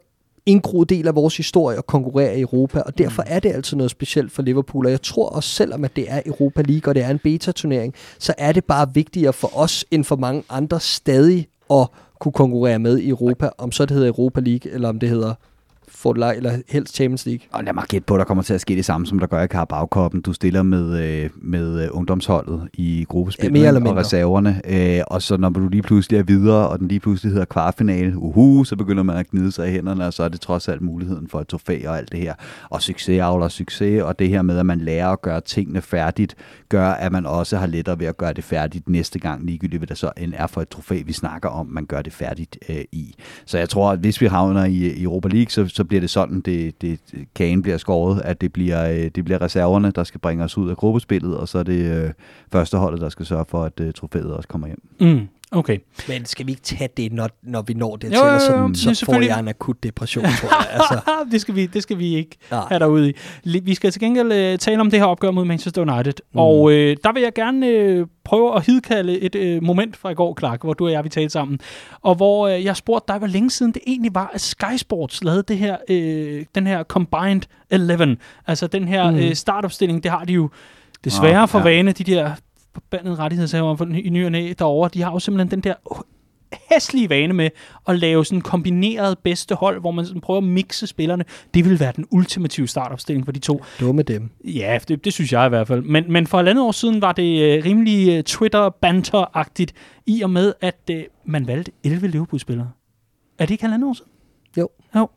[0.46, 3.92] indgroet del af vores historie at konkurrere i Europa, og derfor er det altid noget
[3.92, 7.04] specielt for Liverpool, og jeg tror også, selvom at det er Europa League, og det
[7.04, 11.48] er en beta-turnering, så er det bare vigtigere for os, end for mange andre stadig
[11.72, 11.88] at
[12.19, 15.34] kunne konkurrere med i Europa, om så det hedder Europa League, eller om det hedder
[16.04, 17.48] Fort eller helst Champions League.
[17.52, 19.28] Og lad mig gætte på, at der kommer til at ske det samme, som der
[19.28, 20.22] gør i Carabao-koppen.
[20.22, 24.62] Du stiller med, øh, med øh, ungdomsholdet i gruppespillet Ja, og reserverne.
[24.66, 28.18] Øh, og så når du lige pludselig er videre, og den lige pludselig hedder kvartfinale,
[28.18, 30.82] uhu, så begynder man at gnide sig i hænderne, og så er det trods alt
[30.82, 32.34] muligheden for et trofæ og alt det her.
[32.70, 36.36] Og succes avler succes, og det her med, at man lærer at gøre tingene færdigt,
[36.70, 39.88] gør, at man også har lettere ved at gøre det færdigt næste gang, ligegyldigt hvad
[39.88, 42.84] der så end er for et trofæ, vi snakker om, man gør det færdigt øh,
[42.92, 43.16] i.
[43.46, 46.10] Så jeg tror, at hvis vi havner i, i Europa League, så, så bliver det
[46.10, 46.99] sådan, det, det,
[47.36, 50.70] kagen bliver skåret, at det bliver, øh, det bliver reserverne, der skal bringe os ud
[50.70, 52.11] af gruppespillet, og så er det øh,
[52.52, 54.82] førsteholdet, der skal sørge for, at øh, trofæet også kommer hjem.
[54.99, 55.78] Mm, Okay.
[56.08, 58.90] Men skal vi ikke tage det, når, når vi når det Jo, til, jo, så,
[58.90, 60.68] jo, så får jeg en akut depression, tror jeg.
[60.72, 61.02] Altså,
[61.32, 62.66] det, skal vi, det skal vi ikke nej.
[62.70, 63.60] have derude i.
[63.60, 66.14] Vi skal til gengæld øh, tale om det her opgør mod Manchester United.
[66.34, 66.40] Mm.
[66.40, 70.14] Og øh, der vil jeg gerne øh, prøve at hidkalde et øh, moment fra i
[70.14, 71.60] går, Clark, hvor du og jeg vi talte sammen.
[72.02, 75.24] Og hvor øh, jeg spurgte dig, hvor længe siden det egentlig var, at Sky Sports
[75.24, 78.18] lavede det her, øh, den her Combined 11.
[78.48, 79.18] Altså den her Mm.
[79.18, 79.24] mm.
[79.24, 80.50] øh, startopstilling, det har de jo
[81.04, 81.64] desværre Ah, for ja.
[81.64, 82.32] vane, de der
[82.74, 84.90] forbandede rettighedshaver for- i ny og næ derovre.
[84.94, 85.74] De har jo simpelthen den der
[86.72, 87.50] hæslige vane med
[87.88, 91.26] at lave sådan kombineret bedste hold, hvor man sådan prøver at mixe spillerne.
[91.54, 93.64] Det vil være den ultimative startopstilling for de to.
[93.80, 94.30] Dumme dem.
[94.45, 95.82] Ja, det, det synes jeg i hvert fald.
[95.82, 99.74] Men, men for et andet år siden var det øh, rimelig øh, Twitter-banter-agtigt,
[100.06, 102.72] i og med, at øh, man valgte 11 Liverpool-spillere.
[103.40, 104.12] Er det ikke halvandet år siden?
[104.58, 104.70] Jo.
[104.95, 105.10] Jo.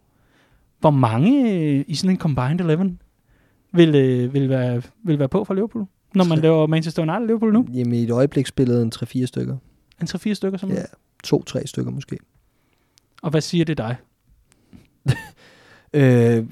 [0.81, 2.97] Hvor mange øh, i sådan en Combined 11
[3.73, 5.87] vil, øh, vil, være, vil være på for Liverpool?
[6.17, 7.67] Når man laver Manchester United Liverpool nu?
[7.75, 9.57] Jamen, i et øjeblik spillede en 3-4 stykker.
[10.01, 10.83] En 3-4 stykker som Ja,
[11.25, 12.19] to-tre stykker måske.
[13.23, 13.97] Og hvad siger det dig?
[15.93, 16.45] Øh,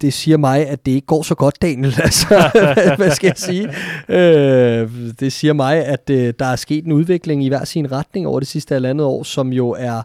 [0.00, 1.94] det siger mig, at det ikke går så godt, Daniel.
[2.02, 2.50] Altså,
[2.96, 3.68] hvad, skal jeg sige?
[4.08, 8.26] Øh, det siger mig, at øh, der er sket en udvikling i hver sin retning
[8.26, 10.02] over det sidste halvandet år, som jo er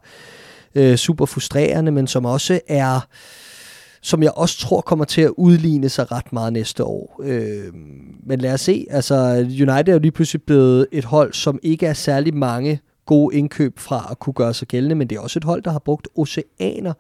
[0.76, 3.08] øh, super frustrerende, men som også er
[4.06, 7.22] som jeg også tror kommer til at udligne sig ret meget næste år.
[7.24, 7.74] Øh,
[8.24, 8.86] men lad os se.
[8.90, 13.36] Altså, United er jo lige pludselig blevet et hold, som ikke er særlig mange gode
[13.36, 15.80] indkøb fra at kunne gøre sig gældende, men det er også et hold, der har
[15.80, 16.94] brugt oceaner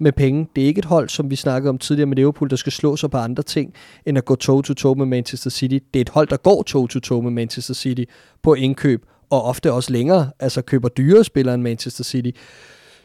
[0.00, 0.48] med penge.
[0.56, 2.96] Det er ikke et hold, som vi snakkede om tidligere med Liverpool, der skal slå
[2.96, 3.74] sig på andre ting,
[4.06, 5.78] end at gå toe-to-toe med Manchester City.
[5.94, 8.04] Det er et hold, der går toe-to-toe med Manchester City
[8.42, 12.30] på indkøb, og ofte også længere, altså køber dyre spillere end Manchester City.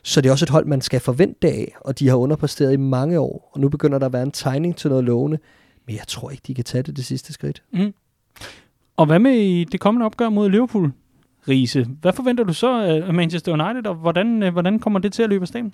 [0.07, 2.77] Så det er også et hold, man skal forvente af, og de har underpræsteret i
[2.77, 5.39] mange år, og nu begynder der at være en tegning til noget lovende,
[5.87, 7.63] men jeg tror ikke, de kan tage det det sidste skridt.
[7.73, 7.93] Mm.
[8.97, 10.91] Og hvad med i det kommende opgør mod Liverpool,
[11.47, 11.87] Riese?
[12.01, 15.29] Hvad forventer du så af Manchester United, og hvordan, øh, hvordan kommer det til at
[15.29, 15.73] løbe af staben?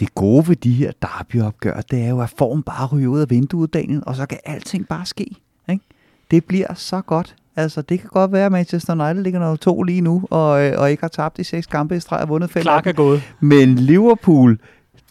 [0.00, 3.30] Det gode ved de her derbyopgør, det er jo, at formen bare ryger ud af
[3.30, 5.36] vinduet, Daniel, og så kan alting bare ske.
[5.70, 5.84] Ikke?
[6.30, 7.36] Det bliver så godt.
[7.56, 10.72] Altså, det kan godt være, at Manchester United ligger nummer to lige nu, og, øh,
[10.78, 12.62] og ikke har tabt de seks kampe i streg og vundet fem.
[12.62, 13.22] Clark er gået.
[13.40, 14.58] Men Liverpool,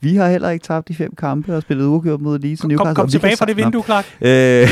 [0.01, 2.69] vi har heller ikke tabt de fem kampe og spillet uafgjort mod Leeds og Kom,
[2.69, 2.95] Newcastle.
[2.95, 4.05] kom vi tilbage fra det vindue, Clark.
[4.21, 4.67] Øh,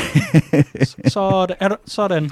[1.14, 2.32] Så er du, sådan.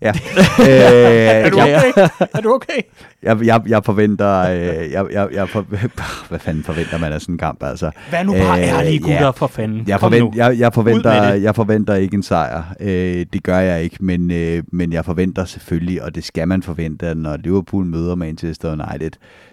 [0.00, 0.12] Ja.
[0.58, 2.08] Er øh, du jeg, okay?
[2.34, 2.80] Er du okay?
[3.22, 4.38] jeg, jeg, jeg forventer...
[4.38, 5.60] Øh, jeg, jeg, jeg for,
[6.28, 7.90] hvad fanden forventer man af sådan en kamp, altså?
[8.10, 9.30] Vær nu bare Øh, ærlige, gutter, ja.
[9.30, 9.84] for fanden.
[9.86, 12.62] Jeg, Kom forvent, jeg, jeg, Ud forventer, jeg forventer ikke en sejr.
[12.80, 16.62] Øh, det gør jeg ikke, men, øh, men jeg forventer selvfølgelig, og det skal man
[16.62, 19.10] forvente, at når Liverpool møder Manchester United,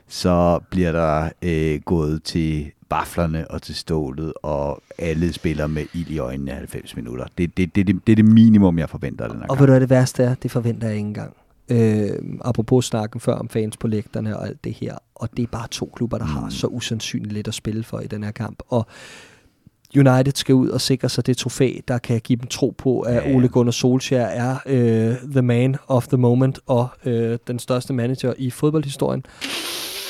[0.07, 6.07] så bliver der øh, gået til vaflerne og til stålet, og alle spiller med ild
[6.09, 7.25] i øjnene i 90 minutter.
[7.37, 9.67] Det, det, det, det, det er det minimum, jeg forventer den her Og ved kamp.
[9.67, 10.35] du hvad det værste er?
[10.35, 11.33] Det forventer jeg ikke engang.
[11.69, 12.09] Øh,
[12.41, 14.95] apropos snakken før om fans på lægterne og alt det her.
[15.15, 18.07] Og det er bare to klubber, der har så usandsynligt lidt at spille for i
[18.07, 18.59] den her kamp.
[18.69, 18.87] Og
[19.95, 23.15] United skal ud og sikre sig det trofæ, der kan give dem tro på, at
[23.15, 23.35] Ja, ja.
[23.35, 28.33] Ole Gunnar Solskjaer er øh, the man of the moment og øh, den største manager
[28.37, 29.25] i fodboldhistorien.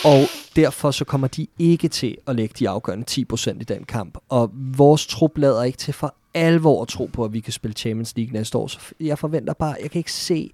[0.05, 0.19] Og
[0.55, 4.17] derfor så kommer de ikke til at lægge de afgørende 10% i den kamp.
[4.29, 7.73] Og vores trup lader ikke til for alvor at tro på, at vi kan spille
[7.73, 8.67] Champions League næste år.
[8.67, 10.51] Så jeg forventer bare, jeg kan ikke se,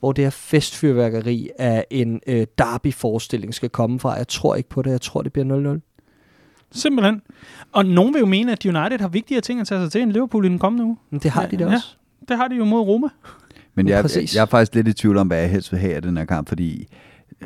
[0.00, 4.12] hvor det her festfyrværkeri af en øh, derby-forestilling skal komme fra.
[4.12, 4.90] Jeg tror ikke på det.
[4.90, 5.80] Jeg tror, det bliver 0-0.
[6.72, 7.22] Simpelthen.
[7.72, 10.12] Og nogen vil jo mene, at United har vigtigere ting at tage sig til end
[10.12, 10.96] Liverpool i den kommende uge.
[11.10, 11.74] Men det har de da Ja.
[11.74, 11.86] også.
[12.28, 13.08] Det har de jo mod Roma.
[13.74, 15.94] Men jeg, jeg, jeg er faktisk lidt i tvivl om, hvad jeg helst vil have
[15.94, 16.86] af den her kamp, fordi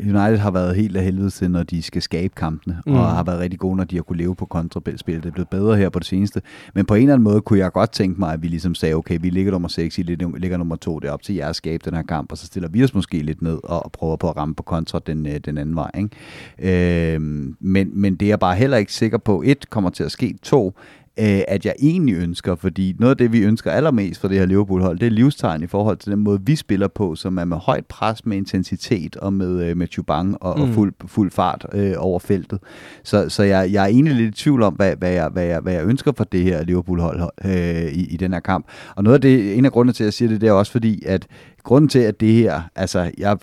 [0.01, 2.95] United har været helt af helvede til, når de skal skabe kampene, mm.
[2.95, 5.17] Og har været rigtig gode, når de har kunne leve på kontraspil.
[5.17, 6.43] Det er blevet bedre her på det seneste.
[6.75, 8.95] Men på en eller anden måde kunne jeg godt tænke mig, at vi ligesom sagde,
[8.95, 11.57] okay, vi ligger nummer 6, I ligger nummer 2, det er op til jer at
[11.57, 14.29] skabe den her kamp, og så stiller vi os måske lidt ned og prøver på
[14.29, 15.91] at ramme på kontra den, øh, den anden vej.
[15.99, 17.15] Ikke?
[17.15, 20.11] Øhm, men, men det er jeg bare heller ikke sikker på, et, kommer til at
[20.11, 20.75] ske, to,
[21.21, 24.47] øh, at jeg egentlig ønsker, fordi noget af det, vi ønsker allermest fra det her
[24.47, 27.57] Liverpool-hold, det er livstegn i forhold til den måde, vi spiller på, som er med
[27.57, 30.63] højt pres, med intensitet og med, øh, med Chubang og, mm.
[30.63, 32.59] og fuld, fuld fart øh, over feltet.
[33.05, 35.61] Så, så jeg, jeg er egentlig lidt i tvivl om, hvad, hvad, jeg, hvad, jeg,
[35.61, 38.67] hvad jeg ønsker for det her Liverpool-hold øh, i, i den her kamp.
[38.97, 40.73] Og noget af det, en af grundene til, at jeg siger det, det er også
[40.73, 41.27] fordi, at
[41.65, 43.39] grunden til, at det her, altså, jeg,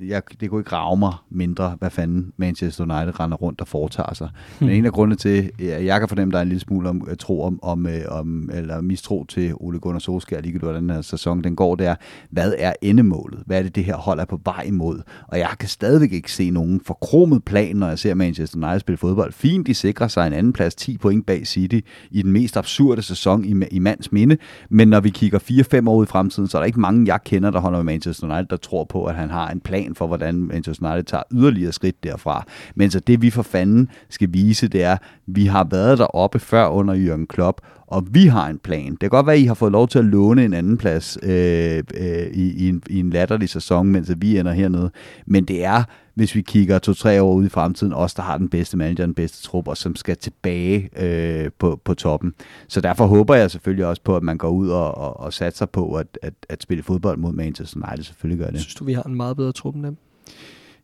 [0.00, 4.14] jeg, det kunne ikke rave mig mindre, hvad fanden Manchester United render rundt og foretager
[4.14, 4.30] sig.
[4.60, 6.88] Men en af grundene til, at jeg kan fornemme, at der er en lille smule
[6.88, 10.90] om, tro om, om, øh, om, eller mistro til Ole Gunnar Solskjaer, ligegyldigt hvordan den
[10.90, 11.94] her sæson den går, det er,
[12.30, 13.42] hvad er endemålet?
[13.46, 15.00] Hvad er det, det her hold er på vej imod?
[15.28, 18.98] Og jeg kan stadigvæk ikke se nogen forkromet plan, når jeg ser Manchester United spille
[18.98, 19.32] fodbold.
[19.32, 21.80] Fint, de sikrer sig en anden plads, 10 point bag City,
[22.10, 24.36] i den mest absurde sæson i, i mands minde.
[24.70, 25.38] Men når vi kigger
[25.82, 27.78] 4-5 år ud i fremtiden, så er der ikke mange, jeg jeg kender, der holder
[27.78, 31.04] med Manchester United, der tror på, at han har en plan for, hvordan Manchester United
[31.04, 32.44] tager yderligere skridt derfra.
[32.74, 36.38] Men så det vi for fanden skal vise, det er, at vi har været deroppe
[36.38, 38.90] før under Jürgen Klopp, og vi har en plan.
[38.90, 41.18] Det kan godt være, at I har fået lov til at låne en anden plads
[41.22, 44.90] øh, øh, i, i, en, i en latterlig sæson, mens vi ender hernede.
[45.26, 45.82] Men det er,
[46.18, 49.14] hvis vi kigger to-tre år ud i fremtiden, os, der har den bedste manager, den
[49.14, 52.34] bedste trup, og som skal tilbage øh, på, på toppen.
[52.68, 55.66] Så derfor håber jeg selvfølgelig også på, at man går ud og, og, og satser
[55.66, 58.04] på at, at, at spille fodbold mod Manchester United.
[58.04, 58.60] Selvfølgelig gør det.
[58.60, 59.96] Synes du, vi har en meget bedre trup end dem?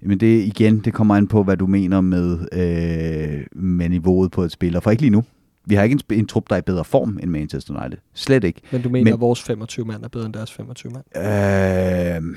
[0.03, 4.43] Men det igen, det kommer an på, hvad du mener med, øh, med niveauet på
[4.43, 4.81] et spiller.
[4.81, 5.25] For ikke lige nu.
[5.67, 7.99] Vi har ikke en, en trup, der er i bedre form end Manchester United.
[8.15, 8.61] Slet ikke.
[8.73, 11.05] Men du mener, Men, at vores 25 mand er bedre end deres 25 mand?
[11.17, 12.37] Øh,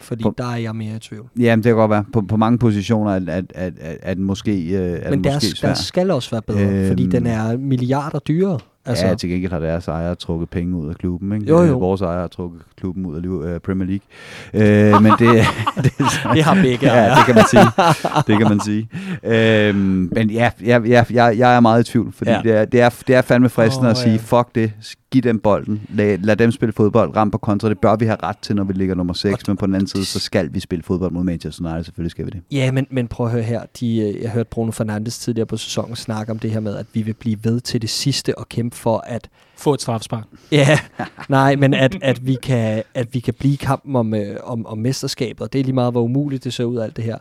[0.00, 1.28] fordi på, der er jeg mere i tvivl.
[1.38, 2.04] Jamen, det kan godt være.
[2.12, 5.34] På, på mange positioner er, at, at, at, at den måske, øh, er Men den
[5.34, 8.58] måske der, der skal også være bedre, øhm, fordi den er milliarder dyrere.
[8.88, 9.06] Altså.
[9.06, 11.32] Ja, til gengæld har deres ejer trukket penge ud af klubben.
[11.32, 11.46] Ikke?
[11.46, 11.78] Jo, jo.
[11.78, 14.94] Vores ejer har trukket klubben ud af uh, Premier League.
[14.94, 15.44] Uh, men det,
[15.84, 15.92] det,
[16.34, 17.66] det har begge Ja, det kan man sige.
[18.26, 18.88] Det kan man sige.
[19.22, 19.76] Uh,
[20.16, 22.40] men ja, ja, ja jeg, jeg er meget i tvivl, fordi ja.
[22.42, 24.38] det, er, det, er, det er fandme fristende oh, at sige, ja.
[24.38, 24.72] fuck det,
[25.10, 28.16] giv dem bolden, lad, lad dem spille fodbold, ram på kontra, det bør vi have
[28.22, 30.60] ret til, når vi ligger nummer 6, men på den anden side, så skal vi
[30.60, 32.40] spille fodbold mod Manchester United, selvfølgelig skal vi det.
[32.50, 35.96] Ja, men, men prøv at høre her, de, jeg hørte Bruno Fernandes tidligere på sæsonen
[35.96, 38.76] snakke om det her med, at vi vil blive ved til det sidste og kæmpe
[38.78, 40.24] for, at få et strafspark.
[40.52, 40.78] Ja,
[41.28, 44.78] nej, men at, at, vi kan, at vi kan blive kampen om, øh, om, om
[44.78, 47.18] mesterskabet, og det er lige meget, hvor umuligt det ser ud alt det her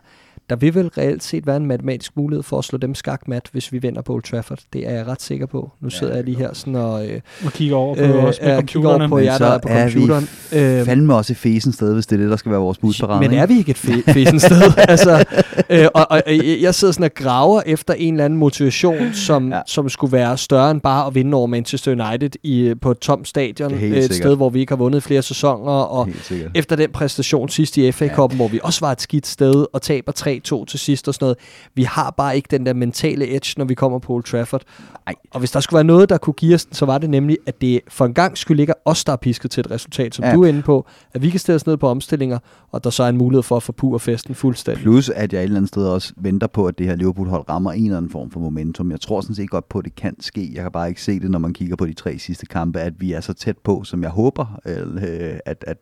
[0.49, 3.71] der vil vel reelt set være en matematisk mulighed for at slå dem skakmat, hvis
[3.71, 4.59] vi vinder på Old Trafford.
[4.73, 5.71] Det er jeg ret sikker på.
[5.81, 7.07] Nu sidder ja, jeg lige her sådan og...
[7.07, 10.29] Øh, og kigger over på, øh, med kigger over på jer, der er på computeren.
[10.51, 12.77] Er vi fandme også et fesen sted, hvis det er det, der skal være vores
[12.77, 13.29] budparade.
[13.29, 14.61] Men er vi ikke et fe- fesen sted?
[14.77, 15.25] altså,
[15.69, 16.21] øh, og, og,
[16.61, 19.61] jeg sidder sådan og graver efter en eller anden motivation, som, ja.
[19.65, 23.27] som skulle være større end bare at vinde over Manchester United i, på et tomt
[23.27, 23.73] stadion.
[23.73, 24.13] Et sikkert.
[24.15, 25.71] sted, hvor vi ikke har vundet flere sæsoner.
[25.71, 26.09] Og
[26.55, 28.35] efter den præstation sidst i FA Cup'en, ja.
[28.35, 30.11] hvor vi også var et skidt sted og taber
[30.47, 31.37] 3-2 til sidst og sådan noget.
[31.73, 34.61] Vi har bare ikke den der mentale edge, når vi kommer på Old Trafford.
[35.07, 35.13] Ej.
[35.31, 37.61] Og hvis der skulle være noget, der kunne give os så var det nemlig, at
[37.61, 40.33] det for en gang skulle ligge os, der er pisket til et resultat, som ja.
[40.33, 42.39] du er inde på, at vi kan stille os ned på omstillinger,
[42.71, 44.83] og der så er en mulighed for at forpure festen fuldstændig.
[44.83, 47.71] Plus, at jeg et eller andet sted også venter på, at det her Liverpool-hold rammer
[47.71, 48.91] en eller anden form for momentum.
[48.91, 50.51] Jeg tror sådan set godt på, at det kan ske.
[50.53, 52.93] Jeg kan bare ikke se det, når man kigger på de tre sidste kampe, at
[52.97, 55.77] vi er så tæt på, som jeg håber, øh, at, at,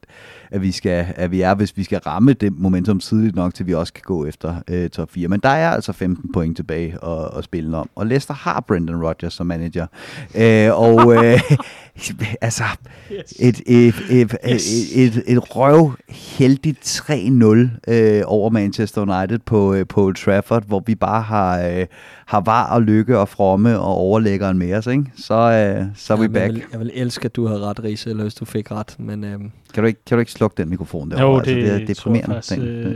[0.51, 3.67] at, vi, skal, at vi er, hvis vi skal ramme det momentum tidligt nok, til
[3.67, 5.27] vi også kan gå efter øh, top 4.
[5.27, 7.89] Men der er altså 15 point tilbage at, at spille om.
[7.95, 9.87] Og Leicester har Brendan Rodgers som manager.
[10.35, 11.39] Øh, og øh,
[12.41, 12.63] altså,
[13.11, 13.33] yes.
[13.39, 14.91] et, et, et, yes.
[14.95, 20.83] et, et, et røvheldigt 3-0 øh, over Manchester United på, øh, på Old Trafford, hvor
[20.85, 21.85] vi bare har, øh,
[22.25, 25.05] har var og lykke og fromme og overlæggeren med os, ikke?
[25.15, 26.45] Så, øh, så er ja, vi back.
[26.45, 28.95] Jeg vil, jeg vil elske, at du havde ret, Riese, eller hvis du fik ret,
[28.99, 29.23] men...
[29.23, 29.39] Øh...
[29.73, 31.21] Kan, du ikke, kan du ikke slukke den mikrofon der?
[31.21, 32.35] Jo, det, altså, det er deprimerende.
[32.35, 32.95] Faktisk, øh,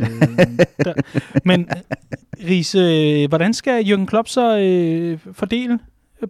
[0.85, 0.93] der.
[1.45, 1.69] Men
[2.47, 5.80] Riese, hvordan skal Jürgen Klopp så øh, fordele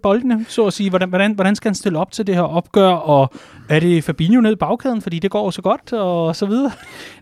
[0.04, 0.90] boldene, så at sige?
[0.90, 3.34] Hvordan, hvordan, hvordan skal han stille op til det her opgør, og
[3.70, 6.72] er det Fabinho ned i bagkæden, fordi det går så godt, og så videre?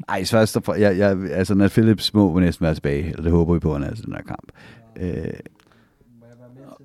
[0.07, 3.59] Nej, så jeg, jeg, altså, når Philips må næsten være tilbage, eller det håber vi
[3.59, 4.51] på, han er til den her kamp.
[4.99, 5.33] Øh,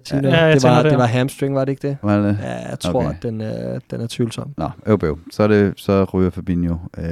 [0.05, 0.29] Tina.
[0.29, 0.91] Ja, det, var, det.
[0.91, 1.97] det var hamstring, var det ikke det?
[2.03, 2.39] Var det?
[2.43, 3.11] Ja, jeg tror, okay.
[3.11, 4.55] at den, øh, den er tvivlsom.
[4.57, 5.19] Nå, øv, øv.
[5.31, 6.77] Så, er det, så ryger Fabinho.
[6.99, 7.05] Øh,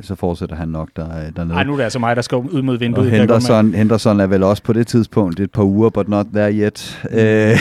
[0.00, 1.54] så fortsætter han nok der, dernede.
[1.54, 3.06] Nej, nu er det altså mig, der skal ud mod vinduet.
[3.06, 6.52] Og Henderson, Henderson er vel også på det tidspunkt et par uger, but not there
[6.52, 7.06] yet.
[7.10, 7.18] Mm.
[7.18, 7.56] Øh,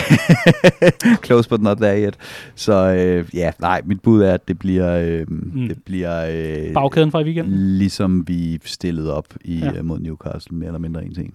[1.25, 2.17] close, but not there yet.
[2.55, 4.97] Så øh, ja, nej, mit bud er, at det bliver...
[4.97, 5.67] Øh, mm.
[5.67, 6.25] det bliver
[6.67, 7.53] øh, Bagkæden fra i weekenden?
[7.53, 9.81] Ligesom vi stillede op i, ja.
[9.81, 11.33] mod Newcastle, mere eller mindre en ting.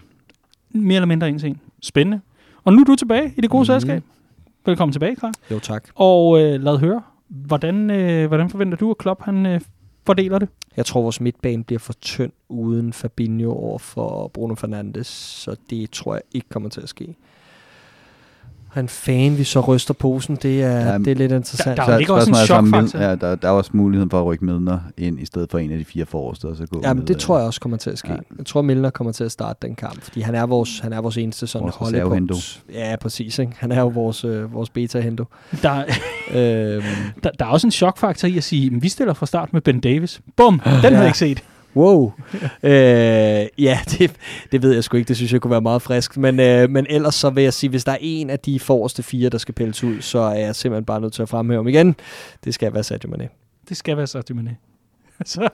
[0.74, 1.60] Mere eller mindre en ting.
[1.82, 2.20] Spændende.
[2.64, 3.66] Og nu er du tilbage i det gode mm.
[3.66, 4.02] selskab.
[4.66, 5.32] Velkommen tilbage, Karl.
[5.50, 5.88] Jo, tak.
[5.94, 9.60] Og øh, lad høre, hvordan, øh, hvordan forventer du, at Klopp han, øh,
[10.06, 10.48] fordeler det?
[10.76, 15.90] Jeg tror, vores midtbane bliver for tynd uden Fabinho over for Bruno Fernandes, så det
[15.90, 17.16] tror jeg ikke kommer til at ske
[18.76, 21.76] en fan, vi så ryster posen, det er, ja, det er lidt interessant.
[21.76, 22.98] Der, der er ikke også en chokfaktor.
[22.98, 25.72] Ja, der, der er også muligheden for at rykke Milner ind, i stedet for en
[25.72, 27.90] af de fire forreste, og så gå Ja, men det tror jeg også kommer til
[27.90, 28.12] at ske.
[28.12, 28.18] Ja.
[28.38, 31.00] Jeg tror, Milner kommer til at starte den kamp, fordi han er vores, han er
[31.00, 32.62] vores eneste sådan vores holdepunkt.
[32.72, 33.38] Ja, præcis.
[33.38, 33.52] Ikke?
[33.58, 35.24] Han er jo vores, øh, vores beta-hendo.
[35.62, 35.84] Der,
[36.32, 36.82] øhm.
[37.22, 39.60] der, der er også en chokfaktor i at sige, at vi stiller fra start med
[39.60, 40.20] Ben Davis.
[40.36, 40.78] Bum, den ja.
[40.80, 41.42] havde jeg ikke set.
[41.76, 42.12] Wow.
[42.62, 42.72] øh,
[43.58, 44.12] ja, det,
[44.52, 45.08] det ved jeg sgu ikke.
[45.08, 46.16] Det synes jeg kunne være meget frisk.
[46.16, 49.02] Men, øh, men ellers så vil jeg sige, hvis der er en af de forreste
[49.02, 51.68] fire, der skal pilles ud, så er jeg simpelthen bare nødt til at fremhæve dem
[51.68, 51.96] igen.
[52.44, 53.28] Det skal være Sadio Mane.
[53.68, 54.56] Det skal være Sadio Mane.
[55.24, 55.48] så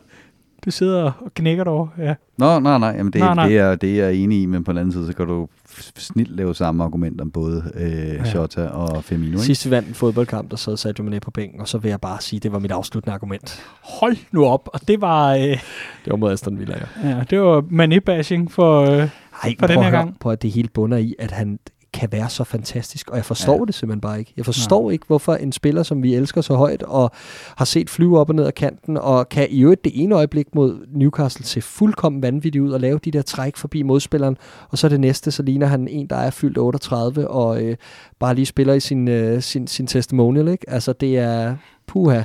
[0.67, 1.89] du sidder og knækker derovre.
[1.99, 2.15] Ja.
[2.39, 3.49] Nå, nej, nej, jamen det, Nej, nej.
[3.49, 5.49] Det, er, det er jeg enig i, men på den anden side, så kan du
[5.97, 8.25] snilt lave samme argument om både øh, Ja.
[8.25, 9.33] Shota og Firmino.
[9.33, 9.43] Ikke?
[9.43, 12.01] Sidst vi vandt en fodboldkamp, der sad Sadio Mane på bænken, og så vil jeg
[12.01, 13.63] bare sige, det var mit afsluttende argument.
[14.01, 14.69] Hold nu op.
[14.73, 15.59] Og det var, øh, Det
[16.07, 17.09] var mod Aston Villa, ja.
[17.09, 18.81] ja, det var mané-bashing for...
[18.83, 19.09] Øh,
[19.45, 20.17] Ej, For den her at gang.
[20.21, 21.59] på, at det hele bunder i, at han
[21.97, 23.65] kan være så fantastisk, og jeg forstår Ja.
[23.65, 24.33] det simpelthen bare ikke.
[24.37, 24.93] Jeg forstår Nej.
[24.93, 27.11] ikke, hvorfor en spiller, som vi elsker så højt, og
[27.57, 30.55] har set flyve op og ned af kanten, og kan i øvrigt det ene øjeblik
[30.55, 34.37] mod Newcastle se fuldkommen vanvittigt ud, og lave de der træk forbi modspilleren,
[34.69, 37.77] og så det næste, så ligner han en, der er fyldt 38, og øh,
[38.19, 40.71] bare lige spiller i sin, øh, sin, sin testimonial, ikke?
[40.71, 41.57] Altså, det er
[41.87, 42.23] puha.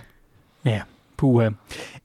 [0.65, 0.81] Ja,
[1.22, 1.49] puha.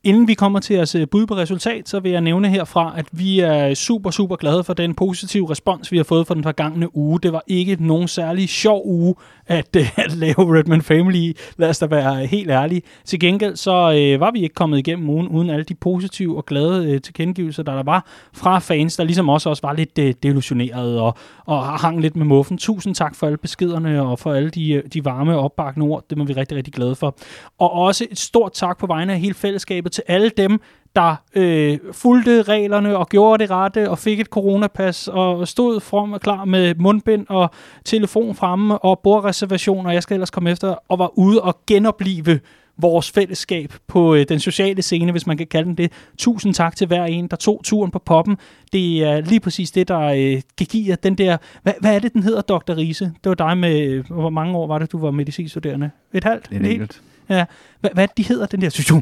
[0.05, 3.07] Inden vi kommer til at se bud på resultat, så vil jeg nævne herfra, at
[3.13, 6.97] vi er super, super glade for den positive respons, vi har fået for den forgangne
[6.97, 7.21] uge.
[7.21, 9.15] Det var ikke nogen særlig sjov uge
[9.47, 12.83] at, øh, at lave Redman Family, lad os da være helt ærlige.
[13.05, 16.47] Til gengæld så øh, var vi ikke kommet igennem ugen uden alle de positive og
[16.47, 20.15] glade øh, tilkendegivelser, der der var fra fans, der ligesom også, også var lidt øh,
[20.23, 22.59] delusionerede og, og hang lidt med muffen.
[22.59, 26.05] Tusind tak for alle beskederne og for alle de, øh, de varme opbakkende ord.
[26.11, 27.17] Det må vi rigtig, rigtig glade for.
[27.59, 30.61] Og også et stort tak på vegne af hele fællesskabet til alle dem,
[30.97, 36.13] der øh, fulgte reglerne og gjorde det rette og fik et coronapas og stod frem
[36.13, 37.51] og klar med mundbind og
[37.85, 42.41] telefon fremme og bordreservationer, og jeg skal ellers komme efter, og var ude og genopleve
[42.79, 45.93] vores fællesskab på øh, den sociale scene, hvis man kan kalde den det.
[46.19, 48.37] Tusind tak til hver en, der tog turen på poppen.
[48.73, 51.37] Det er lige præcis det, der øh, kan give jer den der...
[51.63, 52.77] Hvad, hvad er det, den hedder, Dr.
[52.77, 53.05] Riese?
[53.05, 53.81] Det var dig med...
[53.81, 55.91] øh, Hvor mange år var det, du var medicinstuderende?
[56.13, 56.49] Et halvt?
[56.51, 56.73] En Et helt?
[56.73, 57.03] enkelt.
[57.29, 57.45] Ja.
[57.81, 59.01] Hvad, hvad er det, de hedder, den der...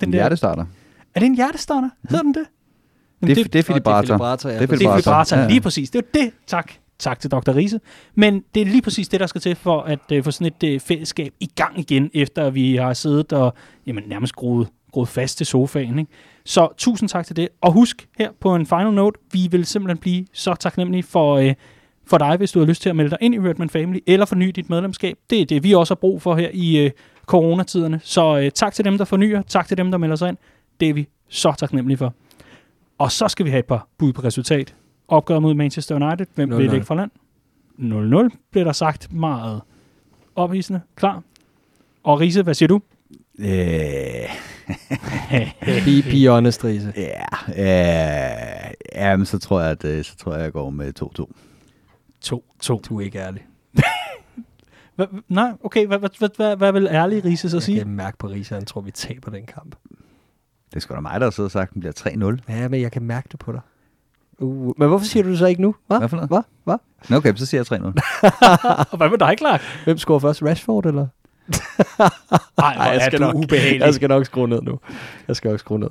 [0.00, 0.64] Den hjertestarter.
[1.14, 1.90] Er det en hjertestarter?
[2.10, 2.44] Hedder den det?
[3.22, 4.00] Jamen, Det, det, det er defibrillator.
[4.00, 4.54] defibrillator, ja.
[4.54, 5.10] Det er det er defibrillator.
[5.10, 5.36] vibrator.
[5.36, 5.48] Ja.
[5.48, 5.90] Lige præcis.
[5.90, 6.30] Det er det.
[6.46, 6.72] Tak.
[6.98, 7.56] Tak til Dr.
[7.56, 7.80] Riese.
[8.14, 10.74] Men det er lige præcis det, der skal til for at øh, få sådan et
[10.74, 13.54] øh, fællesskab i gang igen, efter at vi har siddet og
[13.86, 15.98] jamen, nærmest groet, groet fast til sofaen.
[15.98, 16.10] Ikke?
[16.44, 17.48] Så tusind tak til det.
[17.60, 21.54] Og husk her på en final note, vi vil simpelthen blive så taknemmelige for, øh,
[22.06, 24.26] for dig, hvis du har lyst til at melde dig ind i Redman Family, eller
[24.26, 25.16] forny dit medlemskab.
[25.30, 26.90] Det er det, vi også har brug for her i øh,
[27.26, 28.00] coronatiderne.
[28.02, 29.42] Så øh, tak til dem, der fornyer.
[29.42, 30.36] Tak til dem, der melder sig ind.
[30.80, 32.14] Det er vi så taknemmelige for.
[32.98, 34.74] Og så skal vi have et par bud på resultat.
[35.08, 36.26] Opgør mod Manchester United.
[36.34, 36.56] Hvem 0-0.
[36.56, 37.10] vil lægge fra land?
[38.32, 39.60] 0-0 bliver der sagt meget
[40.34, 40.80] ophidsende.
[40.94, 41.22] Klar.
[42.02, 42.80] Og Riese, hvad siger du?
[43.38, 43.46] Øh,
[45.84, 46.92] Be, be honest, Riese.
[46.96, 51.06] ja, øh, jamen, så tror jeg, at øh, så tror jeg, jeg går med 2-2.
[52.74, 52.80] 2-2.
[52.88, 53.46] Du er ikke ærlig.
[54.96, 55.86] Hva, nej, okay.
[55.86, 57.78] Hvad, hvad, hvad, hvad, hvad vil ærlig Riese så Jeg sige?
[57.78, 59.76] kan mærke på Riese, at han tror, vi taber den kamp.
[60.70, 62.52] Det er sgu da mig, der har siddet og sagt, at den bliver 3-0.
[62.52, 63.60] Ja, men jeg kan mærke det på dig.
[64.40, 65.74] Uh, men hvorfor siger du det så ikke nu?
[65.86, 65.98] Hva?
[65.98, 66.28] Hvad for noget?
[66.30, 66.40] Hva?
[66.64, 66.76] Hva?
[67.08, 67.84] Nå, Okay, så siger jeg 3-0.
[68.90, 69.60] Og hvad med dig, Clark?
[69.84, 70.42] Hvem scorer først?
[70.42, 71.06] Rashford, eller?
[71.98, 73.80] Ej, hvor jeg er skal du nok- ubehagelig.
[73.80, 74.78] Jeg skal nok skrue ned nu.
[75.28, 75.88] Jeg skal nok skrue ned.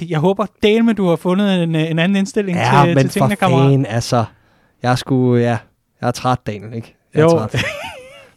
[0.00, 3.08] Jeg håber, Dale, du har fundet en, øh, en anden indstilling Ja, til, men til
[3.20, 3.62] for tingene, kammerat.
[3.64, 4.24] fanden, altså.
[4.82, 5.58] Jeg er sgu, ja.
[6.00, 6.96] Jeg er træt, Daniel, ikke?
[7.14, 7.30] Jeg er Jo.
[7.38, 7.64] træt.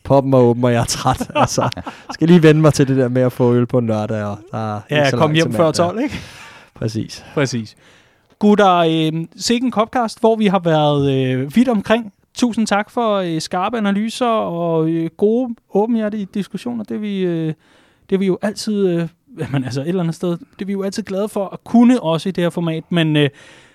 [0.04, 1.32] Poppen er åben, og jeg er træt.
[1.36, 1.70] Altså,
[2.14, 4.24] skal lige vende mig til det der med at få øl på en lørdag.
[4.24, 5.74] Og der er Ja, kom hjem før mandag.
[5.74, 6.16] 12, ikke?
[6.76, 7.26] Præcis.
[7.34, 7.76] Præcis.
[8.40, 12.14] Gutter, øh, sikke en Copcast, hvor vi har været øh, vidt omkring.
[12.34, 16.84] Tusind tak for øh, skarpe analyser og øh, gode, åbenhjertige diskussioner.
[16.84, 17.54] Det er vi, øh,
[18.10, 19.08] det er vi jo altid, øh,
[19.40, 22.04] jamen, altså et eller andet sted, det er vi jo altid glade for at kunne
[22.04, 23.30] også i det her format, men øh,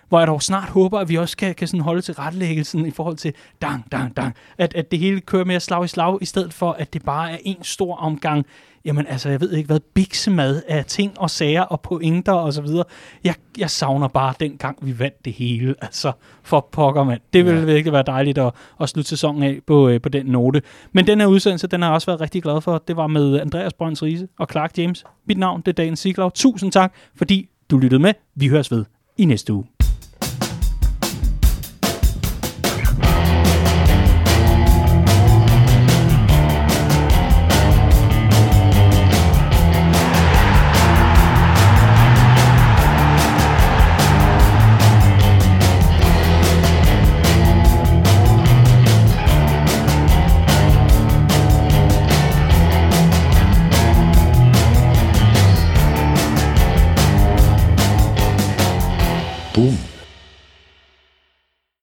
[0.09, 2.91] hvor jeg dog snart håber, at vi også kan, kan sådan holde til retlæggelsen i
[2.91, 3.33] forhold til
[3.63, 4.35] dang, dang, dang.
[4.59, 7.33] At, at det hele kører mere slag i slag, i stedet for, at det bare
[7.33, 8.47] er en stor omgang,
[8.85, 12.63] jamen altså, jeg ved ikke hvad, biksemad af ting og sager og pointer og så
[12.63, 12.85] videre.
[13.25, 15.75] Jeg, jeg savner bare den gang, vi vandt det hele.
[15.81, 17.21] Altså, for pokker, mand.
[17.33, 17.67] Det ville ja.
[17.67, 20.63] virkelig være dejligt at, at slutte sæsonen af på, øh, på den note.
[20.93, 22.83] Men den her udsendelse, den har jeg også været rigtig glad for.
[22.89, 25.05] Det var med Andreas Brøns Riese og Clark James.
[25.27, 26.35] Mit navn, det er Dagen Siglaug.
[26.35, 28.15] Tusind tak, fordi du lyttede med.
[28.35, 28.85] Vi høres ved
[29.19, 29.65] i næste uge.